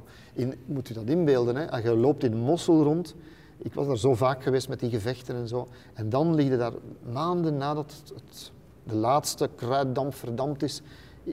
moet 0.65 0.89
u 0.89 0.93
dat 0.93 1.05
inbeelden, 1.05 1.55
hè? 1.55 1.77
je 1.77 1.95
loopt 1.95 2.23
in 2.23 2.37
Mossel 2.37 2.83
rond, 2.83 3.15
ik 3.57 3.73
was 3.73 3.87
daar 3.87 3.97
zo 3.97 4.15
vaak 4.15 4.43
geweest 4.43 4.69
met 4.69 4.79
die 4.79 4.89
gevechten 4.89 5.35
en 5.35 5.47
zo, 5.47 5.67
en 5.93 6.09
dan 6.09 6.35
lig 6.35 6.47
je 6.47 6.57
daar 6.57 6.73
maanden 7.11 7.57
nadat 7.57 8.03
het, 8.13 8.51
de 8.83 8.95
laatste 8.95 9.49
kruiddamp 9.55 10.15
verdampt 10.15 10.63
is, 10.63 10.81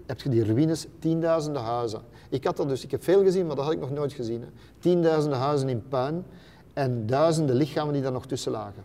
heb 0.07 0.21
je 0.21 0.29
die 0.29 0.45
ruïnes, 0.45 0.87
tienduizenden 0.99 1.63
huizen. 1.63 2.01
Ik 2.29 2.45
had 2.45 2.57
dat 2.57 2.69
dus, 2.69 2.85
ik 2.85 2.91
heb 2.91 3.05
veel 3.05 3.23
gezien, 3.23 3.47
maar 3.47 3.57
dat 3.57 3.65
had 3.65 3.75
ik 3.75 3.81
nog 3.81 3.91
nooit 3.91 4.13
gezien. 4.13 4.41
Hè. 4.41 4.49
Tienduizenden 4.79 5.39
huizen 5.39 5.69
in 5.69 5.89
puin 5.89 6.25
en 6.73 7.07
duizenden 7.07 7.57
lichamen 7.57 7.93
die 7.93 8.03
daar 8.03 8.13
nog 8.13 8.27
tussen 8.27 8.53
lagen. 8.53 8.85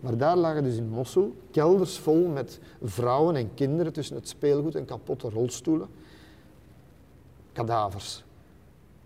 Maar 0.00 0.16
daar 0.16 0.36
lagen 0.36 0.62
dus 0.62 0.76
in 0.76 0.88
Mosul 0.88 1.36
kelders 1.50 1.98
vol 1.98 2.26
met 2.26 2.60
vrouwen 2.82 3.36
en 3.36 3.54
kinderen 3.54 3.92
tussen 3.92 4.16
het 4.16 4.28
speelgoed 4.28 4.74
en 4.74 4.84
kapotte 4.84 5.28
rolstoelen. 5.30 5.88
Kadavers. 7.52 8.24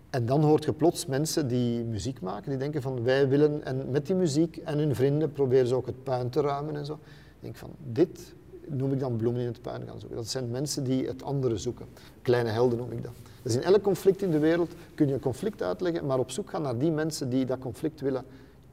En 0.09 0.25
dan 0.25 0.43
hoort 0.43 0.63
je 0.63 0.73
plots 0.73 1.05
mensen 1.05 1.47
die 1.47 1.83
muziek 1.83 2.21
maken, 2.21 2.49
die 2.49 2.59
denken 2.59 2.81
van 2.81 3.03
wij 3.03 3.27
willen, 3.29 3.63
en 3.63 3.91
met 3.91 4.05
die 4.05 4.15
muziek 4.15 4.57
en 4.57 4.77
hun 4.77 4.95
vrienden 4.95 5.31
proberen 5.31 5.67
ze 5.67 5.75
ook 5.75 5.85
het 5.85 6.03
puin 6.03 6.29
te 6.29 6.41
ruimen 6.41 6.75
en 6.75 6.85
zo. 6.85 6.93
Ik 6.93 7.39
denk 7.39 7.55
van, 7.55 7.69
dit 7.83 8.33
noem 8.67 8.91
ik 8.91 8.99
dan 8.99 9.15
bloemen 9.15 9.41
in 9.41 9.47
het 9.47 9.61
puin 9.61 9.81
gaan 9.87 9.99
zoeken. 9.99 10.17
Dat 10.17 10.27
zijn 10.27 10.51
mensen 10.51 10.83
die 10.83 11.07
het 11.07 11.23
andere 11.23 11.57
zoeken. 11.57 11.85
Kleine 12.21 12.49
helden 12.49 12.77
noem 12.77 12.91
ik 12.91 13.03
dat. 13.03 13.13
Dus 13.41 13.55
in 13.55 13.61
elk 13.61 13.81
conflict 13.81 14.21
in 14.21 14.31
de 14.31 14.39
wereld 14.39 14.73
kun 14.95 15.07
je 15.07 15.13
een 15.13 15.19
conflict 15.19 15.61
uitleggen, 15.61 16.05
maar 16.05 16.19
op 16.19 16.31
zoek 16.31 16.49
gaan 16.49 16.61
naar 16.61 16.77
die 16.77 16.91
mensen 16.91 17.29
die 17.29 17.45
dat 17.45 17.59
conflict 17.59 18.01
willen 18.01 18.25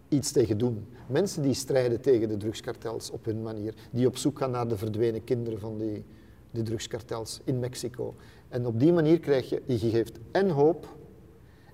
iets 0.08 0.32
tegen 0.32 0.58
doen. 0.58 0.86
Mensen 1.06 1.42
die 1.42 1.54
strijden 1.54 2.00
tegen 2.00 2.28
de 2.28 2.36
drugskartels 2.36 3.10
op 3.10 3.24
hun 3.24 3.42
manier. 3.42 3.74
Die 3.90 4.06
op 4.06 4.16
zoek 4.16 4.38
gaan 4.38 4.50
naar 4.50 4.68
de 4.68 4.76
verdwenen 4.76 5.24
kinderen 5.24 5.60
van 5.60 5.78
die, 5.78 6.04
de 6.50 6.62
drugskartels 6.62 7.40
in 7.44 7.58
Mexico. 7.58 8.14
En 8.48 8.66
op 8.66 8.80
die 8.80 8.92
manier 8.92 9.20
krijg 9.20 9.48
je, 9.48 9.62
je 9.66 9.78
geeft 9.78 10.18
en 10.30 10.48
hoop 10.48 10.86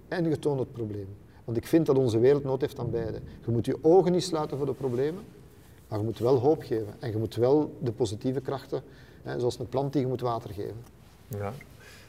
en 0.08 0.28
je 0.28 0.38
toont 0.38 0.58
het 0.58 0.72
probleem. 0.72 1.08
Want 1.44 1.56
ik 1.56 1.66
vind 1.66 1.86
dat 1.86 1.96
onze 1.96 2.18
wereld 2.18 2.44
nood 2.44 2.60
heeft 2.60 2.78
aan 2.78 2.90
beide. 2.90 3.20
Je 3.44 3.50
moet 3.50 3.66
je 3.66 3.78
ogen 3.80 4.12
niet 4.12 4.22
sluiten 4.22 4.56
voor 4.56 4.66
de 4.66 4.72
problemen, 4.72 5.22
maar 5.88 5.98
je 5.98 6.04
moet 6.04 6.18
wel 6.18 6.36
hoop 6.36 6.62
geven 6.62 6.94
en 6.98 7.10
je 7.10 7.16
moet 7.16 7.34
wel 7.34 7.78
de 7.80 7.92
positieve 7.92 8.40
krachten, 8.40 8.82
hè, 9.22 9.38
zoals 9.38 9.58
een 9.58 9.68
plant 9.68 9.92
die 9.92 10.02
je 10.02 10.08
moet 10.08 10.20
water 10.20 10.50
geven. 10.50 10.82
Ja. 11.26 11.52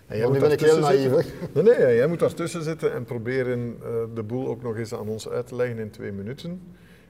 En 0.08 0.18
jij 0.18 0.30
nu 0.30 0.40
ben 0.40 0.52
ik 0.52 0.60
heel 0.60 0.80
naïef. 0.80 1.12
Nee, 1.54 1.64
nee, 1.64 1.96
jij 1.96 2.08
moet 2.08 2.20
daartussen 2.20 2.64
zitten 2.64 2.94
en 2.94 3.04
proberen 3.04 3.60
uh, 3.60 4.04
de 4.14 4.24
boel 4.24 4.48
ook 4.48 4.62
nog 4.62 4.78
eens 4.78 4.94
aan 4.94 5.08
ons 5.08 5.30
uit 5.30 5.48
te 5.48 5.56
leggen 5.56 5.78
in 5.80 5.90
twee 5.90 6.12
minuten. 6.12 6.62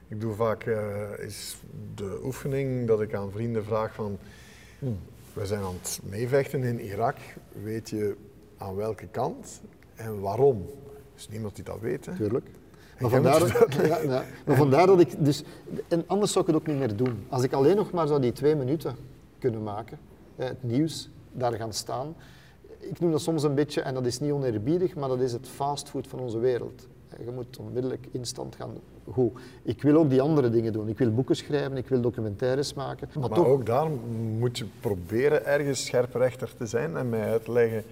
Ik 0.08 0.20
doe 0.20 0.34
vaak 0.34 0.66
uh, 0.66 0.78
is 1.18 1.56
de 1.94 2.20
oefening 2.22 2.86
dat 2.86 3.00
ik 3.00 3.14
aan 3.14 3.30
vrienden 3.30 3.64
vraag 3.64 3.94
van... 3.94 4.18
Hmm. 4.78 4.98
We 5.32 5.46
zijn 5.46 5.62
aan 5.62 5.74
het 5.80 6.00
meevechten 6.02 6.62
in 6.62 6.80
Irak. 6.80 7.16
Weet 7.62 7.90
je 7.90 8.16
aan 8.56 8.76
welke 8.76 9.06
kant 9.06 9.60
en 9.94 10.20
waarom? 10.20 10.66
Er 10.86 11.00
is 11.16 11.28
niemand 11.28 11.54
die 11.54 11.64
dat 11.64 11.80
weet. 11.80 12.06
Hè? 12.06 12.16
Tuurlijk. 12.16 12.46
Maar 13.00 13.10
vandaar, 13.10 13.66
ja, 13.86 13.98
ja. 13.98 14.24
maar 14.46 14.56
vandaar 14.56 14.86
dat 14.86 15.00
ik 15.00 15.24
dus... 15.24 15.42
En 15.88 16.04
anders 16.06 16.32
zou 16.32 16.44
ik 16.44 16.52
het 16.52 16.60
ook 16.60 16.66
niet 16.66 16.78
meer 16.78 16.96
doen. 16.96 17.24
Als 17.28 17.42
ik 17.42 17.52
alleen 17.52 17.76
nog 17.76 17.90
maar 17.90 18.06
zou 18.06 18.20
die 18.20 18.32
twee 18.32 18.56
minuten 18.56 18.96
kunnen 19.38 19.62
maken, 19.62 19.98
het 20.36 20.62
nieuws, 20.62 21.10
daar 21.32 21.52
gaan 21.52 21.72
staan. 21.72 22.14
ik 22.78 23.00
noem 23.00 23.10
dat 23.10 23.20
soms 23.20 23.42
een 23.42 23.54
beetje, 23.54 23.80
en 23.80 23.94
dat 23.94 24.06
is 24.06 24.20
niet 24.20 24.32
oneerbiedig, 24.32 24.94
maar 24.94 25.08
dat 25.08 25.20
is 25.20 25.32
het 25.32 25.48
fastfood 25.48 26.06
van 26.06 26.18
onze 26.18 26.38
wereld. 26.38 26.88
Je 27.24 27.30
moet 27.34 27.58
onmiddellijk 27.58 28.06
instant 28.10 28.54
gaan. 28.54 28.70
Goed, 29.12 29.32
ik 29.62 29.82
wil 29.82 29.96
ook 29.96 30.10
die 30.10 30.20
andere 30.20 30.50
dingen 30.50 30.72
doen. 30.72 30.88
Ik 30.88 30.98
wil 30.98 31.14
boeken 31.14 31.36
schrijven, 31.36 31.76
ik 31.76 31.88
wil 31.88 32.00
documentaires 32.00 32.74
maken. 32.74 33.08
Maar, 33.12 33.28
Maar 33.28 33.38
toch, 33.38 33.46
ook 33.46 33.66
daar 33.66 33.90
moet 34.38 34.58
je 34.58 34.66
proberen 34.80 35.46
ergens 35.46 35.84
scherprechter 35.84 36.56
te 36.56 36.66
zijn 36.66 36.96
en 36.96 37.08
mij 37.08 37.30
uitleggen 37.30 37.84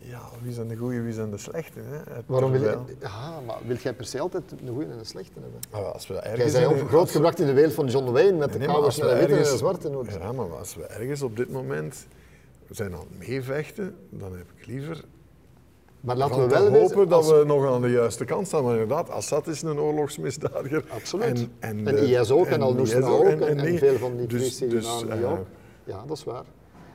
ja, 0.00 0.20
wie 0.42 0.52
zijn 0.52 0.68
de 0.68 0.76
goeie, 0.76 1.00
wie 1.00 1.12
zijn 1.12 1.30
de 1.30 1.38
slechte. 1.38 1.80
Hè? 1.80 1.98
Waarom 2.26 2.50
wil 2.50 2.60
je... 2.62 2.76
Ja, 3.00 3.40
maar 3.46 3.56
wil 3.66 3.76
jij 3.76 3.94
per 3.94 4.04
se 4.06 4.20
altijd 4.20 4.42
een 4.62 4.68
goede 4.74 4.90
en 4.92 4.98
een 4.98 5.06
slechte 5.06 5.32
hebben? 5.40 5.60
Maar 5.70 5.82
als 5.92 6.06
we 6.06 6.14
Jij 6.14 6.22
ergens 6.22 6.52
bent 6.52 6.64
ook 6.66 6.76
een- 6.80 6.88
grootgebracht 6.88 7.40
in 7.40 7.46
de 7.46 7.52
wereld 7.52 7.74
van 7.74 7.86
John 7.86 8.10
Wayne 8.10 8.32
met 8.36 8.52
de 8.52 8.58
Nee, 8.58 8.66
kouwers 8.66 8.96
we 8.96 9.02
naar 9.04 9.12
de 9.14 9.18
witte 9.20 9.34
en 9.36 9.42
de 9.42 9.56
zwarte. 9.56 9.90
Ja, 10.18 10.32
maar 10.32 10.56
als 10.56 10.74
we 10.74 10.82
ergens 10.86 11.22
op 11.22 11.36
dit 11.36 11.50
moment 11.50 12.06
zijn 12.70 12.92
aan 12.94 13.00
het 13.10 13.28
meevechten, 13.28 13.96
dan 14.10 14.32
heb 14.32 14.46
ik 14.56 14.66
liever 14.66 15.04
Maar 16.00 16.16
laten 16.16 16.34
van 16.34 16.44
we 16.44 16.50
wel 16.50 16.62
hopen 16.62 16.78
wezen, 16.96 17.08
dat 17.08 17.26
we 17.30 17.42
nog 17.46 17.66
aan 17.74 17.80
de 17.82 17.90
juiste 17.90 18.24
kant 18.24 18.46
staan. 18.46 18.62
Maar 18.64 18.72
inderdaad, 18.72 19.10
Assad 19.10 19.46
is 19.46 19.62
een 19.62 19.78
oorlogsmisdadiger. 19.80 20.84
Absoluut. 20.88 21.24
En, 21.26 21.52
En, 21.58 21.86
en, 21.86 22.08
IS 22.08 22.30
ook, 22.30 22.46
en, 22.46 22.52
en 22.52 22.62
Al-Nusra 22.62 23.06
ook, 23.08 23.24
en, 23.24 23.78
veel 23.78 23.96
van 23.98 24.16
die 24.16 24.26
Dus- 24.26 24.58
dus, 24.58 25.04
eh, 25.08 25.30
ook. 25.32 25.46
Ja, 25.84 26.04
dat 26.06 26.16
is 26.16 26.24
waar. 26.24 26.44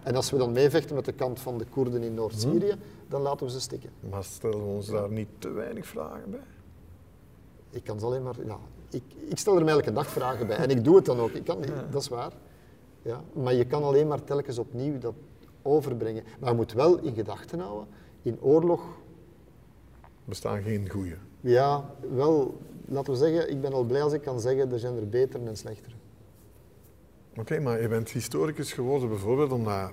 En 0.03 0.15
als 0.15 0.31
we 0.31 0.37
dan 0.37 0.51
meevechten 0.51 0.95
met 0.95 1.05
de 1.05 1.11
kant 1.11 1.39
van 1.39 1.57
de 1.57 1.65
Koerden 1.65 2.03
in 2.03 2.13
Noord-Syrië. 2.13 2.73
Dan 3.07 3.21
laten 3.21 3.45
we 3.45 3.51
ze 3.51 3.59
stikken. 3.59 3.89
Maar 4.09 4.23
stellen 4.23 4.57
we 4.59 4.65
ons 4.65 4.87
daar 4.87 5.11
niet 5.11 5.29
te 5.37 5.49
weinig 5.49 5.85
vragen 5.87 6.31
bij? 6.31 6.43
Ik 7.69 7.83
kan 7.83 7.99
ze 7.99 8.05
alleen 8.05 8.23
maar... 8.23 8.35
Ja, 8.45 8.57
ik, 8.89 9.03
ik 9.29 9.37
stel 9.37 9.57
er 9.57 9.63
mij 9.63 9.73
elke 9.73 9.93
dag 9.93 10.07
vragen 10.07 10.47
bij. 10.47 10.57
En 10.57 10.69
ik 10.69 10.83
doe 10.83 10.95
het 10.95 11.05
dan 11.05 11.19
ook. 11.19 11.29
Ik 11.31 11.43
kan, 11.43 11.61
Dat 11.91 12.01
is 12.01 12.07
waar. 12.07 12.31
Ja, 13.01 13.23
maar 13.33 13.53
je 13.53 13.65
kan 13.65 13.83
alleen 13.83 14.07
maar 14.07 14.23
telkens 14.23 14.57
opnieuw 14.57 14.97
dat 14.99 15.13
overbrengen. 15.61 16.23
Maar 16.39 16.49
je 16.49 16.55
moet 16.55 16.73
wel 16.73 16.97
in 16.99 17.13
gedachten 17.13 17.59
houden, 17.59 17.87
in 18.21 18.41
oorlog, 18.41 18.81
bestaan 20.25 20.61
geen 20.61 20.89
goeie. 20.89 21.15
ja, 21.41 21.95
wel, 22.11 22.57
laten 22.85 23.13
we 23.13 23.19
zeggen, 23.19 23.49
ik 23.49 23.61
ben 23.61 23.73
al 23.73 23.83
blij 23.83 24.01
als 24.01 24.13
ik 24.13 24.21
kan 24.21 24.39
zeggen, 24.39 24.71
er 24.71 24.79
zijn 24.79 24.95
er 24.95 25.09
betere 25.09 25.45
en 25.45 25.57
slechtere. 25.57 25.95
Oké, 27.37 27.59
maar 27.59 27.81
je 27.81 27.87
bent 27.87 28.09
historicus 28.09 28.73
geworden 28.73 29.09
bijvoorbeeld 29.09 29.51
omdat, 29.51 29.91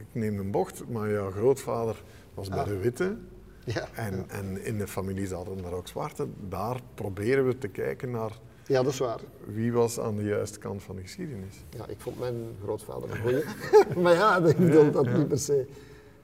ik 0.00 0.06
neem 0.12 0.38
een 0.38 0.50
bocht, 0.50 0.88
maar 0.88 1.10
jouw 1.10 1.30
grootvader 1.30 2.02
was 2.34 2.48
bij 2.48 2.58
Ah. 2.58 2.66
de 2.66 2.78
witte 2.78 3.16
Ja, 3.64 3.88
en, 3.94 4.24
en 4.28 4.64
in 4.64 4.78
de 4.78 4.86
familie 4.86 5.26
zaten 5.26 5.64
er 5.64 5.72
ook 5.74 5.88
zwarte. 5.88 6.26
Daar 6.48 6.80
proberen 6.94 7.46
we 7.46 7.58
te 7.58 7.68
kijken 7.68 8.10
naar 8.10 8.38
ja 8.66 8.82
dat 8.82 8.92
is 8.92 8.98
waar. 8.98 9.20
wie 9.46 9.72
was 9.72 10.00
aan 10.00 10.16
de 10.16 10.24
juiste 10.24 10.58
kant 10.58 10.82
van 10.82 10.96
de 10.96 11.02
geschiedenis. 11.02 11.54
Ja, 11.76 11.86
ik 11.86 12.00
vond 12.00 12.18
mijn 12.18 12.34
grootvader 12.62 13.10
een 13.10 13.20
goeie. 13.20 13.42
maar 14.02 14.12
ja, 14.12 14.36
ik 14.36 14.56
bedoel 14.56 14.90
dat 14.90 15.12
niet 15.12 15.28
per 15.28 15.38
se. 15.38 15.66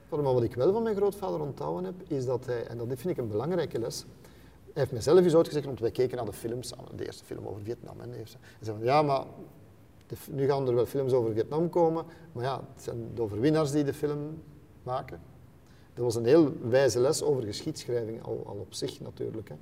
Maar 0.09 0.21
wat 0.21 0.43
ik 0.43 0.55
wel 0.55 0.73
van 0.73 0.83
mijn 0.83 0.95
grootvader 0.95 1.39
onthouden 1.39 1.83
heb, 1.85 1.95
is 2.07 2.25
dat 2.25 2.45
hij, 2.45 2.65
en 2.67 2.77
dat 2.77 2.87
vind 2.87 3.05
ik 3.09 3.17
een 3.17 3.27
belangrijke 3.27 3.79
les, 3.79 4.05
hij 4.63 4.81
heeft 4.81 4.91
mezelf 4.91 5.19
eens 5.19 5.35
uitgezegd, 5.35 5.65
want 5.65 5.79
wij 5.79 5.91
keken 5.91 6.17
naar 6.17 6.25
de 6.25 6.33
films 6.33 6.67
samen, 6.67 6.97
de 6.97 7.05
eerste 7.05 7.25
film 7.25 7.47
over 7.47 7.61
Vietnam. 7.63 7.99
En 8.01 8.09
de 8.11 8.17
eerste. 8.17 8.37
Hij 8.41 8.57
zei 8.61 8.77
van, 8.77 8.85
ja, 8.85 9.01
maar 9.01 9.23
de 10.07 10.15
nu 10.31 10.45
gaan 10.47 10.67
er 10.67 10.75
wel 10.75 10.85
films 10.85 11.13
over 11.13 11.33
Vietnam 11.33 11.69
komen, 11.69 12.05
maar 12.31 12.43
ja, 12.43 12.61
het 12.73 12.83
zijn 12.83 12.97
de 13.15 13.21
overwinnaars 13.21 13.71
die 13.71 13.83
de 13.83 13.93
film 13.93 14.41
maken. 14.83 15.19
Dat 15.93 16.03
was 16.03 16.15
een 16.15 16.25
heel 16.25 16.53
wijze 16.69 16.99
les 16.99 17.21
over 17.23 17.43
geschiedschrijving, 17.43 18.23
al, 18.23 18.43
al 18.45 18.55
op 18.55 18.73
zich 18.73 18.99
natuurlijk. 19.01 19.49
Hè. 19.49 19.55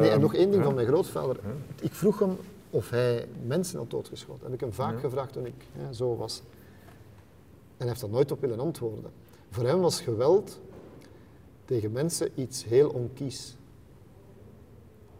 Nee, 0.00 0.10
en 0.10 0.20
nog 0.20 0.34
één 0.34 0.42
ding 0.44 0.54
Ehm, 0.54 0.64
van 0.64 0.74
mijn 0.74 0.86
grootvader. 0.86 1.36
Ik 1.80 1.92
vroeg 1.94 2.18
hem 2.18 2.36
of 2.70 2.90
hij 2.90 3.28
mensen 3.46 3.78
had 3.78 3.90
doodgeschoten. 3.90 4.44
Heb 4.44 4.54
ik 4.54 4.60
hem 4.60 4.72
vaak 4.72 5.00
gevraagd 5.00 5.32
toen 5.32 5.46
ik 5.46 5.54
hè, 5.72 5.92
zo 5.92 6.16
was. 6.16 6.42
En 7.66 7.74
hij 7.76 7.86
heeft 7.88 8.00
daar 8.00 8.10
nooit 8.10 8.32
op 8.32 8.40
willen 8.40 8.60
antwoorden. 8.60 9.10
Voor 9.50 9.64
hem 9.66 9.80
was 9.80 10.00
geweld 10.00 10.60
tegen 11.64 11.92
mensen 11.92 12.28
iets 12.34 12.64
heel 12.64 12.90
onkies. 12.90 13.56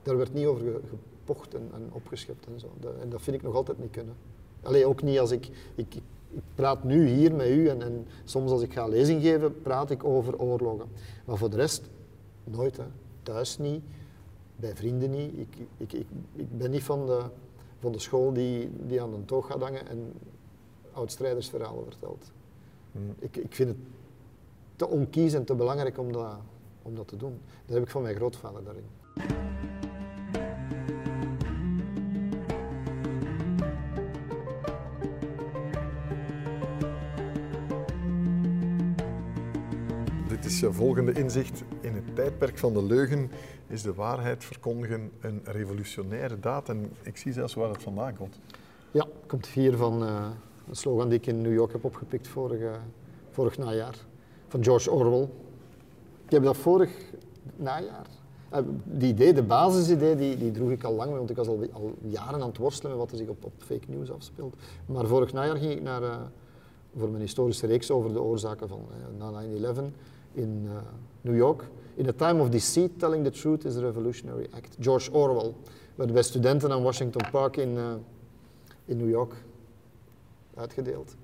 Daar 0.03 0.17
werd 0.17 0.35
niet 0.35 0.47
over 0.47 0.63
ge- 0.63 0.81
gepocht 1.29 1.55
en, 1.55 1.71
en 1.73 1.89
opgeschept 1.93 2.47
en 2.47 2.61
zo. 2.61 2.73
Dat, 2.81 2.93
en 3.01 3.09
dat 3.09 3.23
vind 3.23 3.37
ik 3.37 3.43
nog 3.43 3.55
altijd 3.55 3.79
niet 3.79 3.91
kunnen. 3.91 4.15
Alleen 4.63 4.87
ook 4.87 5.03
niet 5.03 5.19
als 5.19 5.31
ik, 5.31 5.47
ik, 5.75 5.95
ik, 5.95 6.03
ik 6.31 6.43
praat 6.55 6.85
nu 6.85 7.09
hier 7.09 7.35
met 7.35 7.49
u 7.49 7.69
en, 7.69 7.83
en 7.83 8.07
soms 8.25 8.51
als 8.51 8.63
ik 8.63 8.73
ga 8.73 8.87
lezing 8.87 9.23
geven, 9.23 9.63
praat 9.63 9.91
ik 9.91 10.05
over 10.05 10.39
oorlogen. 10.39 10.87
Maar 11.25 11.37
voor 11.37 11.51
de 11.51 11.57
rest, 11.57 11.91
nooit. 12.45 12.77
Hè. 12.77 12.85
Thuis 13.23 13.59
niet, 13.59 13.83
bij 14.57 14.77
vrienden 14.77 15.11
niet. 15.11 15.39
Ik, 15.39 15.57
ik, 15.77 15.93
ik, 15.93 16.07
ik 16.33 16.59
ben 16.59 16.71
niet 16.71 16.83
van 16.83 17.07
de, 17.07 17.23
van 17.79 17.93
de 17.93 17.99
school 17.99 18.33
die, 18.33 18.71
die 18.87 19.03
aan 19.03 19.15
een 19.15 19.25
toog 19.25 19.47
gaat 19.47 19.61
hangen 19.61 19.89
en 19.89 20.13
oud-strijdersverhalen 20.93 21.85
vertelt. 21.85 22.33
Hmm. 22.93 23.15
Ik, 23.19 23.37
ik 23.37 23.55
vind 23.55 23.69
het 23.69 23.79
te 24.77 24.89
onkies 24.89 25.33
en 25.33 25.45
te 25.45 25.55
belangrijk 25.55 25.99
om 25.99 26.13
dat, 26.13 26.37
om 26.83 26.95
dat 26.95 27.09
te 27.09 27.17
doen. 27.17 27.41
Dat 27.67 27.75
heb 27.75 27.85
ik 27.85 27.91
van 27.91 28.03
mijn 28.03 28.17
grootvader 28.17 28.65
daarin. 28.65 29.88
Dit 40.41 40.51
is 40.51 40.61
je 40.61 40.73
volgende 40.73 41.13
inzicht. 41.13 41.63
In 41.81 41.95
het 41.95 42.15
tijdperk 42.15 42.59
van 42.59 42.73
de 42.73 42.83
leugen 42.83 43.31
is 43.67 43.83
de 43.83 43.95
waarheid 43.95 44.45
verkondigen 44.45 45.11
een 45.21 45.41
revolutionaire 45.45 46.41
daad. 46.41 46.69
En 46.69 46.91
ik 47.03 47.17
zie 47.17 47.33
zelfs 47.33 47.55
waar 47.55 47.69
het 47.69 47.83
vandaan 47.83 48.17
komt. 48.17 48.39
Ja, 48.91 49.07
komt 49.27 49.47
hier 49.47 49.77
van 49.77 50.03
eh, 50.05 50.27
een 50.69 50.75
slogan 50.77 51.09
die 51.09 51.19
ik 51.19 51.27
in 51.27 51.41
New 51.41 51.53
York 51.53 51.73
heb 51.73 51.85
opgepikt 51.85 52.29
vorige, 52.29 52.71
vorig 53.31 53.59
najaar. 53.59 53.95
Van 54.49 54.65
George 54.65 54.91
Orwell. 54.91 55.29
Ik 56.25 56.31
heb 56.31 56.43
dat 56.43 56.57
vorig 56.57 56.91
najaar. 57.57 58.07
eh, 58.51 58.59
Die 58.85 59.09
idee, 59.13 59.33
de 59.35 59.43
basisidee, 59.43 60.17
die, 60.17 60.37
die 60.39 60.51
droeg 60.51 60.71
ik 60.71 60.85
al 60.85 60.95
lang, 60.95 61.11
want 61.11 61.31
ik 61.31 61.37
was 61.37 61.49
al, 61.49 61.65
al 61.73 61.95
jaren 62.01 62.41
aan 62.43 62.49
het 62.49 62.57
worstelen 62.59 62.91
met 62.91 63.01
wat 63.01 63.11
er 63.11 63.19
zich 63.19 63.29
op, 63.29 63.45
op 63.45 63.53
fake 63.59 63.85
news 63.89 64.11
afspeelt. 64.11 64.57
Maar 64.87 65.07
vorig 65.07 65.33
najaar 65.33 65.57
ging 65.57 65.73
ik 65.73 65.83
naar, 65.83 66.03
eh, 66.03 66.17
voor 66.97 67.09
mijn 67.09 67.23
historische 67.23 67.67
reeks 67.67 67.91
over 67.91 68.13
de 68.13 68.23
oorzaken 68.23 68.69
van 68.69 68.81
eh, 68.91 69.19
na 69.19 69.31
9-11 69.31 69.93
in 70.39 70.67
eh, 70.67 70.77
New 71.21 71.37
York. 71.37 71.65
In 71.95 72.09
a 72.09 72.13
time 72.13 72.41
of 72.41 72.49
deceit, 72.49 72.91
telling 72.99 73.25
the 73.25 73.31
truth 73.31 73.65
is 73.65 73.77
a 73.77 73.81
revolutionary 73.81 74.47
act. 74.51 74.77
George 74.81 75.13
Orwell 75.13 75.55
werd 75.95 76.13
bij 76.13 76.23
studenten 76.23 76.73
aan 76.73 76.83
Washington 76.83 77.23
Park 77.31 77.57
in, 77.57 77.77
eh, 77.77 77.85
in 78.85 78.97
New 78.97 79.11
York 79.11 79.33
uitgedeeld. 80.55 81.15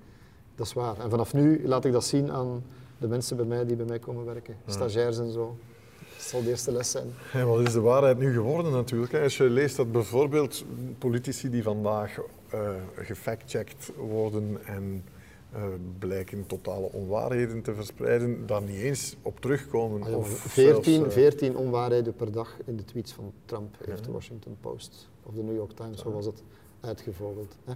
Dat 0.55 0.67
is 0.67 0.73
waar. 0.73 0.99
En 0.99 1.11
vanaf 1.11 1.33
nu 1.35 1.67
laat 1.67 1.85
ik 1.85 1.93
dat 1.93 2.05
zien 2.05 2.31
aan 2.31 2.63
de 2.99 3.09
mensen 3.09 3.37
bij 3.37 3.47
mij 3.47 3.67
die 3.67 3.77
bij 3.77 3.87
mij 3.87 3.99
komen 3.99 4.25
werken. 4.25 4.57
Stagiairs 4.67 5.19
en 5.19 5.33
zo. 5.33 5.57
Dat 5.99 6.23
zal 6.23 6.43
de 6.43 6.49
eerste 6.49 6.73
les 6.73 6.91
zijn. 6.91 7.07
En 7.33 7.47
wat 7.47 7.61
is 7.61 7.73
de 7.73 7.81
waarheid 7.81 8.19
nu 8.19 8.33
geworden 8.33 8.73
natuurlijk? 8.73 9.15
Als 9.15 9.37
je 9.37 9.45
leest 9.45 9.77
dat 9.77 9.93
bijvoorbeeld 9.93 10.65
politici 10.99 11.51
die 11.51 11.63
vandaag 11.63 12.19
eh 12.49 12.71
gefactcheckt 12.97 13.91
worden 13.97 14.59
en 14.67 15.05
eh, 15.55 15.63
blijken 15.99 16.47
totale 16.47 16.93
onwaarheden 16.93 17.63
te 17.63 17.75
verspreiden, 17.75 18.47
daar 18.47 18.63
niet 18.63 18.81
eens 18.81 19.17
op 19.23 19.41
terugkomen. 19.41 20.03
Ah 20.03 20.09
ja, 20.09 20.17
of 20.17 20.29
14, 20.29 20.83
zelfs, 20.93 21.07
eh, 21.07 21.13
14 21.13 21.57
onwaarheden 21.57 22.15
per 22.15 22.33
dag 22.33 22.57
in 22.65 22.77
de 22.77 22.85
tweets 22.85 23.13
van 23.13 23.33
Trump 23.45 23.77
heeft 23.85 24.05
de 24.05 24.13
Washington 24.13 24.57
Post 24.61 25.11
of 25.23 25.35
de 25.35 25.43
New 25.43 25.55
York 25.55 25.73
Times, 25.73 26.01
zo 26.01 26.13
was 26.13 26.27
het, 26.27 26.43
uitgevogeld. 26.81 27.57
Hè. 27.65 27.73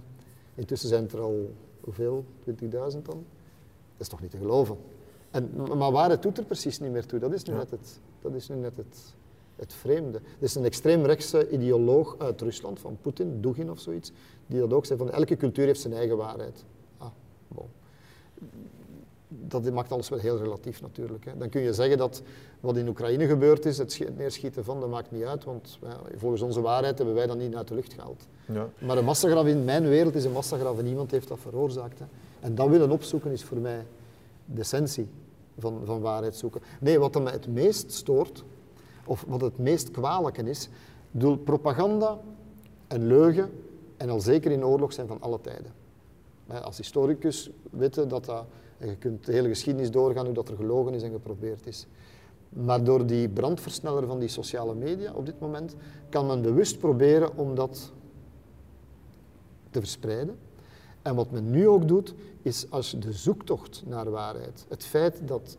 Intussen 0.55 0.89
zijn 0.89 1.03
het 1.03 1.13
er 1.13 1.19
al 1.19 1.55
hoeveel? 1.79 2.25
20.000 2.43 3.05
dan? 3.05 3.25
Dat 3.91 3.97
is 3.97 4.07
toch 4.07 4.21
niet 4.21 4.31
te 4.31 4.37
geloven. 4.37 4.77
En, 5.31 5.51
maar 5.77 5.91
waarheid 5.91 6.21
doet 6.21 6.37
er 6.37 6.45
precies 6.45 6.79
niet 6.79 6.91
meer 6.91 7.05
toe. 7.05 7.19
Dat 7.19 7.33
is 7.33 7.43
nu 7.43 7.53
net, 7.53 7.71
het, 7.71 7.99
dat 8.21 8.33
is 8.33 8.49
nu 8.49 8.55
net 8.55 8.77
het, 8.77 9.15
het 9.55 9.73
vreemde. 9.73 10.17
Er 10.17 10.23
is 10.43 10.55
een 10.55 10.65
extreemrechtse 10.65 11.49
ideoloog 11.49 12.15
uit 12.17 12.41
Rusland, 12.41 12.79
van 12.79 12.97
Poetin, 13.01 13.41
Dugin 13.41 13.71
of 13.71 13.79
zoiets, 13.79 14.11
die 14.47 14.59
dat 14.59 14.73
ook 14.73 14.85
zei 14.85 14.99
van 14.99 15.11
elke 15.11 15.37
cultuur 15.37 15.65
heeft 15.65 15.81
zijn 15.81 15.93
eigen 15.93 16.17
waarheid. 16.17 16.65
Bon 17.49 17.67
dat 19.29 19.71
maakt 19.71 19.91
alles 19.91 20.09
wel 20.09 20.19
heel 20.19 20.37
relatief 20.37 20.81
natuurlijk. 20.81 21.25
Hè. 21.25 21.37
Dan 21.37 21.49
kun 21.49 21.61
je 21.61 21.73
zeggen 21.73 21.97
dat 21.97 22.21
wat 22.59 22.77
in 22.77 22.87
Oekraïne 22.87 23.27
gebeurd 23.27 23.65
is, 23.65 23.77
het, 23.77 23.91
schi- 23.91 24.05
het 24.05 24.17
neerschieten 24.17 24.63
van, 24.63 24.79
dat 24.79 24.89
maakt 24.89 25.11
niet 25.11 25.23
uit, 25.23 25.43
want 25.43 25.77
ja, 25.81 25.97
volgens 26.15 26.41
onze 26.41 26.61
waarheid 26.61 26.97
hebben 26.97 27.15
wij 27.15 27.27
dat 27.27 27.37
niet 27.37 27.55
uit 27.55 27.67
de 27.67 27.75
lucht 27.75 27.93
gehaald. 27.93 28.27
Ja. 28.45 28.69
Maar 28.79 28.97
een 28.97 29.05
massagraf 29.05 29.45
in 29.45 29.63
mijn 29.63 29.87
wereld 29.87 30.15
is 30.15 30.25
een 30.25 30.31
massagraf 30.31 30.77
en 30.77 30.83
niemand 30.85 31.11
heeft 31.11 31.27
dat 31.27 31.39
veroorzaakt. 31.39 31.99
Hè. 31.99 32.05
En 32.39 32.55
dat 32.55 32.69
willen 32.69 32.91
opzoeken 32.91 33.31
is 33.31 33.43
voor 33.43 33.57
mij 33.57 33.85
de 34.45 34.59
essentie 34.61 35.07
van, 35.57 35.81
van 35.83 36.01
waarheid 36.01 36.35
zoeken. 36.35 36.61
Nee, 36.79 36.99
wat 36.99 37.23
mij 37.23 37.33
het 37.33 37.47
meest 37.47 37.91
stoort, 37.91 38.43
of 39.05 39.25
wat 39.27 39.41
het 39.41 39.57
meest 39.57 39.91
kwalijke 39.91 40.43
is, 40.43 40.65
ik 40.65 40.71
bedoel, 41.11 41.37
propaganda 41.37 42.19
en 42.87 43.07
leugen, 43.07 43.51
en 43.97 44.09
al 44.09 44.19
zeker 44.19 44.51
in 44.51 44.65
oorlog, 44.65 44.93
zijn 44.93 45.07
van 45.07 45.21
alle 45.21 45.41
tijden. 45.41 45.78
Als 46.63 46.77
historicus 46.77 47.49
weten 47.69 48.07
dat 48.07 48.25
dat, 48.25 48.45
je 48.77 48.95
kunt 48.95 49.25
de 49.25 49.31
hele 49.31 49.47
geschiedenis 49.47 49.91
doorgaan 49.91 50.25
hoe 50.25 50.33
dat 50.33 50.49
er 50.49 50.55
gelogen 50.55 50.93
is 50.93 51.03
en 51.03 51.11
geprobeerd 51.11 51.67
is. 51.67 51.87
Maar 52.49 52.83
door 52.83 53.05
die 53.05 53.29
brandversneller 53.29 54.07
van 54.07 54.19
die 54.19 54.29
sociale 54.29 54.75
media 54.75 55.13
op 55.13 55.25
dit 55.25 55.39
moment 55.39 55.75
kan 56.09 56.25
men 56.25 56.41
bewust 56.41 56.79
proberen 56.79 57.37
om 57.37 57.55
dat 57.55 57.91
te 59.69 59.79
verspreiden. 59.79 60.37
En 61.01 61.15
wat 61.15 61.31
men 61.31 61.51
nu 61.51 61.67
ook 61.67 61.87
doet, 61.87 62.13
is 62.41 62.71
als 62.71 62.95
de 62.99 63.13
zoektocht 63.13 63.83
naar 63.85 64.09
waarheid, 64.09 64.65
het 64.67 64.83
feit 64.83 65.19
dat 65.27 65.57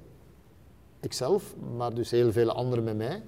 ikzelf, 1.00 1.54
maar 1.76 1.94
dus 1.94 2.10
heel 2.10 2.32
veel 2.32 2.50
anderen 2.50 2.84
met 2.84 2.96
mij, 2.96 3.22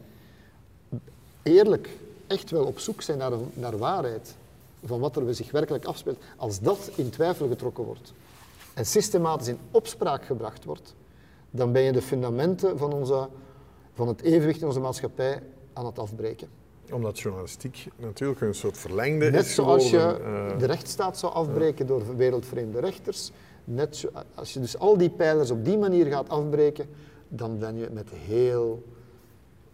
eerlijk 1.43 1.99
echt 2.27 2.51
wel 2.51 2.65
op 2.65 2.79
zoek 2.79 3.03
zijn 3.03 3.19
naar, 3.19 3.33
naar 3.55 3.79
waarheid, 3.79 4.37
van 4.85 5.01
wat 5.01 5.17
er 5.17 5.35
zich 5.35 5.51
werkelijk 5.51 5.85
afspeelt, 5.85 6.23
als 6.37 6.61
dat 6.61 6.91
in 6.95 7.11
twijfel 7.11 7.49
getrokken 7.49 7.85
wordt 7.85 8.13
en 8.75 8.87
systematisch 8.87 9.49
in 9.49 9.59
opspraak 9.71 10.25
gebracht 10.25 10.65
wordt, 10.65 10.95
dan 11.51 11.73
ben 11.73 11.83
je 11.83 11.93
de 11.93 12.03
fundamenten 12.03 12.79
van, 12.79 12.93
onze, 12.93 13.29
van 13.95 14.09
het 14.09 14.23
evenwicht 14.23 14.61
in 14.61 14.67
onze 14.67 14.81
maatschappij 14.81 15.43
aan 15.73 15.87
het 15.87 15.99
afbreken. 15.99 16.49
Omdat 16.93 17.21
journalistiek 17.21 17.87
natuurlijk 17.97 18.41
een 18.41 18.55
soort 18.55 18.79
verlengde 18.79 19.31
Net 19.31 19.45
is 19.45 19.55
zoals 19.55 19.91
je 19.91 19.99
eh, 19.99 20.59
de 20.59 20.67
rechtsstaat 20.67 21.19
zou 21.19 21.33
afbreken 21.33 21.87
door 21.87 22.17
wereldvreemde 22.17 22.81
rechters, 22.81 23.31
net 23.65 23.97
zo, 23.97 24.09
als 24.35 24.53
je 24.53 24.61
dus 24.61 24.79
al 24.79 24.97
die 24.97 25.11
pijlers 25.11 25.51
op 25.51 25.65
die 25.65 25.79
manier 25.79 26.07
gaat 26.07 26.29
afbreken, 26.29 26.89
dan 27.29 27.59
ben 27.59 27.77
je 27.77 27.89
met 27.93 28.11
heel, 28.11 28.83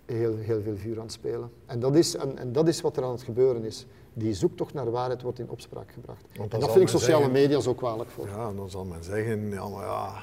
heel, 0.05 0.37
heel 0.37 0.63
veel 0.63 0.77
vuur 0.77 0.97
aan 0.97 1.03
het 1.03 1.13
spelen. 1.13 1.51
En 1.67 1.81
dat, 1.81 1.97
is, 1.97 2.15
en, 2.15 2.39
en 2.39 2.53
dat 2.53 2.69
is 2.69 2.81
wat 2.81 2.97
er 2.97 3.05
aan 3.05 3.11
het 3.11 3.23
gebeuren 3.23 3.65
is. 3.65 3.87
Die 4.19 4.35
zoektocht 4.35 4.75
naar 4.75 4.91
waarheid 4.91 5.23
wordt 5.23 5.39
in 5.39 5.51
opspraak 5.51 5.93
gebracht. 5.93 6.25
En 6.51 6.61
dat 6.61 6.71
vind 6.71 6.83
ik 6.83 6.89
sociale 6.89 7.17
zeggen- 7.17 7.33
media 7.33 7.61
zo 7.61 7.75
kwalijk 7.75 8.11
voor. 8.11 8.27
Ja, 8.27 8.53
dan 8.53 8.71
zal 8.71 8.85
men 8.85 9.05
zeggen, 9.05 9.51
ja, 9.51 9.69
maar 9.69 9.85
ja, 9.85 10.23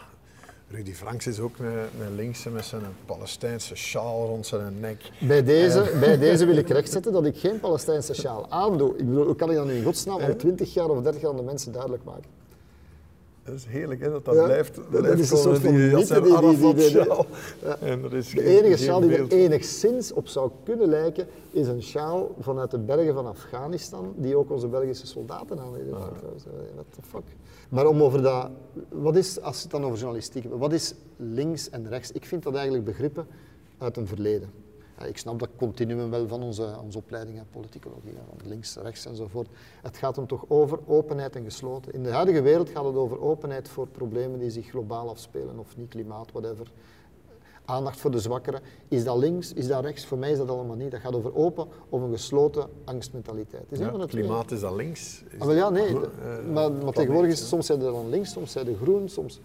Rudy 0.68 0.94
Franks 0.94 1.28
is 1.28 1.40
ook 1.40 1.58
een, 1.60 2.16
linkse 2.16 2.50
met 2.50 2.66
zijn 2.66 2.82
Palestijnse 3.06 3.76
sjaal 3.76 4.26
rond 4.28 4.46
zijn 4.46 4.80
nek. 4.80 5.12
Bij 5.20 5.44
deze, 5.44 5.92
bij 6.00 6.18
deze 6.18 6.46
wil 6.50 6.56
ik 6.58 6.70
rechtzetten 6.70 7.12
dat 7.12 7.26
ik 7.26 7.38
geen 7.38 7.60
Palestijnse 7.60 8.14
sjaal 8.14 8.46
aandoe. 8.50 8.90
Ik 8.98 9.06
bedoel, 9.06 9.26
hoe 9.26 9.36
kan 9.36 9.50
ik 9.50 9.56
dat 9.56 9.66
nu 9.66 9.74
in 9.74 9.84
godsnaam 9.84 10.22
al 10.22 10.36
20 10.36 10.74
jaar 10.74 10.90
of 10.90 11.02
30 11.02 11.22
jaar 11.22 11.32
aan 11.32 11.38
de 11.38 11.44
mensen 11.44 11.72
duidelijk 11.72 12.04
maken? 12.04 12.30
Dat 13.46 13.54
is 13.56 13.66
heerlijk, 13.66 14.02
hè, 14.02 14.10
dat 14.12 14.26
dat 14.26 14.36
Ja, 14.36 14.44
blijft. 14.44 14.76
dat 14.76 14.90
blijft 14.90 15.20
is 15.20 15.32
een 15.32 15.38
soort 15.38 15.60
van 15.60 15.74
die, 15.76 15.90
dat 15.90 16.00
mythe 16.00 16.06
zijn 16.06 16.24
die- 16.24 16.40
die- 16.40 16.58
die- 16.58 16.74
die- 16.76 17.02
Arafat-sjaal. 17.12 17.26
En 17.80 18.12
is 18.12 18.30
De 18.30 18.38
geen- 18.42 18.46
enige 18.64 18.78
sjaal 18.78 19.00
die 19.00 19.16
er 19.18 19.28
enigszins 19.32 20.14
op 20.14 20.28
zou 20.28 20.52
kunnen 20.64 20.88
lijken, 20.90 21.28
is 21.52 21.68
een 21.68 21.82
sjaal 21.84 22.36
vanuit 22.40 22.72
de 22.72 22.80
bergen 22.80 23.14
van 23.14 23.26
Afghanistan, 23.26 24.14
die 24.18 24.36
ook 24.36 24.52
onze 24.52 24.68
Belgische 24.68 25.08
soldaten 25.08 25.60
aan 25.60 25.74
deden. 25.74 25.90
What 25.92 26.12
the 26.90 27.02
fuck. 27.02 27.24
Maar 27.70 27.88
om 27.88 28.02
over 28.04 28.22
dat, 28.22 28.50
wat 28.90 29.16
is, 29.16 29.42
als 29.42 29.62
het 29.62 29.72
dan 29.72 29.84
over 29.86 29.98
journalistiek 29.98 30.46
wat 30.50 30.74
is 30.74 30.94
links 31.18 31.70
en 31.70 31.90
rechts? 31.90 32.12
Ik 32.12 32.26
vind 32.26 32.44
dat 32.44 32.54
eigenlijk 32.56 32.86
begrippen 32.86 33.28
uit 33.78 33.98
een 33.98 34.08
verleden. 34.08 34.50
Ik 35.04 35.18
snap 35.18 35.40
dat 35.40 35.50
continuum 35.58 36.10
wel 36.10 36.28
van 36.28 36.44
onze, 36.44 36.76
onze 36.84 36.98
opleiding 36.98 37.38
en 37.38 37.46
politicologie, 37.52 38.14
van 38.40 38.48
links, 38.50 38.76
rechts 38.76 39.06
enzovoort. 39.06 39.48
Het 39.82 39.98
gaat 39.98 40.16
hem 40.16 40.28
toch 40.28 40.46
over 40.48 40.80
openheid 40.86 41.36
en 41.36 41.44
gesloten. 41.44 41.94
In 41.94 42.04
de 42.04 42.10
huidige 42.12 42.42
wereld 42.42 42.70
gaat 42.70 42.86
het 42.86 42.96
over 42.96 43.22
openheid 43.22 43.68
voor 43.70 43.88
problemen 43.88 44.40
die 44.40 44.50
zich 44.50 44.70
globaal 44.70 45.10
afspelen, 45.10 45.60
of 45.60 45.78
niet, 45.78 45.90
klimaat, 45.90 46.32
whatever 46.32 46.72
aandacht 47.66 48.00
voor 48.00 48.12
de 48.12 48.20
zwakkeren. 48.20 48.62
Is 48.88 49.04
dat 49.04 49.18
links, 49.18 49.54
is 49.54 49.68
dat 49.68 49.84
rechts? 49.84 50.06
Voor 50.06 50.18
mij 50.18 50.32
is 50.32 50.38
dat 50.38 50.50
allemaal 50.50 50.76
niet. 50.76 50.92
Dat 50.92 51.00
gaat 51.00 51.16
over 51.16 51.36
open 51.36 51.68
of 51.90 52.02
een 52.02 52.12
gesloten 52.12 52.70
angstmentaliteit. 52.84 53.72
Is 53.72 53.80
Ja, 53.80 54.06
klimaat 54.08 54.52
is 54.52 54.60
dat 54.60 54.76
links. 54.76 55.24
Is 55.30 55.40
Ah, 55.40 55.48
wel 55.48 55.56
ja, 55.56 55.70
nee. 55.70 55.88
eh, 55.88 56.46
maar, 56.54 56.92
tegenwoordig 56.94 57.32
is 57.32 57.48
soms 57.48 57.66
zijn 57.66 57.82
er 57.82 57.92
dan 57.92 58.10
links, 58.10 58.32
soms 58.32 58.52
zijn 58.52 58.68
er 58.68 58.76
groen, 58.76 59.10
soms, 59.10 59.40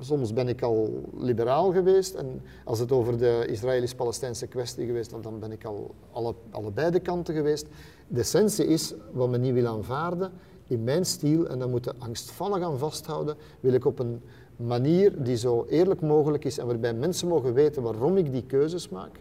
soms 0.00 0.32
ben 0.32 0.48
ik 0.48 0.62
al 0.62 1.02
liberaal 1.16 1.72
geweest. 1.72 2.14
En 2.14 2.42
als 2.64 2.78
het 2.78 2.92
over 2.92 3.18
de 3.18 3.44
Israëlisch-Palestijnse 3.48 4.46
kwestie 4.46 4.86
geweest, 4.86 5.22
dan, 5.22 5.38
ben 5.38 5.52
ik 5.52 5.64
al 5.64 5.94
alle, 6.10 6.34
allebei 6.50 6.90
de 6.90 7.00
kanten 7.00 7.34
geweest. 7.34 7.66
De 8.08 8.20
essentie 8.20 8.66
is, 8.66 8.94
wat 9.12 9.30
men 9.30 9.40
niet 9.40 9.52
wil 9.52 9.66
aanvaarden, 9.66 10.32
in 10.66 10.84
mijn 10.84 11.06
stijl, 11.06 11.46
en 11.46 11.58
dat 11.58 11.70
moeten 11.70 11.94
angstvallig 11.98 12.62
aan 12.62 12.78
vasthouden, 12.78 13.36
wil 13.60 13.72
ik 13.72 13.84
op 13.84 13.98
een 13.98 14.22
manier 14.56 15.22
die 15.22 15.36
zo 15.36 15.64
eerlijk 15.68 16.00
mogelijk 16.00 16.44
is 16.44 16.58
en 16.58 16.66
waarbij 16.66 16.94
mensen 16.94 17.28
mogen 17.28 17.52
weten 17.52 17.82
waarom 17.82 18.16
ik 18.16 18.32
die 18.32 18.46
keuzes 18.46 18.88
maak, 18.88 19.20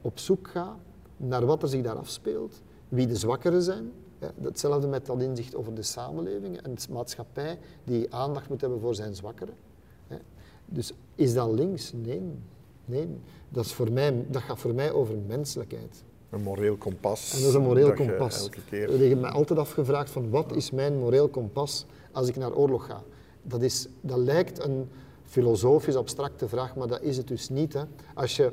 op 0.00 0.18
zoek 0.18 0.48
ga 0.48 0.76
naar 1.16 1.46
wat 1.46 1.62
er 1.62 1.68
zich 1.68 1.82
daar 1.82 1.96
afspeelt, 1.96 2.62
wie 2.88 3.06
de 3.06 3.16
zwakkeren 3.16 3.62
zijn. 3.62 3.92
Ja, 4.20 4.32
hetzelfde 4.42 4.86
met 4.86 5.06
dat 5.06 5.22
inzicht 5.22 5.54
over 5.54 5.74
de 5.74 5.82
samenleving 5.82 6.60
en 6.62 6.74
de 6.74 6.92
maatschappij 6.92 7.58
die 7.84 8.14
aandacht 8.14 8.48
moet 8.48 8.60
hebben 8.60 8.80
voor 8.80 8.94
zijn 8.94 9.14
zwakkeren. 9.14 9.54
Dus 10.72 10.92
is 11.14 11.34
dat 11.34 11.52
links? 11.52 11.92
Nee. 11.92 12.22
nee. 12.84 13.08
Dat, 13.48 13.64
is 13.64 13.72
voor 13.72 13.92
mij, 13.92 14.24
dat 14.28 14.42
gaat 14.42 14.58
voor 14.58 14.74
mij 14.74 14.92
over 14.92 15.14
menselijkheid. 15.26 16.04
Een 16.30 16.42
moreel 16.42 16.76
kompas. 16.76 17.32
En 17.32 17.38
dat 17.38 17.48
is 17.48 17.54
een 17.54 17.62
moreel 17.62 17.86
je 17.86 17.94
kompas. 17.94 18.48
Ik 18.70 19.08
heb 19.08 19.20
mij 19.20 19.30
altijd 19.30 19.58
afgevraagd 19.58 20.10
van 20.10 20.30
wat 20.30 20.56
is 20.56 20.70
mijn 20.70 20.98
moreel 20.98 21.28
kompas 21.28 21.86
als 22.12 22.28
ik 22.28 22.36
naar 22.36 22.54
oorlog 22.54 22.86
ga. 22.86 23.02
Dat, 23.42 23.62
is, 23.62 23.88
dat 24.00 24.18
lijkt 24.18 24.64
een 24.64 24.88
filosofisch 25.24 25.96
abstracte 25.96 26.48
vraag, 26.48 26.76
maar 26.76 26.88
dat 26.88 27.02
is 27.02 27.16
het 27.16 27.28
dus 27.28 27.48
niet. 27.48 27.72
Hè. 27.72 27.82
Als 28.14 28.36
je, 28.36 28.52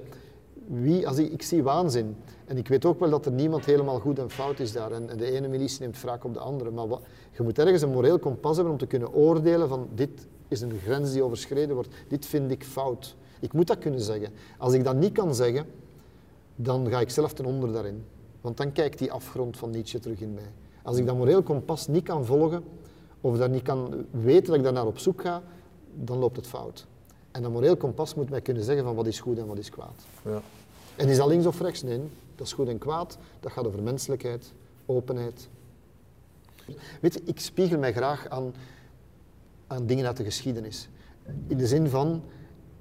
wie, 0.67 1.07
als 1.07 1.17
ik, 1.17 1.31
ik 1.31 1.41
zie 1.41 1.63
waanzin 1.63 2.15
en 2.45 2.57
ik 2.57 2.67
weet 2.67 2.85
ook 2.85 2.99
wel 2.99 3.09
dat 3.09 3.25
er 3.25 3.31
niemand 3.31 3.65
helemaal 3.65 3.99
goed 3.99 4.19
en 4.19 4.29
fout 4.29 4.59
is 4.59 4.71
daar 4.71 4.91
en, 4.91 5.09
en 5.09 5.17
de 5.17 5.31
ene 5.31 5.47
militie 5.47 5.81
neemt 5.81 6.01
wraak 6.01 6.23
op 6.23 6.33
de 6.33 6.39
andere, 6.39 6.71
maar 6.71 6.87
wat, 6.87 7.01
je 7.31 7.43
moet 7.43 7.59
ergens 7.59 7.81
een 7.81 7.91
moreel 7.91 8.19
kompas 8.19 8.55
hebben 8.55 8.73
om 8.73 8.79
te 8.79 8.87
kunnen 8.87 9.13
oordelen 9.13 9.67
van 9.67 9.87
dit 9.95 10.27
is 10.49 10.61
een 10.61 10.79
grens 10.83 11.11
die 11.11 11.23
overschreden 11.23 11.75
wordt, 11.75 11.89
dit 12.07 12.25
vind 12.25 12.51
ik 12.51 12.63
fout. 12.63 13.15
Ik 13.39 13.53
moet 13.53 13.67
dat 13.67 13.77
kunnen 13.77 14.01
zeggen. 14.01 14.33
Als 14.57 14.73
ik 14.73 14.83
dat 14.83 14.95
niet 14.95 15.11
kan 15.11 15.35
zeggen, 15.35 15.65
dan 16.55 16.89
ga 16.89 16.99
ik 16.99 17.09
zelf 17.09 17.33
ten 17.33 17.45
onder 17.45 17.71
daarin. 17.71 18.03
Want 18.41 18.57
dan 18.57 18.71
kijkt 18.71 18.97
die 18.97 19.11
afgrond 19.11 19.57
van 19.57 19.69
Nietzsche 19.69 19.99
terug 19.99 20.19
in 20.19 20.33
mij. 20.33 20.51
Als 20.83 20.97
ik 20.97 21.05
dat 21.05 21.15
moreel 21.15 21.43
kompas 21.43 21.87
niet 21.87 22.03
kan 22.03 22.25
volgen, 22.25 22.63
of 23.21 23.37
dat 23.37 23.51
niet 23.51 23.61
kan 23.61 24.05
weten 24.11 24.45
dat 24.45 24.55
ik 24.55 24.63
daar 24.63 24.73
naar 24.73 24.85
op 24.85 24.97
zoek 24.97 25.21
ga, 25.21 25.43
dan 25.93 26.17
loopt 26.17 26.35
het 26.35 26.47
fout. 26.47 26.85
En 27.31 27.41
dat 27.41 27.51
moreel 27.51 27.77
kompas 27.77 28.15
moet 28.15 28.29
mij 28.29 28.41
kunnen 28.41 28.63
zeggen 28.63 28.83
van 28.83 28.95
wat 28.95 29.07
is 29.07 29.19
goed 29.19 29.37
en 29.37 29.45
wat 29.45 29.57
is 29.57 29.69
kwaad. 29.69 30.05
Ja. 30.25 30.41
En 30.95 31.07
is 31.07 31.17
dat 31.17 31.27
links 31.27 31.45
of 31.45 31.61
rechts? 31.61 31.81
Nee, 31.83 32.01
dat 32.35 32.47
is 32.47 32.53
goed 32.53 32.67
en 32.67 32.77
kwaad. 32.77 33.17
Dat 33.39 33.51
gaat 33.51 33.67
over 33.67 33.83
menselijkheid, 33.83 34.53
openheid. 34.85 35.47
Weet 37.01 37.13
je, 37.13 37.21
ik 37.25 37.39
spiegel 37.39 37.79
mij 37.79 37.93
graag 37.93 38.29
aan, 38.29 38.53
aan 39.69 39.85
dingen 39.85 40.05
uit 40.05 40.17
de 40.17 40.23
geschiedenis. 40.23 40.89
In 41.47 41.57
de 41.57 41.67
zin 41.67 41.89
van, 41.89 42.23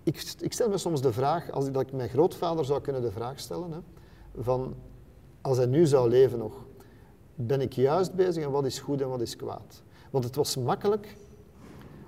ik, 0.03 0.35
ik 0.41 0.53
stel 0.53 0.69
me 0.69 0.79
soms 0.79 1.03
de 1.03 1.13
vraag, 1.13 1.51
als 1.51 1.67
ik, 1.67 1.73
dat 1.73 1.83
ik 1.83 1.93
mijn 1.93 2.09
grootvader 2.09 2.65
zou 2.65 2.81
kunnen 2.81 3.03
de 3.03 3.11
vraag 3.11 3.41
stellen, 3.41 3.73
hè, 3.73 3.79
van 4.39 4.75
als 5.41 5.57
hij 5.57 5.67
nu 5.67 5.87
zou 5.87 6.09
leven 6.09 6.39
nog, 6.39 6.67
ben 7.35 7.61
ik 7.61 7.73
juist 7.73 8.15
bezig 8.15 8.45
en 8.45 8.51
wat 8.51 8.65
is 8.65 8.79
goed 8.79 9.01
en 9.01 9.09
wat 9.09 9.21
is 9.21 9.37
kwaad? 9.37 9.83
Want 10.11 10.25
het 10.25 10.37
was 10.37 10.57
makkelijk 10.57 11.17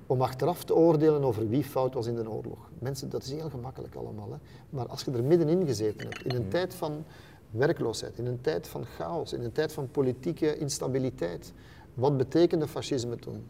om 0.07 0.23
achteraf 0.23 0.65
te 0.65 0.75
oordelen 0.75 1.23
over 1.23 1.49
wie 1.49 1.65
fout 1.65 1.95
was 1.95 2.07
in 2.07 2.15
de 2.15 2.31
oorlog. 2.31 2.71
Mensen, 2.79 3.11
dat 3.11 3.23
is 3.23 3.31
heel 3.31 3.51
gemakkelijk 3.51 3.95
allemaal. 3.95 4.31
Hè? 4.31 4.37
Maar 4.71 4.87
als 4.87 5.03
je 5.03 5.11
er 5.11 5.25
middenin 5.25 5.67
gezeten 5.67 6.09
hebt, 6.09 6.25
in 6.25 6.35
een 6.35 6.49
tijd 6.49 6.75
van 6.75 7.05
werkloosheid, 7.51 8.19
in 8.19 8.27
een 8.27 8.41
tijd 8.41 8.69
van 8.69 8.85
chaos, 8.85 9.33
in 9.33 9.45
een 9.45 9.53
tijd 9.53 9.73
van 9.73 9.91
politieke 9.91 10.59
instabiliteit, 10.59 11.53
wat 11.95 12.17
betekende 12.17 12.69
fascisme 12.69 13.17
toen? 13.17 13.47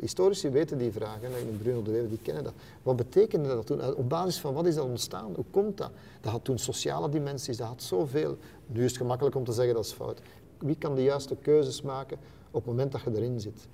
Historici 0.00 0.50
weten 0.50 0.78
die 0.78 0.92
vragen, 0.92 1.20
hè, 1.22 1.38
Bruno 1.62 1.82
de 1.82 1.90
Wever, 1.90 2.08
die 2.08 2.18
kennen 2.22 2.44
dat. 2.44 2.52
Wat 2.82 2.96
betekende 2.96 3.48
dat 3.48 3.66
toen? 3.66 3.94
Op 3.94 4.08
basis 4.08 4.40
van 4.40 4.54
wat 4.54 4.66
is 4.66 4.74
dat 4.74 4.84
ontstaan? 4.84 5.32
Hoe 5.34 5.44
komt 5.50 5.76
dat? 5.76 5.90
Dat 6.20 6.32
had 6.32 6.44
toen 6.44 6.58
sociale 6.58 7.08
dimensies, 7.08 7.56
dat 7.56 7.66
had 7.66 7.82
zoveel. 7.82 8.36
Nu 8.66 8.84
is 8.84 8.90
het 8.90 8.96
gemakkelijk 8.96 9.36
om 9.36 9.44
te 9.44 9.52
zeggen 9.52 9.74
dat 9.74 9.84
is 9.84 9.92
fout. 9.92 10.20
Wie 10.58 10.76
kan 10.78 10.94
de 10.94 11.02
juiste 11.02 11.36
keuzes 11.42 11.82
maken 11.82 12.16
op 12.50 12.54
het 12.54 12.66
moment 12.66 12.92
dat 12.92 13.00
je 13.00 13.10
erin 13.14 13.40
zit? 13.40 13.66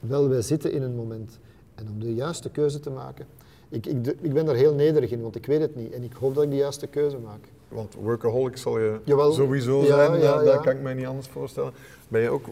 Wel, 0.00 0.28
wij 0.28 0.42
zitten 0.42 0.72
in 0.72 0.82
een 0.82 0.94
moment. 0.94 1.38
En 1.74 1.88
om 1.88 2.00
de 2.00 2.14
juiste 2.14 2.50
keuze 2.50 2.80
te 2.80 2.90
maken, 2.90 3.26
ik, 3.68 3.86
ik, 3.86 4.06
ik 4.06 4.32
ben 4.32 4.44
daar 4.44 4.54
heel 4.54 4.74
nederig 4.74 5.10
in, 5.10 5.22
want 5.22 5.36
ik 5.36 5.46
weet 5.46 5.60
het 5.60 5.76
niet. 5.76 5.92
En 5.92 6.02
ik 6.02 6.12
hoop 6.12 6.34
dat 6.34 6.44
ik 6.44 6.50
de 6.50 6.56
juiste 6.56 6.86
keuze 6.86 7.18
maak. 7.18 7.40
Want 7.68 7.94
workaholic 7.94 8.56
zal 8.56 8.78
je 8.78 9.00
Jawel. 9.04 9.32
sowieso 9.32 9.84
zijn, 9.84 10.12
ja, 10.12 10.34
dat, 10.34 10.46
ja. 10.46 10.52
dat 10.52 10.60
kan 10.60 10.72
ik 10.72 10.82
mij 10.82 10.94
niet 10.94 11.06
anders 11.06 11.26
voorstellen. 11.26 11.72
Ben 12.08 12.20
je 12.20 12.28
ook 12.28 12.46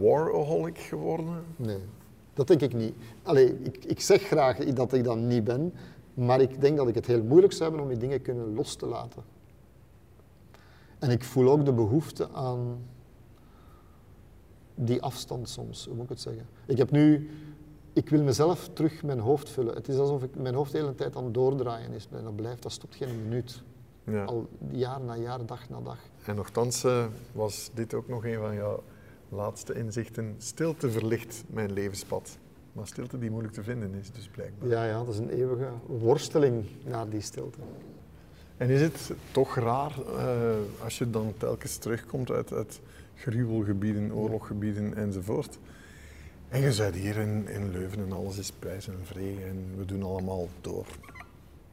waraholic 0.00 0.78
geworden? 0.78 1.44
Nee, 1.56 1.78
dat 2.36 2.46
denk 2.46 2.60
ik 2.60 2.72
niet. 2.72 2.94
Allee, 3.22 3.58
ik, 3.62 3.84
ik 3.84 4.00
zeg 4.00 4.22
graag 4.22 4.56
dat 4.56 4.92
ik 4.92 5.04
dat 5.04 5.16
niet 5.18 5.44
ben, 5.44 5.72
maar 6.14 6.40
ik 6.40 6.60
denk 6.60 6.76
dat 6.76 6.88
ik 6.88 6.94
het 6.94 7.06
heel 7.06 7.22
moeilijk 7.22 7.52
zou 7.52 7.62
hebben 7.62 7.80
om 7.80 7.88
die 7.88 7.98
dingen 7.98 8.22
kunnen 8.22 8.54
los 8.54 8.74
te 8.74 8.86
laten. 8.86 9.22
En 10.98 11.10
ik 11.10 11.24
voel 11.24 11.50
ook 11.50 11.64
de 11.64 11.72
behoefte 11.72 12.28
aan 12.32 12.78
die 14.74 15.02
afstand 15.02 15.48
soms, 15.48 15.86
hoe 15.86 15.94
moet 15.94 16.04
ik 16.04 16.08
het 16.08 16.20
zeggen? 16.20 16.46
Ik 16.66 16.76
heb 16.76 16.90
nu, 16.90 17.30
ik 17.92 18.08
wil 18.08 18.22
mezelf 18.22 18.68
terug 18.72 19.02
mijn 19.02 19.18
hoofd 19.18 19.50
vullen. 19.50 19.74
Het 19.74 19.88
is 19.88 19.96
alsof 19.96 20.22
ik 20.22 20.36
mijn 20.36 20.54
hoofd 20.54 20.72
de 20.72 20.78
hele 20.78 20.94
tijd 20.94 21.16
aan 21.16 21.24
het 21.24 21.34
doordraaien 21.34 21.92
is. 21.92 22.08
En 22.10 22.24
dat 22.24 22.36
blijft, 22.36 22.62
dat 22.62 22.72
stopt 22.72 22.94
geen 22.94 23.22
minuut. 23.22 23.62
Ja. 24.04 24.24
Al 24.24 24.48
jaar 24.70 25.00
na 25.00 25.16
jaar, 25.16 25.46
dag 25.46 25.68
na 25.68 25.80
dag. 25.80 25.98
En 26.24 26.36
nogthans 26.36 26.84
eh, 26.84 27.06
was 27.32 27.70
dit 27.74 27.94
ook 27.94 28.08
nog 28.08 28.24
een 28.24 28.38
van 28.38 28.54
jouw 28.54 28.82
laatste 29.28 29.74
inzichten. 29.74 30.34
Stilte 30.38 30.90
verlicht 30.90 31.44
mijn 31.46 31.72
levenspad. 31.72 32.38
Maar 32.72 32.86
stilte 32.86 33.18
die 33.18 33.30
moeilijk 33.30 33.54
te 33.54 33.62
vinden 33.62 33.94
is, 33.94 34.10
dus 34.10 34.28
blijkbaar. 34.28 34.68
Ja, 34.68 34.84
ja, 34.84 35.04
dat 35.04 35.14
is 35.14 35.18
een 35.18 35.30
eeuwige 35.30 35.68
worsteling 35.86 36.64
naar 36.84 37.08
die 37.08 37.20
stilte. 37.20 37.58
En 38.56 38.68
is 38.68 38.80
het 38.80 39.10
toch 39.30 39.56
raar 39.56 39.92
eh, 40.00 40.56
als 40.82 40.98
je 40.98 41.10
dan 41.10 41.34
telkens 41.36 41.76
terugkomt 41.76 42.30
uit, 42.30 42.52
uit 42.52 42.80
gruwelgebieden, 43.14 44.14
oorloggebieden 44.14 44.96
enzovoort, 44.96 45.58
En 46.48 46.60
je 46.60 46.76
bent 46.76 46.94
hier 46.94 47.16
in, 47.16 47.48
in 47.48 47.70
Leuven 47.70 47.98
en 47.98 48.12
alles 48.12 48.38
is 48.38 48.52
prijs 48.52 48.88
en 48.88 48.98
vrede 49.02 49.44
en 49.44 49.74
we 49.76 49.84
doen 49.84 50.02
allemaal 50.02 50.48
door. 50.60 50.86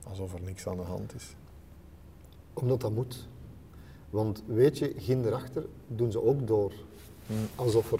Alsof 0.04 0.34
er 0.34 0.42
niks 0.42 0.68
aan 0.68 0.78
de 0.78 0.84
hand 0.84 1.16
is. 1.16 1.36
Omdat 2.54 2.82
dat 2.82 2.92
moet. 2.92 3.28
Want 4.10 4.44
weet 4.46 4.78
je, 4.78 4.94
ginder 4.98 5.50
doen 5.88 6.12
ze 6.12 6.24
ook 6.24 6.48
door. 6.48 6.74
Alsof, 7.56 7.94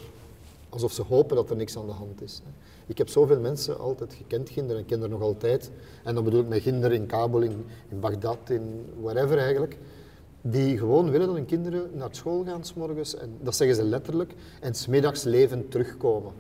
alsof 0.70 0.92
ze 0.92 1.02
hopen 1.02 1.36
dat 1.36 1.50
er 1.50 1.56
niks 1.56 1.78
aan 1.78 1.86
de 1.86 1.92
hand 1.92 2.22
is. 2.22 2.42
Ik 2.86 2.98
heb 2.98 3.10
zoveel 3.10 3.40
mensen 3.40 3.80
altijd 3.80 4.14
gekend, 4.14 4.50
kinderen 4.50 4.82
en 4.82 4.88
kinderen 4.88 5.20
nog 5.20 5.28
altijd. 5.28 5.72
En 6.04 6.16
dan 6.16 6.24
bedoel 6.24 6.42
ik 6.42 6.48
met 6.48 6.62
kinderen 6.62 6.98
in 6.98 7.06
Kabul, 7.06 7.42
in, 7.42 7.66
Bagdad, 8.00 8.50
in 8.50 8.86
wherever 9.02 9.38
eigenlijk. 9.38 9.78
Die 10.42 10.78
gewoon 10.78 11.10
willen 11.12 11.28
dat 11.28 11.36
hun 11.36 11.46
kinderen 11.46 11.90
naar 11.94 12.10
school 12.12 12.44
gaan 12.44 12.64
s'morgens. 12.64 13.16
En 13.16 13.38
dat 13.42 13.56
zeggen 13.56 13.76
ze 13.76 13.84
letterlijk. 13.84 14.34
En 14.62 14.74
smiddags 14.76 15.24
leven 15.24 15.70
terugkomen. 15.70 16.32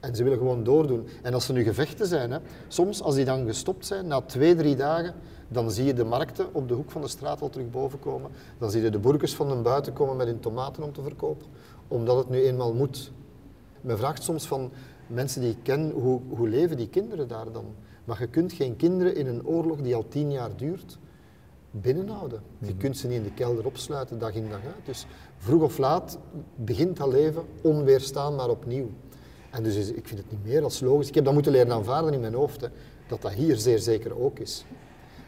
En 0.00 0.16
ze 0.16 0.22
willen 0.22 0.38
gewoon 0.38 0.64
doordoen. 0.64 1.06
En 1.22 1.34
als 1.34 1.48
er 1.48 1.54
nu 1.54 1.62
gevechten 1.62 2.06
zijn, 2.06 2.30
hè, 2.30 2.38
soms 2.68 3.02
als 3.02 3.14
die 3.14 3.24
dan 3.24 3.46
gestopt 3.46 3.86
zijn, 3.86 4.06
na 4.06 4.20
twee, 4.20 4.54
drie 4.54 4.76
dagen, 4.76 5.14
dan 5.48 5.70
zie 5.70 5.84
je 5.84 5.94
de 5.94 6.04
markten 6.04 6.46
op 6.52 6.68
de 6.68 6.74
hoek 6.74 6.90
van 6.90 7.00
de 7.00 7.08
straat 7.08 7.40
al 7.40 7.50
terug 7.50 7.70
boven 7.70 7.98
komen. 7.98 8.30
Dan 8.58 8.70
zie 8.70 8.82
je 8.82 8.90
de 8.90 8.98
boerkes 8.98 9.34
van 9.34 9.48
de 9.48 9.54
buiten 9.54 9.92
komen 9.92 10.16
met 10.16 10.26
hun 10.26 10.40
tomaten 10.40 10.82
om 10.82 10.92
te 10.92 11.02
verkopen. 11.02 11.46
Omdat 11.88 12.16
het 12.16 12.28
nu 12.28 12.42
eenmaal 12.42 12.74
moet. 12.74 13.12
Men 13.80 13.98
vraagt 13.98 14.22
soms 14.22 14.46
van 14.46 14.70
mensen 15.06 15.40
die 15.40 15.50
ik 15.50 15.58
ken, 15.62 15.90
hoe, 15.90 16.20
hoe 16.28 16.48
leven 16.48 16.76
die 16.76 16.88
kinderen 16.88 17.28
daar 17.28 17.52
dan? 17.52 17.64
Maar 18.04 18.20
je 18.20 18.26
kunt 18.26 18.52
geen 18.52 18.76
kinderen 18.76 19.16
in 19.16 19.26
een 19.26 19.46
oorlog 19.46 19.80
die 19.80 19.94
al 19.94 20.08
tien 20.08 20.32
jaar 20.32 20.56
duurt, 20.56 20.98
binnenhouden. 21.70 22.42
Je 22.58 22.70
mhm. 22.70 22.78
kunt 22.78 22.96
ze 22.96 23.06
niet 23.06 23.16
in 23.16 23.22
de 23.22 23.32
kelder 23.32 23.66
opsluiten 23.66 24.18
dag 24.18 24.34
in 24.34 24.48
dag 24.48 24.64
uit. 24.64 24.84
Dus 24.84 25.06
vroeg 25.38 25.62
of 25.62 25.78
laat 25.78 26.18
begint 26.54 26.96
dat 26.96 27.08
leven 27.08 27.42
onweerstaanbaar 27.60 28.48
opnieuw. 28.48 28.90
En 29.50 29.62
dus 29.62 29.76
ik 29.76 30.08
vind 30.08 30.20
het 30.20 30.30
niet 30.30 30.44
meer 30.44 30.62
als 30.62 30.80
logisch. 30.80 31.08
Ik 31.08 31.14
heb 31.14 31.24
dat 31.24 31.32
moeten 31.32 31.52
leren 31.52 31.72
aanvaarden 31.72 32.12
in 32.12 32.20
mijn 32.20 32.34
hoofd, 32.34 32.60
hè, 32.60 32.68
dat 33.08 33.22
dat 33.22 33.32
hier 33.32 33.56
zeer 33.56 33.78
zeker 33.78 34.20
ook 34.20 34.38
is. 34.38 34.64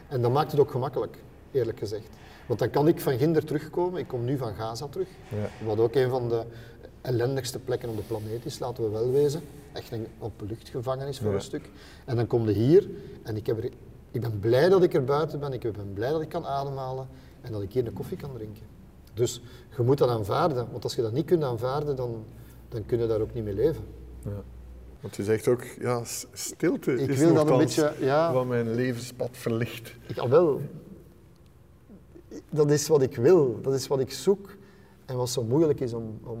En 0.07 0.21
dat 0.21 0.31
maakt 0.31 0.51
het 0.51 0.59
ook 0.59 0.71
gemakkelijk, 0.71 1.23
eerlijk 1.51 1.79
gezegd. 1.79 2.07
Want 2.45 2.59
dan 2.59 2.69
kan 2.69 2.87
ik 2.87 3.01
van 3.01 3.17
Ginder 3.17 3.45
terugkomen. 3.45 3.99
Ik 3.99 4.07
kom 4.07 4.25
nu 4.25 4.37
van 4.37 4.53
Gaza 4.53 4.87
terug. 4.87 5.07
Ja. 5.29 5.65
Wat 5.65 5.79
ook 5.79 5.95
een 5.95 6.09
van 6.09 6.29
de 6.29 6.43
ellendigste 7.01 7.59
plekken 7.59 7.89
op 7.89 7.95
de 7.97 8.03
planeet 8.03 8.45
is, 8.45 8.59
laten 8.59 8.83
we 8.83 8.89
wel 8.89 9.11
wezen. 9.11 9.41
Echt 9.73 9.91
een 9.91 10.07
luchtgevangenis 10.47 11.19
voor 11.19 11.33
een 11.33 11.41
stuk. 11.41 11.69
En 12.05 12.15
dan 12.15 12.27
kom 12.27 12.47
je 12.47 12.53
hier 12.53 12.89
en 13.23 13.35
ik, 13.35 13.45
heb 13.45 13.63
er, 13.63 13.69
ik 14.11 14.21
ben 14.21 14.39
blij 14.39 14.69
dat 14.69 14.83
ik 14.83 14.93
er 14.93 15.03
buiten 15.03 15.39
ben. 15.39 15.53
Ik 15.53 15.61
ben 15.61 15.93
blij 15.93 16.11
dat 16.11 16.21
ik 16.21 16.29
kan 16.29 16.45
ademhalen 16.45 17.07
en 17.41 17.51
dat 17.51 17.61
ik 17.61 17.73
hier 17.73 17.87
een 17.87 17.93
koffie 17.93 18.17
kan 18.17 18.33
drinken. 18.33 18.63
Dus 19.13 19.41
je 19.77 19.83
moet 19.83 19.97
dat 19.97 20.09
aanvaarden. 20.09 20.67
Want 20.71 20.83
als 20.83 20.95
je 20.95 21.01
dat 21.01 21.13
niet 21.13 21.25
kunt 21.25 21.43
aanvaarden, 21.43 21.95
dan, 21.95 22.25
dan 22.69 22.85
kun 22.85 22.99
je 22.99 23.07
daar 23.07 23.21
ook 23.21 23.33
niet 23.33 23.43
mee 23.43 23.53
leven. 23.53 23.83
Ja. 24.23 24.43
Want 24.99 25.15
je 25.15 25.23
zegt 25.23 25.47
ook, 25.47 25.63
ja, 25.63 26.01
stilte 26.33 26.93
ik 26.93 27.09
is 27.09 27.17
wil 27.17 27.33
dat 27.33 27.49
een 27.49 27.57
beetje, 27.57 27.93
ja, 27.99 28.33
wat 28.33 28.45
mijn 28.45 28.75
levenspad 28.75 29.29
verlicht. 29.31 29.95
Ik, 30.07 30.17
al 30.17 30.29
wel, 30.29 30.61
dat 32.49 32.71
is 32.71 32.87
wat 32.87 33.01
ik 33.01 33.15
wil, 33.15 33.61
dat 33.61 33.73
is 33.73 33.87
wat 33.87 33.99
ik 33.99 34.11
zoek 34.11 34.55
en 35.05 35.15
wat 35.15 35.29
zo 35.29 35.43
moeilijk 35.43 35.79
is 35.79 35.93
om, 35.93 36.19
om, 36.23 36.39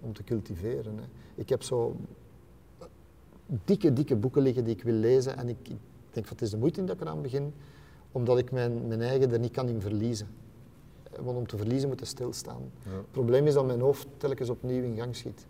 om 0.00 0.12
te 0.12 0.24
cultiveren. 0.24 0.96
Hè. 0.96 1.04
Ik 1.34 1.48
heb 1.48 1.62
zo 1.62 1.96
dikke, 3.64 3.92
dikke 3.92 4.16
boeken 4.16 4.42
liggen 4.42 4.64
die 4.64 4.74
ik 4.74 4.82
wil 4.82 4.94
lezen 4.94 5.36
en 5.36 5.48
ik, 5.48 5.56
ik 5.62 5.76
denk 6.10 6.26
van 6.26 6.36
het 6.36 6.42
is 6.42 6.50
de 6.50 6.56
moeite 6.56 6.84
dat 6.84 6.96
ik 6.96 7.02
eraan 7.02 7.22
begin, 7.22 7.52
omdat 8.12 8.38
ik 8.38 8.50
mijn, 8.50 8.86
mijn 8.86 9.00
eigen 9.00 9.32
er 9.32 9.38
niet 9.38 9.52
kan 9.52 9.68
in 9.68 9.80
verliezen. 9.80 10.28
Want 11.20 11.36
om 11.36 11.46
te 11.46 11.56
verliezen 11.56 11.88
moet 11.88 12.00
je 12.00 12.04
stilstaan. 12.04 12.70
Het 12.82 13.10
probleem 13.10 13.46
is 13.46 13.54
dat 13.54 13.66
mijn 13.66 13.80
hoofd 13.80 14.06
telkens 14.16 14.50
opnieuw 14.50 14.82
in 14.82 14.96
gang 14.96 15.16
schiet. 15.16 15.46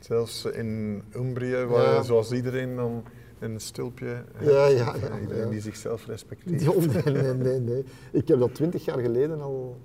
Zelfs 0.00 0.44
in 0.44 1.02
Umbrië, 1.14 1.64
waar 1.64 2.04
zoals 2.04 2.32
iedereen 2.32 2.76
dan 2.76 3.02
een 3.38 3.60
stulpje 3.60 4.24
ja, 4.40 4.66
ja, 4.66 4.94
ja, 4.94 5.18
iedereen 5.20 5.50
die 5.50 5.60
zichzelf 5.60 6.06
respecteert. 6.06 7.04
nee, 7.04 7.14
nee, 7.14 7.34
nee, 7.34 7.60
nee. 7.60 7.84
Ik 8.10 8.28
heb 8.28 8.38
dat 8.38 8.54
twintig 8.54 8.84
jaar 8.84 8.98
geleden 8.98 9.40
al 9.40 9.76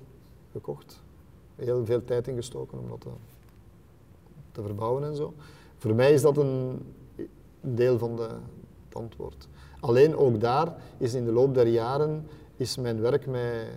gekocht. 0.52 1.04
Heel 1.56 1.86
veel 1.86 2.04
tijd 2.04 2.28
ingestoken 2.28 2.80
om 2.80 2.90
dat 2.90 3.02
te, 3.02 3.10
te 4.52 4.62
verbouwen 4.62 5.04
en 5.04 5.16
zo. 5.16 5.34
Voor 5.78 5.96
mij 5.96 6.14
is 6.14 6.22
dat 6.22 6.38
een 6.38 6.80
deel 7.62 7.98
van 7.98 8.16
de, 8.16 8.28
het 8.86 8.96
antwoord. 8.96 9.48
Alleen 9.80 10.16
ook 10.16 10.40
daar 10.40 10.76
is 10.98 11.14
in 11.14 11.26
de 11.26 11.32
loop 11.32 11.54
der 11.54 11.68
jaren 11.68 12.28
is 12.56 12.78
mijn 12.78 13.02
werk 13.02 13.28
mij 13.28 13.68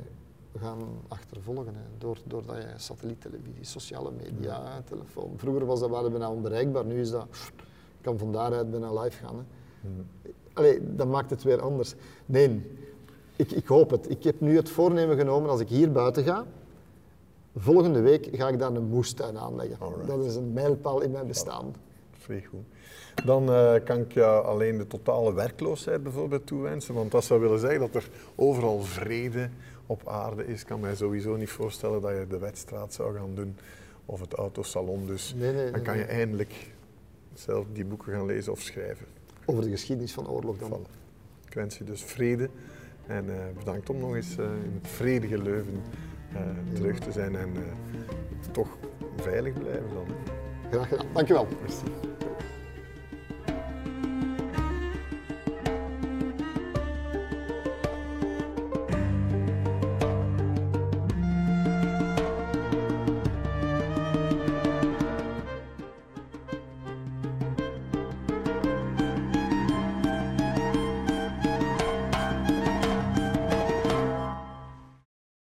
gaan 0.59 0.83
achtervolgen. 1.09 1.75
Hè. 1.75 1.81
Door, 1.99 2.19
doordat 2.25 2.57
je 2.57 2.69
satelliettelevisie, 2.77 3.65
sociale 3.65 4.11
media, 4.11 4.83
telefoon. 4.85 5.33
Vroeger 5.37 5.67
was 5.67 5.81
dat 5.81 5.91
waren 5.91 6.11
bijna 6.11 6.31
onbereikbaar, 6.31 6.85
nu 6.85 7.01
is 7.01 7.11
dat, 7.11 7.27
kan 8.01 8.19
van 8.19 8.33
daaruit 8.33 8.71
bijna 8.71 9.01
live 9.01 9.25
gaan. 9.25 9.37
Hè. 9.37 9.45
Allee, 10.53 10.95
dat 10.97 11.09
maakt 11.09 11.31
het 11.31 11.43
weer 11.43 11.61
anders. 11.61 11.95
Nee, 12.27 12.71
ik, 13.37 13.51
ik 13.51 13.67
hoop 13.67 13.91
het. 13.91 14.11
Ik 14.11 14.25
heb 14.25 14.41
nu 14.41 14.57
het 14.57 14.71
voornemen 14.71 15.17
genomen 15.17 15.51
als 15.51 15.61
ik 15.61 15.69
hier 15.69 15.93
buiten 15.93 16.25
ga, 16.25 16.47
volgende 17.57 18.01
week 18.01 18.29
ga 18.33 18.49
ik 18.49 18.59
daar 18.59 18.73
een 18.73 18.89
moestuin 18.89 19.39
aanleggen. 19.39 19.79
Dat 20.07 20.25
is 20.25 20.35
een 20.35 20.53
mijlpaal 20.53 21.01
in 21.01 21.11
mijn 21.11 21.27
bestaan. 21.27 21.75
Vrij 22.13 22.43
goed. 22.51 22.65
Dan 23.25 23.51
uh, 23.51 23.75
kan 23.85 23.99
ik 23.99 24.13
je 24.13 24.25
alleen 24.25 24.79
de 24.79 24.87
totale 24.87 25.35
werkloosheid 25.35 26.03
bijvoorbeeld 26.03 26.47
toewensen, 26.47 26.95
want 26.95 27.11
dat 27.11 27.25
zou 27.25 27.41
willen 27.41 27.59
zeggen 27.59 27.81
dat 27.81 27.95
er 27.95 28.09
overal 28.35 28.83
vrede, 28.83 29.49
op 29.87 30.09
aarde 30.09 30.47
is, 30.47 30.65
kan 30.65 30.81
mij 30.81 30.95
sowieso 30.95 31.37
niet 31.37 31.51
voorstellen 31.51 32.01
dat 32.01 32.11
je 32.11 32.27
de 32.29 32.39
wedstraat 32.39 32.93
zou 32.93 33.17
gaan 33.17 33.35
doen 33.35 33.57
of 34.07 34.21
het 34.21 34.33
autosalon. 34.33 35.07
Dus 35.07 35.35
dan 35.73 35.83
kan 35.83 35.97
je 35.97 36.05
eindelijk 36.05 36.73
zelf 37.35 37.67
die 37.73 37.85
boeken 37.85 38.13
gaan 38.13 38.27
lezen 38.27 38.53
of 38.53 38.61
schrijven. 38.61 39.07
Over 39.47 39.63
de 39.63 39.71
geschiedenis 39.71 40.13
van 40.13 40.29
oorlog 40.29 40.59
dan. 40.59 40.87
Ik 41.47 41.55
wens 41.55 41.79
je 41.79 41.85
dus 41.85 42.03
vrede 42.03 42.49
en 43.07 43.25
uh, 43.25 43.35
bedankt 43.59 43.91
om 43.91 43.99
nog 43.99 44.15
eens 44.15 44.37
uh, 44.39 44.45
in 44.45 44.81
het 44.83 44.89
vredige 44.89 45.43
Leuven 45.43 45.83
uh, 46.33 46.41
terug 46.75 46.99
te 46.99 47.13
zijn 47.13 47.37
en 47.37 47.53
toch 48.51 48.77
veilig 49.17 49.53
blijven 49.53 49.89
dan. 49.95 50.07
Graag 50.71 50.89
gedaan, 50.89 51.07
dankjewel. 51.13 51.49
Merci. 51.61 51.85